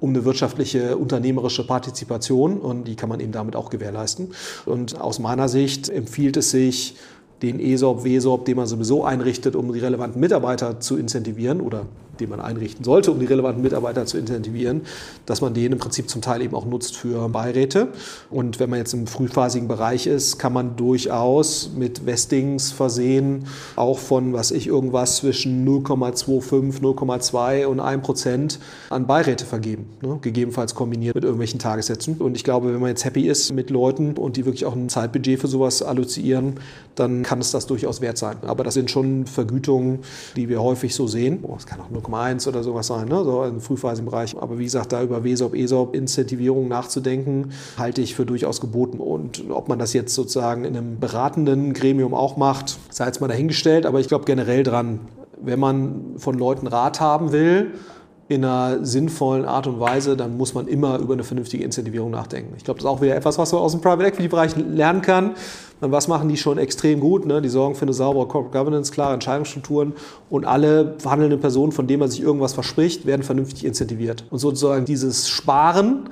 um 0.00 0.10
eine 0.10 0.24
wirtschaftliche, 0.24 0.96
unternehmerische 0.96 1.64
Partizipation 1.64 2.58
und 2.58 2.88
die 2.88 2.96
kann 2.96 3.08
man 3.08 3.20
eben 3.20 3.30
damit 3.30 3.54
auch 3.54 3.70
gewährleisten. 3.70 4.32
Und 4.66 5.00
aus 5.00 5.20
meiner 5.20 5.48
Sicht 5.48 5.88
empfiehlt 5.88 6.36
es 6.36 6.50
sich, 6.50 6.96
den 7.42 7.60
ESOP, 7.60 8.04
WSOP, 8.04 8.44
den 8.44 8.56
man 8.56 8.66
sowieso 8.66 9.04
einrichtet, 9.04 9.56
um 9.56 9.72
die 9.72 9.80
relevanten 9.80 10.20
Mitarbeiter 10.20 10.80
zu 10.80 10.96
incentivieren 10.96 11.60
oder 11.60 11.86
den 12.22 12.30
man 12.30 12.40
einrichten 12.40 12.84
sollte, 12.84 13.10
um 13.10 13.20
die 13.20 13.26
relevanten 13.26 13.62
Mitarbeiter 13.62 14.06
zu 14.06 14.18
incentivieren, 14.18 14.82
dass 15.26 15.40
man 15.40 15.54
den 15.54 15.72
im 15.72 15.78
Prinzip 15.78 16.08
zum 16.08 16.22
Teil 16.22 16.42
eben 16.42 16.54
auch 16.54 16.64
nutzt 16.64 16.96
für 16.96 17.28
Beiräte. 17.28 17.88
Und 18.30 18.60
wenn 18.60 18.70
man 18.70 18.78
jetzt 18.78 18.94
im 18.94 19.06
frühphasigen 19.06 19.68
Bereich 19.68 20.06
ist, 20.06 20.38
kann 20.38 20.52
man 20.52 20.76
durchaus 20.76 21.70
mit 21.76 22.06
Vestings 22.06 22.72
versehen, 22.72 23.46
auch 23.76 23.98
von, 23.98 24.32
was 24.32 24.50
ich, 24.50 24.66
irgendwas 24.66 25.16
zwischen 25.16 25.66
0,25, 25.66 26.80
0,2 26.80 27.66
und 27.66 27.80
1 27.80 28.02
Prozent 28.02 28.58
an 28.90 29.06
Beiräte 29.06 29.44
vergeben. 29.44 29.86
Ne? 30.00 30.18
Gegebenenfalls 30.22 30.74
kombiniert 30.74 31.14
mit 31.14 31.24
irgendwelchen 31.24 31.58
Tagessätzen. 31.58 32.16
Und 32.18 32.36
ich 32.36 32.44
glaube, 32.44 32.72
wenn 32.72 32.80
man 32.80 32.90
jetzt 32.90 33.04
happy 33.04 33.28
ist 33.28 33.52
mit 33.52 33.70
Leuten 33.70 34.14
und 34.16 34.36
die 34.36 34.44
wirklich 34.44 34.64
auch 34.66 34.74
ein 34.74 34.88
Zeitbudget 34.88 35.40
für 35.40 35.48
sowas 35.48 35.82
allozieren, 35.82 36.60
dann 36.94 37.22
kann 37.22 37.40
es 37.40 37.50
das 37.50 37.66
durchaus 37.66 38.00
wert 38.00 38.18
sein. 38.18 38.36
Aber 38.42 38.64
das 38.64 38.74
sind 38.74 38.90
schon 38.90 39.26
Vergütungen, 39.26 40.00
die 40.36 40.48
wir 40.48 40.62
häufig 40.62 40.94
so 40.94 41.06
sehen. 41.06 41.40
Oh, 41.42 41.56
kann 41.66 41.80
auch 41.80 41.90
0,1 42.12 42.48
oder 42.48 42.62
sowas 42.62 42.86
sein, 42.86 43.08
ne? 43.08 43.24
so 43.24 43.44
im 43.44 43.60
frühphasigem 43.60 44.06
Bereich. 44.06 44.36
Aber 44.40 44.58
wie 44.58 44.64
gesagt, 44.64 44.92
da 44.92 45.02
über 45.02 45.24
WESOP, 45.24 45.54
ESOP, 45.54 45.94
Incentivierung 45.94 46.68
nachzudenken, 46.68 47.52
halte 47.78 48.00
ich 48.00 48.14
für 48.14 48.26
durchaus 48.26 48.60
geboten. 48.60 48.98
Und 48.98 49.44
ob 49.50 49.68
man 49.68 49.78
das 49.78 49.92
jetzt 49.92 50.14
sozusagen 50.14 50.64
in 50.64 50.76
einem 50.76 50.98
beratenden 50.98 51.72
Gremium 51.72 52.14
auch 52.14 52.36
macht, 52.36 52.78
sei 52.90 53.06
jetzt 53.06 53.20
mal 53.20 53.28
dahingestellt. 53.28 53.86
Aber 53.86 54.00
ich 54.00 54.08
glaube 54.08 54.24
generell 54.24 54.62
dran, 54.62 55.00
wenn 55.40 55.58
man 55.58 56.14
von 56.16 56.38
Leuten 56.38 56.66
Rat 56.66 57.00
haben 57.00 57.32
will, 57.32 57.72
in 58.28 58.44
einer 58.44 58.84
sinnvollen 58.84 59.44
Art 59.44 59.66
und 59.66 59.78
Weise, 59.80 60.16
dann 60.16 60.36
muss 60.36 60.54
man 60.54 60.66
immer 60.66 60.98
über 60.98 61.12
eine 61.12 61.24
vernünftige 61.24 61.64
Incentivierung 61.64 62.10
nachdenken. 62.10 62.54
Ich 62.56 62.64
glaube, 62.64 62.78
das 62.78 62.84
ist 62.84 62.90
auch 62.90 63.02
wieder 63.02 63.14
etwas, 63.14 63.36
was 63.36 63.52
man 63.52 63.60
aus 63.60 63.72
dem 63.72 63.80
Private 63.80 64.06
Equity 64.06 64.28
Bereich 64.28 64.56
lernen 64.56 65.02
kann. 65.02 65.32
Was 65.84 66.06
machen 66.06 66.28
die 66.28 66.36
schon 66.36 66.58
extrem 66.58 67.00
gut? 67.00 67.26
Ne? 67.26 67.42
Die 67.42 67.48
sorgen 67.48 67.74
für 67.74 67.82
eine 67.82 67.92
saubere 67.92 68.28
Corporate 68.28 68.56
Governance, 68.56 68.92
klare 68.92 69.14
Entscheidungsstrukturen 69.14 69.94
und 70.30 70.44
alle 70.44 70.94
verhandelnden 70.98 71.40
Personen, 71.40 71.72
von 71.72 71.88
denen 71.88 71.98
man 71.98 72.08
sich 72.08 72.22
irgendwas 72.22 72.52
verspricht, 72.52 73.04
werden 73.04 73.24
vernünftig 73.24 73.64
incentiviert. 73.64 74.24
Und 74.30 74.38
sozusagen 74.38 74.84
dieses 74.84 75.28
Sparen 75.28 76.08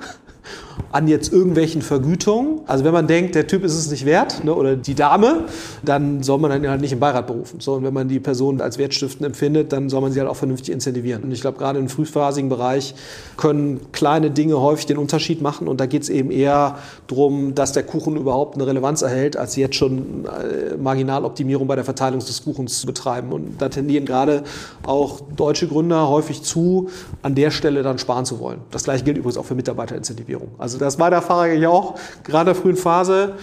an 0.91 1.07
jetzt 1.07 1.31
irgendwelchen 1.31 1.81
Vergütungen. 1.81 2.61
Also 2.67 2.83
wenn 2.83 2.93
man 2.93 3.07
denkt, 3.07 3.35
der 3.35 3.47
Typ 3.47 3.63
ist 3.63 3.73
es 3.73 3.89
nicht 3.89 4.05
wert 4.05 4.43
ne, 4.43 4.53
oder 4.53 4.75
die 4.75 4.95
Dame, 4.95 5.45
dann 5.83 6.23
soll 6.23 6.39
man 6.39 6.51
dann 6.51 6.67
halt 6.69 6.81
nicht 6.81 6.91
im 6.91 6.99
Beirat 6.99 7.27
berufen. 7.27 7.59
So, 7.59 7.73
und 7.73 7.83
wenn 7.83 7.93
man 7.93 8.07
die 8.07 8.19
Person 8.19 8.61
als 8.61 8.77
wertstiftend 8.77 9.25
empfindet, 9.25 9.71
dann 9.71 9.89
soll 9.89 10.01
man 10.01 10.11
sie 10.11 10.19
halt 10.19 10.29
auch 10.29 10.35
vernünftig 10.35 10.73
incentivieren. 10.73 11.23
Und 11.23 11.31
ich 11.31 11.41
glaube, 11.41 11.57
gerade 11.57 11.79
im 11.79 11.89
frühphasigen 11.89 12.49
Bereich 12.49 12.95
können 13.37 13.79
kleine 13.91 14.31
Dinge 14.31 14.59
häufig 14.59 14.85
den 14.85 14.97
Unterschied 14.97 15.41
machen. 15.41 15.67
Und 15.67 15.79
da 15.79 15.85
geht 15.85 16.03
es 16.03 16.09
eben 16.09 16.31
eher 16.31 16.77
darum, 17.07 17.55
dass 17.55 17.73
der 17.73 17.83
Kuchen 17.83 18.15
überhaupt 18.15 18.55
eine 18.55 18.67
Relevanz 18.67 19.01
erhält, 19.01 19.37
als 19.37 19.55
jetzt 19.55 19.75
schon 19.75 20.25
äh, 20.25 20.77
Marginaloptimierung 20.77 21.67
bei 21.67 21.75
der 21.75 21.85
Verteilung 21.85 22.19
des 22.19 22.43
Kuchens 22.43 22.81
zu 22.81 22.87
betreiben. 22.87 23.31
Und 23.31 23.61
da 23.61 23.69
tendieren 23.69 24.05
gerade 24.05 24.43
auch 24.85 25.21
deutsche 25.35 25.67
Gründer 25.67 26.09
häufig 26.09 26.43
zu, 26.43 26.89
an 27.21 27.35
der 27.35 27.51
Stelle 27.51 27.83
dann 27.83 27.97
sparen 27.97 28.25
zu 28.25 28.39
wollen. 28.39 28.59
Das 28.71 28.83
gleiche 28.83 29.03
gilt 29.03 29.17
übrigens 29.17 29.37
auch 29.37 29.45
für 29.45 29.55
Mitarbeiterincentivierung. 29.55 30.49
Also 30.57 30.70
das 30.77 30.99
war 30.99 31.09
der 31.09 31.21
Fahrer 31.21 31.53
ja 31.53 31.69
auch, 31.69 31.95
gerade 32.23 32.51
in 32.51 32.55
der 32.55 32.61
frühen 32.61 32.75
Phase, 32.75 33.35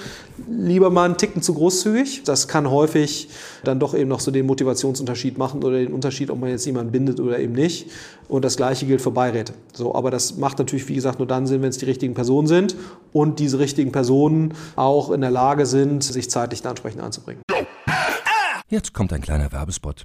lieber 0.48 0.90
mal 0.90 1.04
einen 1.04 1.16
Ticken 1.16 1.42
zu 1.42 1.54
großzügig. 1.54 2.22
Das 2.24 2.48
kann 2.48 2.70
häufig 2.70 3.28
dann 3.64 3.80
doch 3.80 3.94
eben 3.94 4.08
noch 4.08 4.20
so 4.20 4.30
den 4.30 4.46
Motivationsunterschied 4.46 5.38
machen 5.38 5.64
oder 5.64 5.78
den 5.78 5.92
Unterschied, 5.92 6.30
ob 6.30 6.38
man 6.38 6.50
jetzt 6.50 6.64
jemanden 6.64 6.92
bindet 6.92 7.20
oder 7.20 7.38
eben 7.38 7.54
nicht. 7.54 7.90
Und 8.28 8.44
das 8.44 8.56
Gleiche 8.56 8.86
gilt 8.86 9.00
für 9.00 9.10
Beiräte. 9.10 9.54
So, 9.72 9.94
aber 9.94 10.10
das 10.10 10.36
macht 10.36 10.58
natürlich, 10.58 10.88
wie 10.88 10.94
gesagt, 10.94 11.18
nur 11.18 11.26
dann 11.26 11.46
Sinn, 11.46 11.62
wenn 11.62 11.70
es 11.70 11.78
die 11.78 11.86
richtigen 11.86 12.14
Personen 12.14 12.46
sind 12.46 12.76
und 13.12 13.38
diese 13.38 13.58
richtigen 13.58 13.92
Personen 13.92 14.54
auch 14.76 15.10
in 15.10 15.20
der 15.20 15.30
Lage 15.30 15.66
sind, 15.66 16.04
sich 16.04 16.30
zeitlich 16.30 16.62
da 16.62 16.70
entsprechend 16.70 17.02
anzubringen. 17.02 17.42
Jetzt 18.68 18.92
kommt 18.92 19.12
ein 19.12 19.22
kleiner 19.22 19.50
Werbespot. 19.50 20.04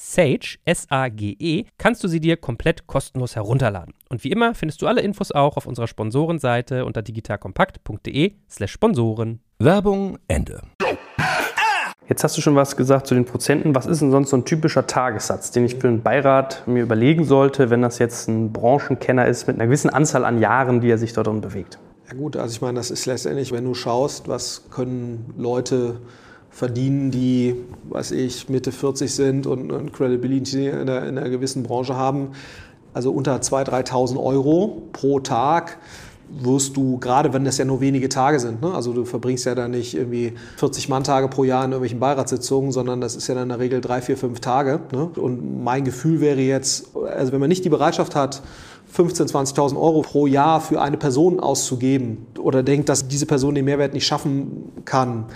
Sage, 0.00 0.58
S-A-G-E, 0.64 1.64
kannst 1.76 2.04
du 2.04 2.08
sie 2.08 2.20
dir 2.20 2.36
komplett 2.36 2.86
kostenlos 2.86 3.34
herunterladen. 3.34 3.94
Und 4.08 4.22
wie 4.22 4.30
immer 4.30 4.54
findest 4.54 4.80
du 4.80 4.86
alle 4.86 5.00
Infos 5.00 5.32
auch 5.32 5.56
auf 5.56 5.66
unserer 5.66 5.88
Sponsorenseite 5.88 6.84
unter 6.84 7.02
digitalkompakt.de 7.02 8.34
slash 8.48 8.70
Sponsoren. 8.70 9.40
Werbung 9.58 10.20
Ende. 10.28 10.62
Jetzt 12.08 12.22
hast 12.22 12.36
du 12.36 12.40
schon 12.40 12.54
was 12.54 12.76
gesagt 12.76 13.08
zu 13.08 13.16
den 13.16 13.24
Prozenten. 13.24 13.74
Was 13.74 13.86
ist 13.86 14.00
denn 14.00 14.12
sonst 14.12 14.30
so 14.30 14.36
ein 14.36 14.44
typischer 14.44 14.86
Tagessatz, 14.86 15.50
den 15.50 15.64
ich 15.64 15.74
für 15.74 15.88
einen 15.88 16.04
Beirat 16.04 16.62
mir 16.68 16.84
überlegen 16.84 17.24
sollte, 17.24 17.68
wenn 17.70 17.82
das 17.82 17.98
jetzt 17.98 18.28
ein 18.28 18.52
Branchenkenner 18.52 19.26
ist 19.26 19.48
mit 19.48 19.56
einer 19.56 19.66
gewissen 19.66 19.90
Anzahl 19.90 20.24
an 20.24 20.38
Jahren, 20.38 20.80
die 20.80 20.90
er 20.90 20.98
sich 20.98 21.12
dort 21.12 21.26
drin 21.26 21.40
bewegt? 21.40 21.80
Ja 22.08 22.16
gut, 22.16 22.36
also 22.36 22.52
ich 22.54 22.60
meine, 22.60 22.78
das 22.78 22.92
ist 22.92 23.04
letztendlich, 23.06 23.50
wenn 23.50 23.64
du 23.64 23.74
schaust, 23.74 24.28
was 24.28 24.70
können 24.70 25.34
Leute 25.36 26.00
verdienen, 26.58 27.12
die, 27.12 27.54
weiß 27.88 28.10
ich, 28.10 28.48
Mitte 28.48 28.72
40 28.72 29.14
sind 29.14 29.46
und, 29.46 29.70
und 29.70 29.92
Credibility 29.92 30.66
in 30.66 30.74
einer, 30.74 31.06
in 31.06 31.16
einer, 31.16 31.30
gewissen 31.30 31.62
Branche 31.62 31.94
haben. 31.94 32.30
Also 32.92 33.12
unter 33.12 33.36
2.000, 33.36 33.86
3.000 33.86 34.20
Euro 34.20 34.82
pro 34.92 35.20
Tag 35.20 35.78
wirst 36.28 36.76
du, 36.76 36.98
gerade 36.98 37.32
wenn 37.32 37.44
das 37.44 37.58
ja 37.58 37.64
nur 37.64 37.80
wenige 37.80 38.08
Tage 38.08 38.40
sind, 38.40 38.60
ne? 38.60 38.74
also 38.74 38.92
du 38.92 39.04
verbringst 39.04 39.46
ja 39.46 39.54
da 39.54 39.68
nicht 39.68 39.94
irgendwie 39.94 40.32
40 40.56 40.88
Manntage 40.88 41.28
pro 41.28 41.44
Jahr 41.44 41.64
in 41.64 41.70
irgendwelchen 41.70 42.00
Beiratssitzungen, 42.00 42.72
sondern 42.72 43.00
das 43.00 43.14
ist 43.14 43.28
ja 43.28 43.34
dann 43.34 43.44
in 43.44 43.48
der 43.50 43.60
Regel 43.60 43.80
drei, 43.80 44.02
vier, 44.02 44.16
fünf 44.16 44.40
Tage. 44.40 44.80
Ne? 44.92 45.10
Und 45.14 45.62
mein 45.62 45.84
Gefühl 45.84 46.20
wäre 46.20 46.40
jetzt, 46.40 46.96
also 46.96 47.30
wenn 47.32 47.40
man 47.40 47.48
nicht 47.48 47.64
die 47.64 47.70
Bereitschaft 47.70 48.16
hat, 48.16 48.42
15.000, 48.96 49.54
20.000 49.54 49.76
Euro 49.76 50.02
pro 50.02 50.26
Jahr 50.26 50.60
für 50.60 50.82
eine 50.82 50.96
Person 50.96 51.38
auszugeben 51.38 52.26
oder 52.36 52.64
denkt, 52.64 52.88
dass 52.88 53.06
diese 53.06 53.26
Person 53.26 53.54
den 53.54 53.64
Mehrwert 53.64 53.94
nicht 53.94 54.06
schaffen 54.06 54.72
kann, 54.84 55.26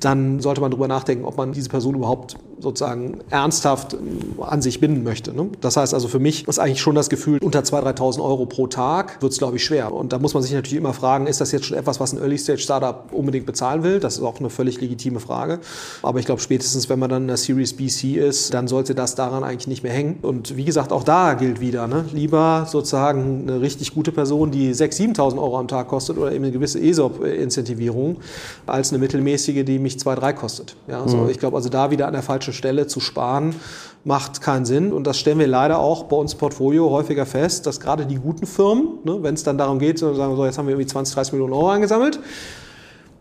dann 0.00 0.40
sollte 0.40 0.60
man 0.60 0.70
darüber 0.70 0.88
nachdenken, 0.88 1.24
ob 1.24 1.36
man 1.36 1.52
diese 1.52 1.68
Person 1.68 1.94
überhaupt 1.94 2.36
sozusagen 2.60 3.18
ernsthaft 3.30 3.96
an 4.40 4.62
sich 4.62 4.80
binden 4.80 5.02
möchte. 5.02 5.34
Ne? 5.34 5.48
Das 5.60 5.76
heißt 5.76 5.94
also 5.94 6.08
für 6.08 6.18
mich 6.18 6.46
ist 6.46 6.58
eigentlich 6.58 6.80
schon 6.80 6.94
das 6.94 7.08
Gefühl, 7.08 7.38
unter 7.42 7.60
2.000, 7.60 7.96
3.000 7.96 8.22
Euro 8.22 8.46
pro 8.46 8.66
Tag 8.66 9.20
wird 9.22 9.32
es, 9.32 9.38
glaube 9.38 9.56
ich, 9.56 9.64
schwer. 9.64 9.92
Und 9.92 10.12
da 10.12 10.18
muss 10.18 10.34
man 10.34 10.42
sich 10.42 10.52
natürlich 10.52 10.76
immer 10.76 10.92
fragen, 10.92 11.26
ist 11.26 11.40
das 11.40 11.52
jetzt 11.52 11.66
schon 11.66 11.76
etwas, 11.76 12.00
was 12.00 12.12
ein 12.12 12.18
Early-Stage-Startup 12.18 13.12
unbedingt 13.12 13.46
bezahlen 13.46 13.82
will? 13.82 14.00
Das 14.00 14.16
ist 14.16 14.22
auch 14.22 14.38
eine 14.38 14.50
völlig 14.50 14.80
legitime 14.80 15.20
Frage. 15.20 15.60
Aber 16.02 16.18
ich 16.18 16.26
glaube, 16.26 16.40
spätestens, 16.40 16.88
wenn 16.88 16.98
man 16.98 17.10
dann 17.10 17.22
in 17.22 17.28
der 17.28 17.36
Series 17.36 17.74
BC 17.74 18.16
ist, 18.16 18.54
dann 18.54 18.68
sollte 18.68 18.94
das 18.94 19.14
daran 19.14 19.44
eigentlich 19.44 19.66
nicht 19.66 19.82
mehr 19.82 19.92
hängen. 19.92 20.18
Und 20.22 20.56
wie 20.56 20.64
gesagt, 20.64 20.92
auch 20.92 21.02
da 21.02 21.34
gilt 21.34 21.60
wieder, 21.60 21.86
ne? 21.86 22.04
lieber 22.12 22.66
sozusagen 22.68 23.48
eine 23.48 23.60
richtig 23.60 23.94
gute 23.94 24.12
Person, 24.12 24.50
die 24.50 24.72
6.000, 24.72 25.16
7.000 25.16 25.38
Euro 25.38 25.58
am 25.58 25.68
Tag 25.68 25.88
kostet 25.88 26.18
oder 26.18 26.32
eben 26.32 26.44
eine 26.44 26.52
gewisse 26.52 26.80
ESOP-Incentivierung, 26.80 28.18
als 28.66 28.90
eine 28.90 28.98
mittelmäßige, 28.98 29.64
die 29.64 29.78
mich 29.80 29.96
2.000, 29.96 30.18
3.000 30.18 30.32
kostet. 30.34 30.76
Ja, 30.86 31.06
so, 31.06 31.18
mhm. 31.18 31.30
Ich 31.30 31.38
glaube 31.38 31.56
also 31.56 31.68
da 31.68 31.90
wieder 31.90 32.06
an 32.06 32.12
der 32.12 32.22
falschen 32.22 32.52
Stelle 32.52 32.86
zu 32.86 33.00
sparen, 33.00 33.54
macht 34.04 34.40
keinen 34.40 34.64
Sinn. 34.64 34.92
Und 34.92 35.06
das 35.06 35.18
stellen 35.18 35.38
wir 35.38 35.46
leider 35.46 35.78
auch 35.78 36.04
bei 36.04 36.16
uns 36.16 36.34
im 36.34 36.38
Portfolio 36.38 36.90
häufiger 36.90 37.26
fest, 37.26 37.66
dass 37.66 37.80
gerade 37.80 38.06
die 38.06 38.16
guten 38.16 38.46
Firmen, 38.46 38.98
ne, 39.04 39.18
wenn 39.22 39.34
es 39.34 39.42
dann 39.42 39.58
darum 39.58 39.78
geht, 39.78 39.98
zu 39.98 40.14
sagen, 40.14 40.36
so, 40.36 40.44
jetzt 40.44 40.58
haben 40.58 40.66
wir 40.66 40.72
irgendwie 40.72 40.86
20, 40.86 41.14
30 41.14 41.32
Millionen 41.34 41.52
Euro 41.52 41.70
angesammelt, 41.70 42.20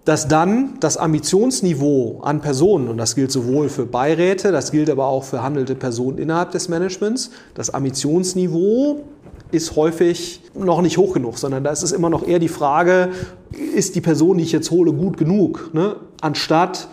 dass 0.05 0.27
dann 0.27 0.77
das 0.79 0.97
Ambitionsniveau 0.97 2.21
an 2.21 2.41
Personen, 2.41 2.87
und 2.87 2.97
das 2.97 3.15
gilt 3.15 3.31
sowohl 3.31 3.69
für 3.69 3.85
Beiräte, 3.85 4.51
das 4.51 4.71
gilt 4.71 4.89
aber 4.89 5.05
auch 5.05 5.23
für 5.23 5.43
handelte 5.43 5.75
Personen 5.75 6.17
innerhalb 6.17 6.51
des 6.51 6.69
Managements, 6.69 7.31
das 7.53 7.73
Ambitionsniveau 7.73 9.03
ist 9.51 9.75
häufig 9.75 10.41
noch 10.53 10.81
nicht 10.81 10.97
hoch 10.97 11.13
genug, 11.13 11.37
sondern 11.37 11.63
da 11.63 11.71
ist 11.71 11.83
es 11.83 11.91
immer 11.91 12.09
noch 12.09 12.27
eher 12.27 12.39
die 12.39 12.47
Frage, 12.49 13.09
ist 13.51 13.95
die 13.95 14.01
Person, 14.01 14.37
die 14.37 14.43
ich 14.43 14.51
jetzt 14.51 14.71
hole, 14.71 14.91
gut 14.93 15.17
genug, 15.17 15.71
ne? 15.73 15.95
anstatt 16.21 16.87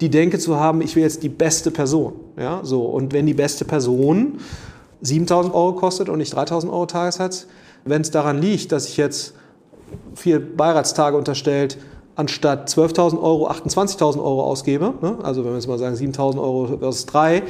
die 0.00 0.10
Denke 0.10 0.38
zu 0.38 0.56
haben, 0.56 0.80
ich 0.80 0.96
will 0.96 1.02
jetzt 1.02 1.22
die 1.22 1.28
beste 1.28 1.70
Person. 1.70 2.14
Ja, 2.36 2.60
so. 2.62 2.82
Und 2.82 3.12
wenn 3.12 3.26
die 3.26 3.34
beste 3.34 3.64
Person 3.64 4.38
7000 5.02 5.54
Euro 5.54 5.74
kostet 5.74 6.08
und 6.08 6.18
nicht 6.18 6.34
3000 6.34 6.72
Euro 6.72 6.86
Tagessatz, 6.86 7.46
wenn 7.84 8.02
es 8.02 8.10
daran 8.10 8.40
liegt, 8.40 8.72
dass 8.72 8.88
ich 8.88 8.96
jetzt 8.96 9.34
vier 10.14 10.40
Beiratstage 10.40 11.16
unterstellt, 11.16 11.78
anstatt 12.16 12.68
12.000 12.68 13.20
Euro 13.20 13.48
28.000 13.48 14.18
Euro 14.18 14.42
ausgebe, 14.42 14.94
ne? 15.00 15.18
also 15.22 15.44
wenn 15.44 15.52
wir 15.52 15.56
jetzt 15.56 15.68
mal 15.68 15.78
sagen 15.78 15.96
7.000 15.96 16.38
Euro 16.38 16.78
versus 16.78 17.06
3, 17.06 17.42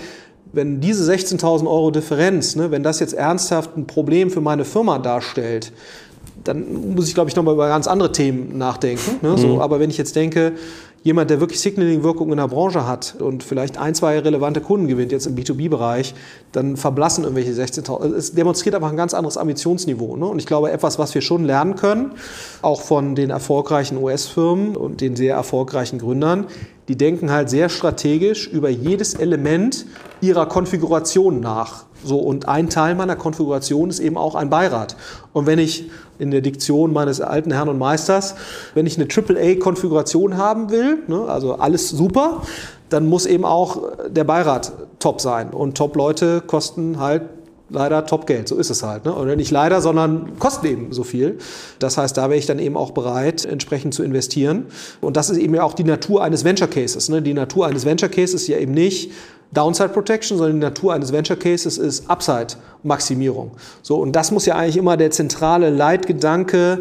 wenn 0.52 0.80
diese 0.80 1.10
16.000 1.10 1.66
Euro 1.66 1.90
Differenz, 1.90 2.56
ne, 2.56 2.70
wenn 2.70 2.82
das 2.82 3.00
jetzt 3.00 3.14
ernsthaft 3.14 3.76
ein 3.76 3.86
Problem 3.86 4.30
für 4.30 4.40
meine 4.40 4.64
Firma 4.64 4.98
darstellt, 4.98 5.72
dann 6.44 6.94
muss 6.94 7.08
ich, 7.08 7.14
glaube 7.14 7.30
ich, 7.30 7.36
nochmal 7.36 7.54
über 7.54 7.68
ganz 7.68 7.86
andere 7.86 8.12
Themen 8.12 8.56
nachdenken. 8.56 9.18
Ne? 9.22 9.36
So, 9.38 9.54
mhm. 9.54 9.60
Aber 9.60 9.80
wenn 9.80 9.90
ich 9.90 9.98
jetzt 9.98 10.14
denke, 10.14 10.52
jemand, 11.04 11.30
der 11.30 11.38
wirklich 11.38 11.60
Signaling-Wirkung 11.60 12.30
in 12.30 12.38
der 12.38 12.48
Branche 12.48 12.86
hat 12.86 13.14
und 13.18 13.44
vielleicht 13.44 13.78
ein, 13.78 13.94
zwei 13.94 14.18
relevante 14.18 14.60
Kunden 14.60 14.88
gewinnt, 14.88 15.12
jetzt 15.12 15.26
im 15.26 15.36
B2B-Bereich, 15.36 16.14
dann 16.52 16.76
verblassen 16.76 17.24
irgendwelche 17.24 17.52
16.000. 17.52 18.14
Es 18.14 18.32
demonstriert 18.32 18.74
einfach 18.74 18.90
ein 18.90 18.96
ganz 18.96 19.12
anderes 19.14 19.36
Ambitionsniveau. 19.36 20.16
Ne? 20.16 20.26
Und 20.26 20.38
ich 20.38 20.46
glaube, 20.46 20.72
etwas, 20.72 20.98
was 20.98 21.14
wir 21.14 21.20
schon 21.20 21.44
lernen 21.44 21.76
können, 21.76 22.12
auch 22.62 22.80
von 22.80 23.14
den 23.14 23.30
erfolgreichen 23.30 24.02
US-Firmen 24.02 24.76
und 24.76 25.02
den 25.02 25.14
sehr 25.14 25.34
erfolgreichen 25.34 25.98
Gründern, 25.98 26.46
die 26.88 26.96
denken 26.96 27.30
halt 27.30 27.50
sehr 27.50 27.68
strategisch 27.68 28.48
über 28.48 28.70
jedes 28.70 29.14
Element 29.14 29.86
ihrer 30.22 30.46
Konfiguration 30.46 31.40
nach. 31.40 31.84
So, 32.04 32.18
und 32.18 32.48
ein 32.48 32.68
Teil 32.68 32.94
meiner 32.94 33.16
Konfiguration 33.16 33.90
ist 33.90 33.98
eben 33.98 34.16
auch 34.16 34.34
ein 34.34 34.50
Beirat. 34.50 34.96
Und 35.32 35.46
wenn 35.46 35.58
ich 35.58 35.90
in 36.18 36.30
der 36.30 36.42
Diktion 36.42 36.92
meines 36.92 37.20
alten 37.20 37.52
Herrn 37.52 37.68
und 37.68 37.78
Meisters, 37.78 38.34
wenn 38.74 38.86
ich 38.86 38.96
eine 38.96 39.08
AAA-Konfiguration 39.08 40.36
haben 40.36 40.70
will, 40.70 40.98
ne, 41.08 41.26
also 41.26 41.54
alles 41.54 41.90
super, 41.90 42.42
dann 42.90 43.06
muss 43.06 43.26
eben 43.26 43.44
auch 43.44 43.82
der 44.08 44.24
Beirat 44.24 44.72
top 44.98 45.20
sein. 45.20 45.50
Und 45.50 45.76
Top-Leute 45.76 46.42
kosten 46.46 47.00
halt 47.00 47.22
leider 47.70 48.06
Top-Geld. 48.06 48.48
So 48.48 48.56
ist 48.56 48.70
es 48.70 48.82
halt. 48.82 49.04
Ne? 49.04 49.14
Oder 49.14 49.36
nicht 49.36 49.50
leider, 49.50 49.80
sondern 49.80 50.38
kosten 50.38 50.66
eben 50.66 50.92
so 50.92 51.02
viel. 51.02 51.38
Das 51.78 51.98
heißt, 51.98 52.16
da 52.16 52.28
wäre 52.28 52.38
ich 52.38 52.46
dann 52.46 52.58
eben 52.58 52.76
auch 52.76 52.92
bereit, 52.92 53.44
entsprechend 53.44 53.94
zu 53.94 54.02
investieren. 54.02 54.66
Und 55.00 55.16
das 55.16 55.30
ist 55.30 55.38
eben 55.38 55.58
auch 55.58 55.74
die 55.74 55.84
Natur 55.84 56.22
eines 56.22 56.44
Venture 56.44 56.68
Cases. 56.68 57.08
Ne? 57.08 57.22
Die 57.22 57.34
Natur 57.34 57.66
eines 57.66 57.84
Venture 57.84 58.08
Cases 58.08 58.34
ist 58.34 58.48
ja 58.48 58.58
eben 58.58 58.72
nicht 58.72 59.10
Downside 59.54 59.90
Protection, 59.90 60.36
sondern 60.38 60.56
die 60.56 60.64
Natur 60.64 60.92
eines 60.92 61.12
Venture 61.12 61.36
Cases 61.36 61.78
ist 61.78 62.10
Upside 62.10 62.54
Maximierung. 62.82 63.52
So, 63.82 63.96
und 63.96 64.12
das 64.12 64.30
muss 64.30 64.46
ja 64.46 64.56
eigentlich 64.56 64.76
immer 64.76 64.96
der 64.96 65.10
zentrale 65.10 65.70
Leitgedanke 65.70 66.80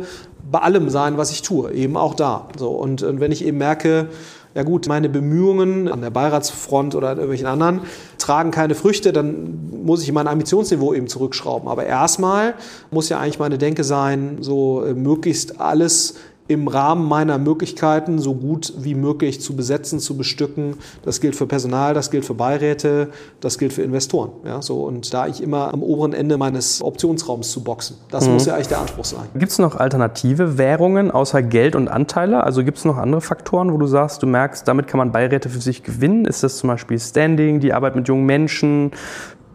bei 0.51 0.59
allem 0.59 0.89
sein, 0.89 1.17
was 1.17 1.31
ich 1.31 1.41
tue, 1.41 1.71
eben 1.71 1.95
auch 1.95 2.15
da. 2.15 2.47
So, 2.57 2.71
und, 2.71 3.01
und 3.03 3.19
wenn 3.19 3.31
ich 3.31 3.45
eben 3.45 3.57
merke, 3.57 4.09
ja 4.55 4.63
gut, 4.63 4.87
meine 4.87 5.09
Bemühungen 5.09 5.87
an 5.87 6.01
der 6.01 6.11
Beiratsfront 6.11 6.93
oder 6.93 7.09
an 7.09 7.17
irgendwelchen 7.17 7.47
anderen 7.47 7.81
tragen 8.19 8.51
keine 8.51 8.75
Früchte, 8.75 9.11
dann 9.11 9.83
muss 9.83 10.03
ich 10.03 10.11
mein 10.11 10.27
Ambitionsniveau 10.27 10.93
eben 10.93 11.07
zurückschrauben. 11.07 11.67
Aber 11.67 11.85
erstmal 11.85 12.53
muss 12.91 13.09
ja 13.09 13.19
eigentlich 13.19 13.39
meine 13.39 13.57
Denke 13.57 13.83
sein, 13.83 14.37
so 14.41 14.83
äh, 14.83 14.93
möglichst 14.93 15.59
alles 15.59 16.15
im 16.47 16.67
Rahmen 16.67 17.07
meiner 17.07 17.37
Möglichkeiten 17.37 18.19
so 18.19 18.35
gut 18.35 18.73
wie 18.77 18.95
möglich 18.95 19.39
zu 19.39 19.55
besetzen, 19.55 19.99
zu 19.99 20.17
bestücken. 20.17 20.75
Das 21.03 21.21
gilt 21.21 21.35
für 21.35 21.47
Personal, 21.47 21.93
das 21.93 22.11
gilt 22.11 22.25
für 22.25 22.33
Beiräte, 22.33 23.09
das 23.39 23.57
gilt 23.57 23.71
für 23.71 23.81
Investoren. 23.81 24.31
Ja, 24.45 24.61
so, 24.61 24.83
und 24.83 25.13
da 25.13 25.27
ich 25.27 25.41
immer 25.41 25.73
am 25.73 25.81
oberen 25.81 26.13
Ende 26.13 26.37
meines 26.37 26.81
Optionsraums 26.81 27.49
zu 27.51 27.63
boxen. 27.63 27.97
Das 28.11 28.27
mhm. 28.27 28.33
muss 28.33 28.45
ja 28.45 28.55
eigentlich 28.55 28.67
der 28.67 28.79
Anspruch 28.79 29.05
sein. 29.05 29.23
Gibt 29.35 29.51
es 29.51 29.59
noch 29.59 29.77
alternative 29.77 30.57
Währungen 30.57 31.11
außer 31.11 31.41
Geld 31.41 31.75
und 31.75 31.87
Anteile? 31.87 32.43
Also 32.43 32.63
gibt 32.63 32.77
es 32.77 32.85
noch 32.85 32.97
andere 32.97 33.21
Faktoren, 33.21 33.71
wo 33.71 33.77
du 33.77 33.87
sagst, 33.87 34.21
du 34.21 34.27
merkst, 34.27 34.67
damit 34.67 34.87
kann 34.87 34.97
man 34.97 35.13
Beiräte 35.13 35.49
für 35.49 35.61
sich 35.61 35.83
gewinnen? 35.83 36.25
Ist 36.25 36.43
das 36.43 36.57
zum 36.57 36.67
Beispiel 36.67 36.99
Standing, 36.99 37.61
die 37.61 37.71
Arbeit 37.71 37.95
mit 37.95 38.07
jungen 38.09 38.25
Menschen? 38.25 38.91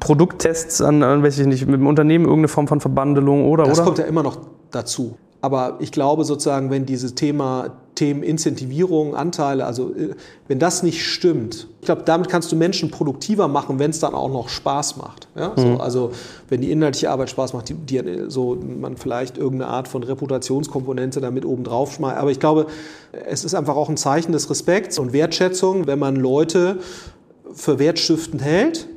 Produkttests 0.00 0.80
an, 0.80 1.02
an 1.02 1.22
weiß 1.22 1.38
ich 1.38 1.46
nicht, 1.46 1.66
mit 1.66 1.80
dem 1.80 1.86
Unternehmen 1.86 2.24
irgendeine 2.24 2.48
Form 2.48 2.68
von 2.68 2.80
Verbandelung 2.80 3.46
oder 3.46 3.64
das 3.64 3.78
oder? 3.78 3.86
kommt 3.86 3.98
ja 3.98 4.04
immer 4.04 4.22
noch 4.22 4.38
dazu. 4.70 5.16
Aber 5.40 5.76
ich 5.80 5.92
glaube 5.92 6.24
sozusagen, 6.24 6.70
wenn 6.70 6.84
dieses 6.84 7.14
Thema 7.14 7.76
Themen 7.94 8.22
Incentivierung, 8.22 9.16
Anteile, 9.16 9.66
also 9.66 9.92
äh, 9.94 10.14
wenn 10.46 10.58
das 10.58 10.82
nicht 10.82 11.04
stimmt, 11.04 11.68
ich 11.80 11.86
glaube, 11.86 12.02
damit 12.04 12.28
kannst 12.28 12.50
du 12.52 12.56
Menschen 12.56 12.90
produktiver 12.90 13.48
machen, 13.48 13.78
wenn 13.78 13.90
es 13.90 13.98
dann 13.98 14.14
auch 14.14 14.30
noch 14.30 14.48
Spaß 14.48 14.96
macht. 14.96 15.28
Ja? 15.36 15.50
Mhm. 15.50 15.60
So, 15.60 15.80
also 15.80 16.12
wenn 16.48 16.60
die 16.60 16.70
inhaltliche 16.70 17.10
Arbeit 17.10 17.30
Spaß 17.30 17.52
macht, 17.54 17.68
die, 17.68 17.74
die, 17.74 18.24
so 18.28 18.56
man 18.56 18.96
vielleicht 18.96 19.36
irgendeine 19.36 19.70
Art 19.70 19.88
von 19.88 20.02
Reputationskomponente 20.02 21.20
damit 21.20 21.44
oben 21.44 21.64
drauf 21.64 21.92
schmeißt. 21.92 22.18
Aber 22.18 22.30
ich 22.30 22.40
glaube, 22.40 22.66
es 23.12 23.44
ist 23.44 23.54
einfach 23.54 23.76
auch 23.76 23.88
ein 23.88 23.96
Zeichen 23.96 24.32
des 24.32 24.48
Respekts 24.50 24.98
und 24.98 25.12
Wertschätzung, 25.12 25.86
wenn 25.86 25.98
man 25.98 26.16
Leute 26.16 26.78
für 27.52 27.78
wertstiftend 27.78 28.42
hält, 28.42 28.88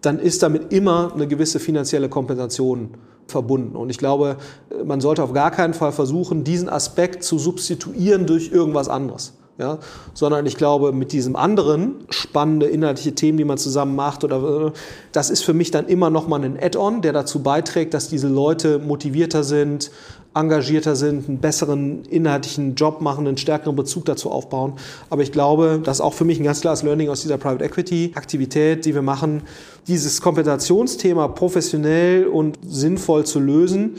dann 0.00 0.18
ist 0.18 0.42
damit 0.42 0.72
immer 0.72 1.12
eine 1.14 1.26
gewisse 1.26 1.58
finanzielle 1.58 2.08
Kompensation 2.08 2.90
verbunden. 3.28 3.76
Und 3.76 3.90
ich 3.90 3.98
glaube, 3.98 4.36
man 4.84 5.00
sollte 5.00 5.22
auf 5.22 5.32
gar 5.32 5.50
keinen 5.50 5.74
Fall 5.74 5.92
versuchen, 5.92 6.44
diesen 6.44 6.68
Aspekt 6.68 7.22
zu 7.22 7.38
substituieren 7.38 8.26
durch 8.26 8.50
irgendwas 8.52 8.88
anderes. 8.88 9.34
Ja, 9.60 9.78
sondern 10.14 10.46
ich 10.46 10.56
glaube, 10.56 10.92
mit 10.92 11.10
diesem 11.10 11.34
anderen 11.34 11.96
spannende 12.10 12.66
inhaltliche 12.66 13.16
Themen, 13.16 13.38
die 13.38 13.44
man 13.44 13.58
zusammen 13.58 13.96
macht, 13.96 14.22
oder 14.22 14.72
das 15.10 15.30
ist 15.30 15.42
für 15.42 15.52
mich 15.52 15.72
dann 15.72 15.88
immer 15.88 16.10
noch 16.10 16.28
mal 16.28 16.44
ein 16.44 16.56
Add-on, 16.62 17.02
der 17.02 17.12
dazu 17.12 17.42
beiträgt, 17.42 17.92
dass 17.92 18.08
diese 18.08 18.28
Leute 18.28 18.78
motivierter 18.78 19.42
sind, 19.42 19.90
engagierter 20.34 20.94
sind, 20.94 21.28
einen 21.28 21.38
besseren 21.38 22.04
inhaltlichen 22.04 22.74
Job 22.74 23.00
machen, 23.00 23.26
einen 23.26 23.36
stärkeren 23.36 23.74
Bezug 23.74 24.04
dazu 24.04 24.30
aufbauen. 24.30 24.74
Aber 25.10 25.22
ich 25.22 25.32
glaube, 25.32 25.80
das 25.82 25.98
ist 25.98 26.00
auch 26.00 26.14
für 26.14 26.24
mich 26.24 26.38
ein 26.38 26.44
ganz 26.44 26.60
klares 26.60 26.82
Learning 26.82 27.08
aus 27.08 27.22
dieser 27.22 27.38
Private 27.38 27.64
Equity 27.64 28.12
Aktivität, 28.14 28.84
die 28.84 28.94
wir 28.94 29.02
machen, 29.02 29.42
dieses 29.86 30.20
Kompensationsthema 30.20 31.28
professionell 31.28 32.26
und 32.26 32.58
sinnvoll 32.66 33.24
zu 33.24 33.40
lösen. 33.40 33.96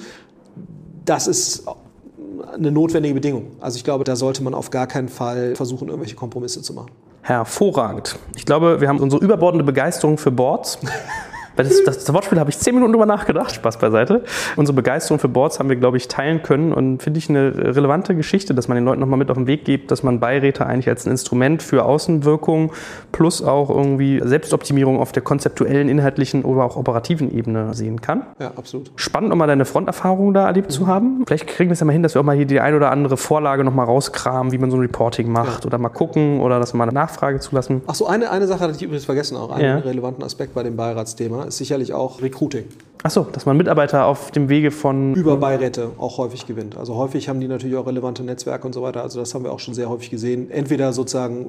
Das 1.05 1.27
ist 1.27 1.65
eine 2.53 2.71
notwendige 2.71 3.15
Bedingung. 3.15 3.47
Also 3.59 3.77
ich 3.77 3.83
glaube, 3.83 4.03
da 4.03 4.15
sollte 4.15 4.43
man 4.43 4.53
auf 4.53 4.69
gar 4.69 4.87
keinen 4.87 5.09
Fall 5.09 5.55
versuchen, 5.55 5.87
irgendwelche 5.87 6.15
Kompromisse 6.15 6.61
zu 6.61 6.73
machen. 6.73 6.91
Hervorragend. 7.21 8.17
Ich 8.35 8.45
glaube, 8.45 8.81
wir 8.81 8.87
haben 8.87 8.99
unsere 8.99 9.23
überbordende 9.23 9.63
Begeisterung 9.63 10.17
für 10.17 10.31
Boards. 10.31 10.79
Das, 11.67 11.83
das, 11.83 12.05
das 12.05 12.13
Wortspiel 12.13 12.39
habe 12.39 12.49
ich 12.49 12.57
zehn 12.57 12.73
Minuten 12.73 12.93
drüber 12.93 13.05
nachgedacht, 13.05 13.53
Spaß 13.53 13.77
beiseite. 13.77 14.23
Unsere 14.55 14.75
Begeisterung 14.75 15.19
für 15.19 15.27
Boards 15.27 15.59
haben 15.59 15.69
wir, 15.69 15.75
glaube 15.75 15.97
ich, 15.97 16.07
teilen 16.07 16.41
können 16.41 16.73
und 16.73 17.03
finde 17.03 17.17
ich 17.17 17.29
eine 17.29 17.75
relevante 17.75 18.15
Geschichte, 18.15 18.53
dass 18.53 18.67
man 18.67 18.75
den 18.75 18.85
Leuten 18.85 18.99
nochmal 19.01 19.19
mit 19.19 19.29
auf 19.29 19.37
den 19.37 19.47
Weg 19.47 19.65
gibt, 19.65 19.91
dass 19.91 20.03
man 20.03 20.19
Beiräte 20.19 20.65
eigentlich 20.65 20.87
als 20.87 21.05
ein 21.05 21.11
Instrument 21.11 21.61
für 21.61 21.83
Außenwirkung 21.83 22.71
plus 23.11 23.41
auch 23.41 23.69
irgendwie 23.69 24.21
Selbstoptimierung 24.23 24.99
auf 24.99 25.11
der 25.11 25.21
konzeptuellen, 25.21 25.89
inhaltlichen 25.89 26.43
oder 26.43 26.63
auch 26.63 26.77
operativen 26.77 27.35
Ebene 27.35 27.73
sehen 27.73 28.01
kann. 28.01 28.23
Ja, 28.39 28.51
absolut. 28.55 28.91
Spannend, 28.95 29.29
nochmal 29.29 29.47
deine 29.47 29.65
Fronterfahrung 29.65 30.33
da 30.33 30.47
erlebt 30.47 30.69
mhm. 30.69 30.73
zu 30.73 30.87
haben. 30.87 31.23
Vielleicht 31.27 31.47
kriegen 31.47 31.69
wir 31.69 31.73
es 31.73 31.79
ja 31.79 31.85
mal 31.85 31.93
hin, 31.93 32.03
dass 32.03 32.15
wir 32.15 32.21
auch 32.21 32.25
mal 32.25 32.35
hier 32.35 32.45
die 32.45 32.59
ein 32.59 32.75
oder 32.75 32.91
andere 32.91 33.17
Vorlage 33.17 33.63
nochmal 33.63 33.85
rauskramen, 33.85 34.51
wie 34.51 34.57
man 34.57 34.71
so 34.71 34.77
ein 34.77 34.81
Reporting 34.81 35.31
macht 35.31 35.63
ja. 35.63 35.67
oder 35.67 35.77
mal 35.77 35.89
gucken 35.89 36.39
oder 36.39 36.59
dass 36.59 36.73
wir 36.73 36.77
mal 36.77 36.85
eine 36.85 36.93
Nachfrage 36.93 37.39
zulassen. 37.39 37.81
Ach 37.87 37.95
so, 37.95 38.07
eine, 38.07 38.31
eine 38.31 38.47
Sache 38.47 38.61
hatte 38.61 38.73
ich 38.75 38.81
übrigens 38.81 39.05
vergessen, 39.05 39.35
auch 39.35 39.51
einen 39.51 39.65
ja. 39.65 39.77
relevanten 39.77 40.23
Aspekt 40.23 40.53
bei 40.53 40.63
dem 40.63 40.75
Beiratsthema 40.75 41.48
sicherlich 41.57 41.93
auch 41.93 42.21
Recruiting. 42.21 42.65
Achso, 43.01 43.25
dass 43.31 43.45
man 43.45 43.55
Mitarbeiter 43.55 44.05
auf 44.05 44.31
dem 44.31 44.49
Wege 44.49 44.71
von. 44.71 45.13
Über 45.13 45.37
Beiräte 45.37 45.91
auch 45.99 46.17
häufig 46.17 46.45
gewinnt. 46.47 46.77
Also 46.77 46.95
häufig 46.95 47.29
haben 47.29 47.39
die 47.39 47.47
natürlich 47.47 47.77
auch 47.77 47.87
relevante 47.87 48.23
Netzwerke 48.23 48.67
und 48.67 48.73
so 48.73 48.81
weiter. 48.81 49.03
Also 49.03 49.21
das 49.21 49.33
haben 49.33 49.45
wir 49.45 49.53
auch 49.53 49.59
schon 49.59 49.73
sehr 49.73 49.89
häufig 49.89 50.09
gesehen. 50.09 50.51
Entweder 50.51 50.91
sozusagen 50.91 51.47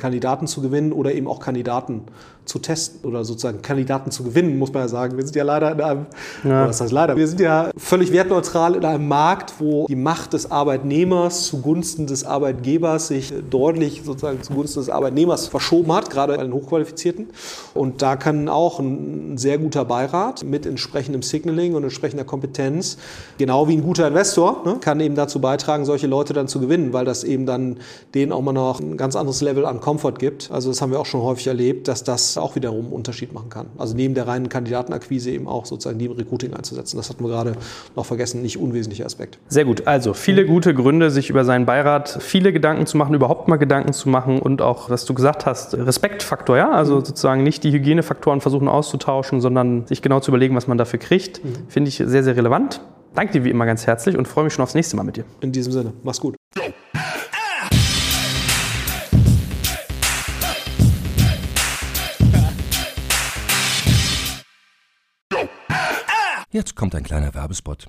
Kandidaten 0.00 0.48
zu 0.48 0.60
gewinnen 0.60 0.92
oder 0.92 1.12
eben 1.12 1.28
auch 1.28 1.38
Kandidaten 1.38 2.02
zu 2.48 2.58
testen 2.58 3.08
oder 3.08 3.24
sozusagen 3.24 3.62
Kandidaten 3.62 4.10
zu 4.10 4.24
gewinnen, 4.24 4.58
muss 4.58 4.72
man 4.72 4.82
ja 4.82 4.88
sagen. 4.88 5.16
Wir 5.16 5.24
sind 5.24 5.36
ja 5.36 5.44
leider 5.44 5.72
in 5.72 5.80
einem, 5.80 6.06
ja. 6.44 6.66
was 6.66 6.80
heißt 6.80 6.92
leider, 6.92 7.16
wir 7.16 7.28
sind 7.28 7.40
ja 7.40 7.70
völlig 7.76 8.10
wertneutral 8.10 8.74
in 8.74 8.84
einem 8.84 9.06
Markt, 9.06 9.54
wo 9.58 9.86
die 9.86 9.96
Macht 9.96 10.32
des 10.32 10.50
Arbeitnehmers 10.50 11.46
zugunsten 11.46 12.06
des 12.06 12.24
Arbeitgebers 12.24 13.08
sich 13.08 13.32
deutlich 13.50 14.02
sozusagen 14.04 14.42
zugunsten 14.42 14.80
des 14.80 14.90
Arbeitnehmers 14.90 15.46
verschoben 15.46 15.92
hat, 15.92 16.10
gerade 16.10 16.36
bei 16.36 16.42
den 16.42 16.52
Hochqualifizierten. 16.52 17.28
Und 17.74 18.02
da 18.02 18.16
kann 18.16 18.48
auch 18.48 18.80
ein 18.80 19.36
sehr 19.36 19.58
guter 19.58 19.84
Beirat 19.84 20.42
mit 20.42 20.64
entsprechendem 20.88 21.22
Signaling 21.22 21.74
und 21.74 21.84
entsprechender 21.84 22.24
Kompetenz, 22.24 22.96
genau 23.36 23.68
wie 23.68 23.76
ein 23.76 23.82
guter 23.82 24.08
Investor, 24.08 24.62
ne, 24.64 24.78
kann 24.80 24.98
eben 25.00 25.14
dazu 25.14 25.40
beitragen, 25.40 25.84
solche 25.84 26.06
Leute 26.06 26.32
dann 26.32 26.48
zu 26.48 26.60
gewinnen, 26.60 26.92
weil 26.94 27.04
das 27.04 27.24
eben 27.24 27.44
dann 27.44 27.76
denen 28.14 28.32
auch 28.32 28.40
mal 28.40 28.52
noch 28.52 28.80
ein 28.80 28.96
ganz 28.96 29.14
anderes 29.14 29.42
Level 29.42 29.66
an 29.66 29.80
Komfort 29.80 30.14
gibt. 30.18 30.50
Also 30.50 30.70
das 30.70 30.80
haben 30.80 30.90
wir 30.90 30.98
auch 30.98 31.06
schon 31.06 31.22
häufig 31.22 31.46
erlebt, 31.46 31.88
dass 31.88 32.04
das 32.04 32.38
auch 32.38 32.54
wiederum 32.56 32.86
einen 32.86 32.92
Unterschied 32.92 33.34
machen 33.34 33.50
kann. 33.50 33.66
Also 33.76 33.94
neben 33.94 34.14
der 34.14 34.26
reinen 34.26 34.48
Kandidatenakquise 34.48 35.30
eben 35.30 35.46
auch 35.46 35.66
sozusagen 35.66 35.98
neben 35.98 36.14
Recruiting 36.14 36.54
einzusetzen. 36.54 36.96
Das 36.96 37.10
hatten 37.10 37.22
wir 37.22 37.28
gerade 37.28 37.52
noch 37.94 38.06
vergessen, 38.06 38.40
nicht 38.40 38.58
unwesentlicher 38.58 39.04
Aspekt. 39.04 39.38
Sehr 39.48 39.66
gut. 39.66 39.86
Also 39.86 40.14
viele 40.14 40.46
gute 40.46 40.74
Gründe, 40.74 41.10
sich 41.10 41.28
über 41.28 41.44
seinen 41.44 41.66
Beirat 41.66 42.18
viele 42.20 42.52
Gedanken 42.52 42.86
zu 42.86 42.96
machen, 42.96 43.14
überhaupt 43.14 43.48
mal 43.48 43.56
Gedanken 43.56 43.92
zu 43.92 44.08
machen 44.08 44.38
und 44.40 44.62
auch, 44.62 44.88
was 44.88 45.04
du 45.04 45.12
gesagt 45.12 45.44
hast, 45.44 45.74
Respektfaktor, 45.74 46.56
ja? 46.56 46.70
Also 46.70 46.96
sozusagen 47.04 47.42
nicht 47.42 47.62
die 47.64 47.72
Hygienefaktoren 47.72 48.40
versuchen 48.40 48.68
auszutauschen, 48.68 49.40
sondern 49.40 49.86
sich 49.86 50.00
genau 50.02 50.20
zu 50.20 50.30
überlegen, 50.30 50.56
was 50.56 50.66
man 50.66 50.77
dafür 50.78 50.98
kriegt. 50.98 51.44
Mhm. 51.44 51.68
Finde 51.68 51.88
ich 51.88 51.96
sehr, 51.96 52.22
sehr 52.24 52.36
relevant. 52.36 52.80
Danke 53.14 53.32
dir 53.32 53.44
wie 53.44 53.50
immer 53.50 53.66
ganz 53.66 53.86
herzlich 53.86 54.16
und 54.16 54.28
freue 54.28 54.44
mich 54.44 54.52
schon 54.52 54.62
aufs 54.62 54.74
nächste 54.74 54.96
Mal 54.96 55.02
mit 55.02 55.16
dir. 55.16 55.24
In 55.40 55.52
diesem 55.52 55.72
Sinne, 55.72 55.92
mach's 56.02 56.20
gut. 56.20 56.36
Jetzt 66.50 66.74
kommt 66.76 66.94
ein 66.94 67.02
kleiner 67.02 67.34
Werbespot. 67.34 67.88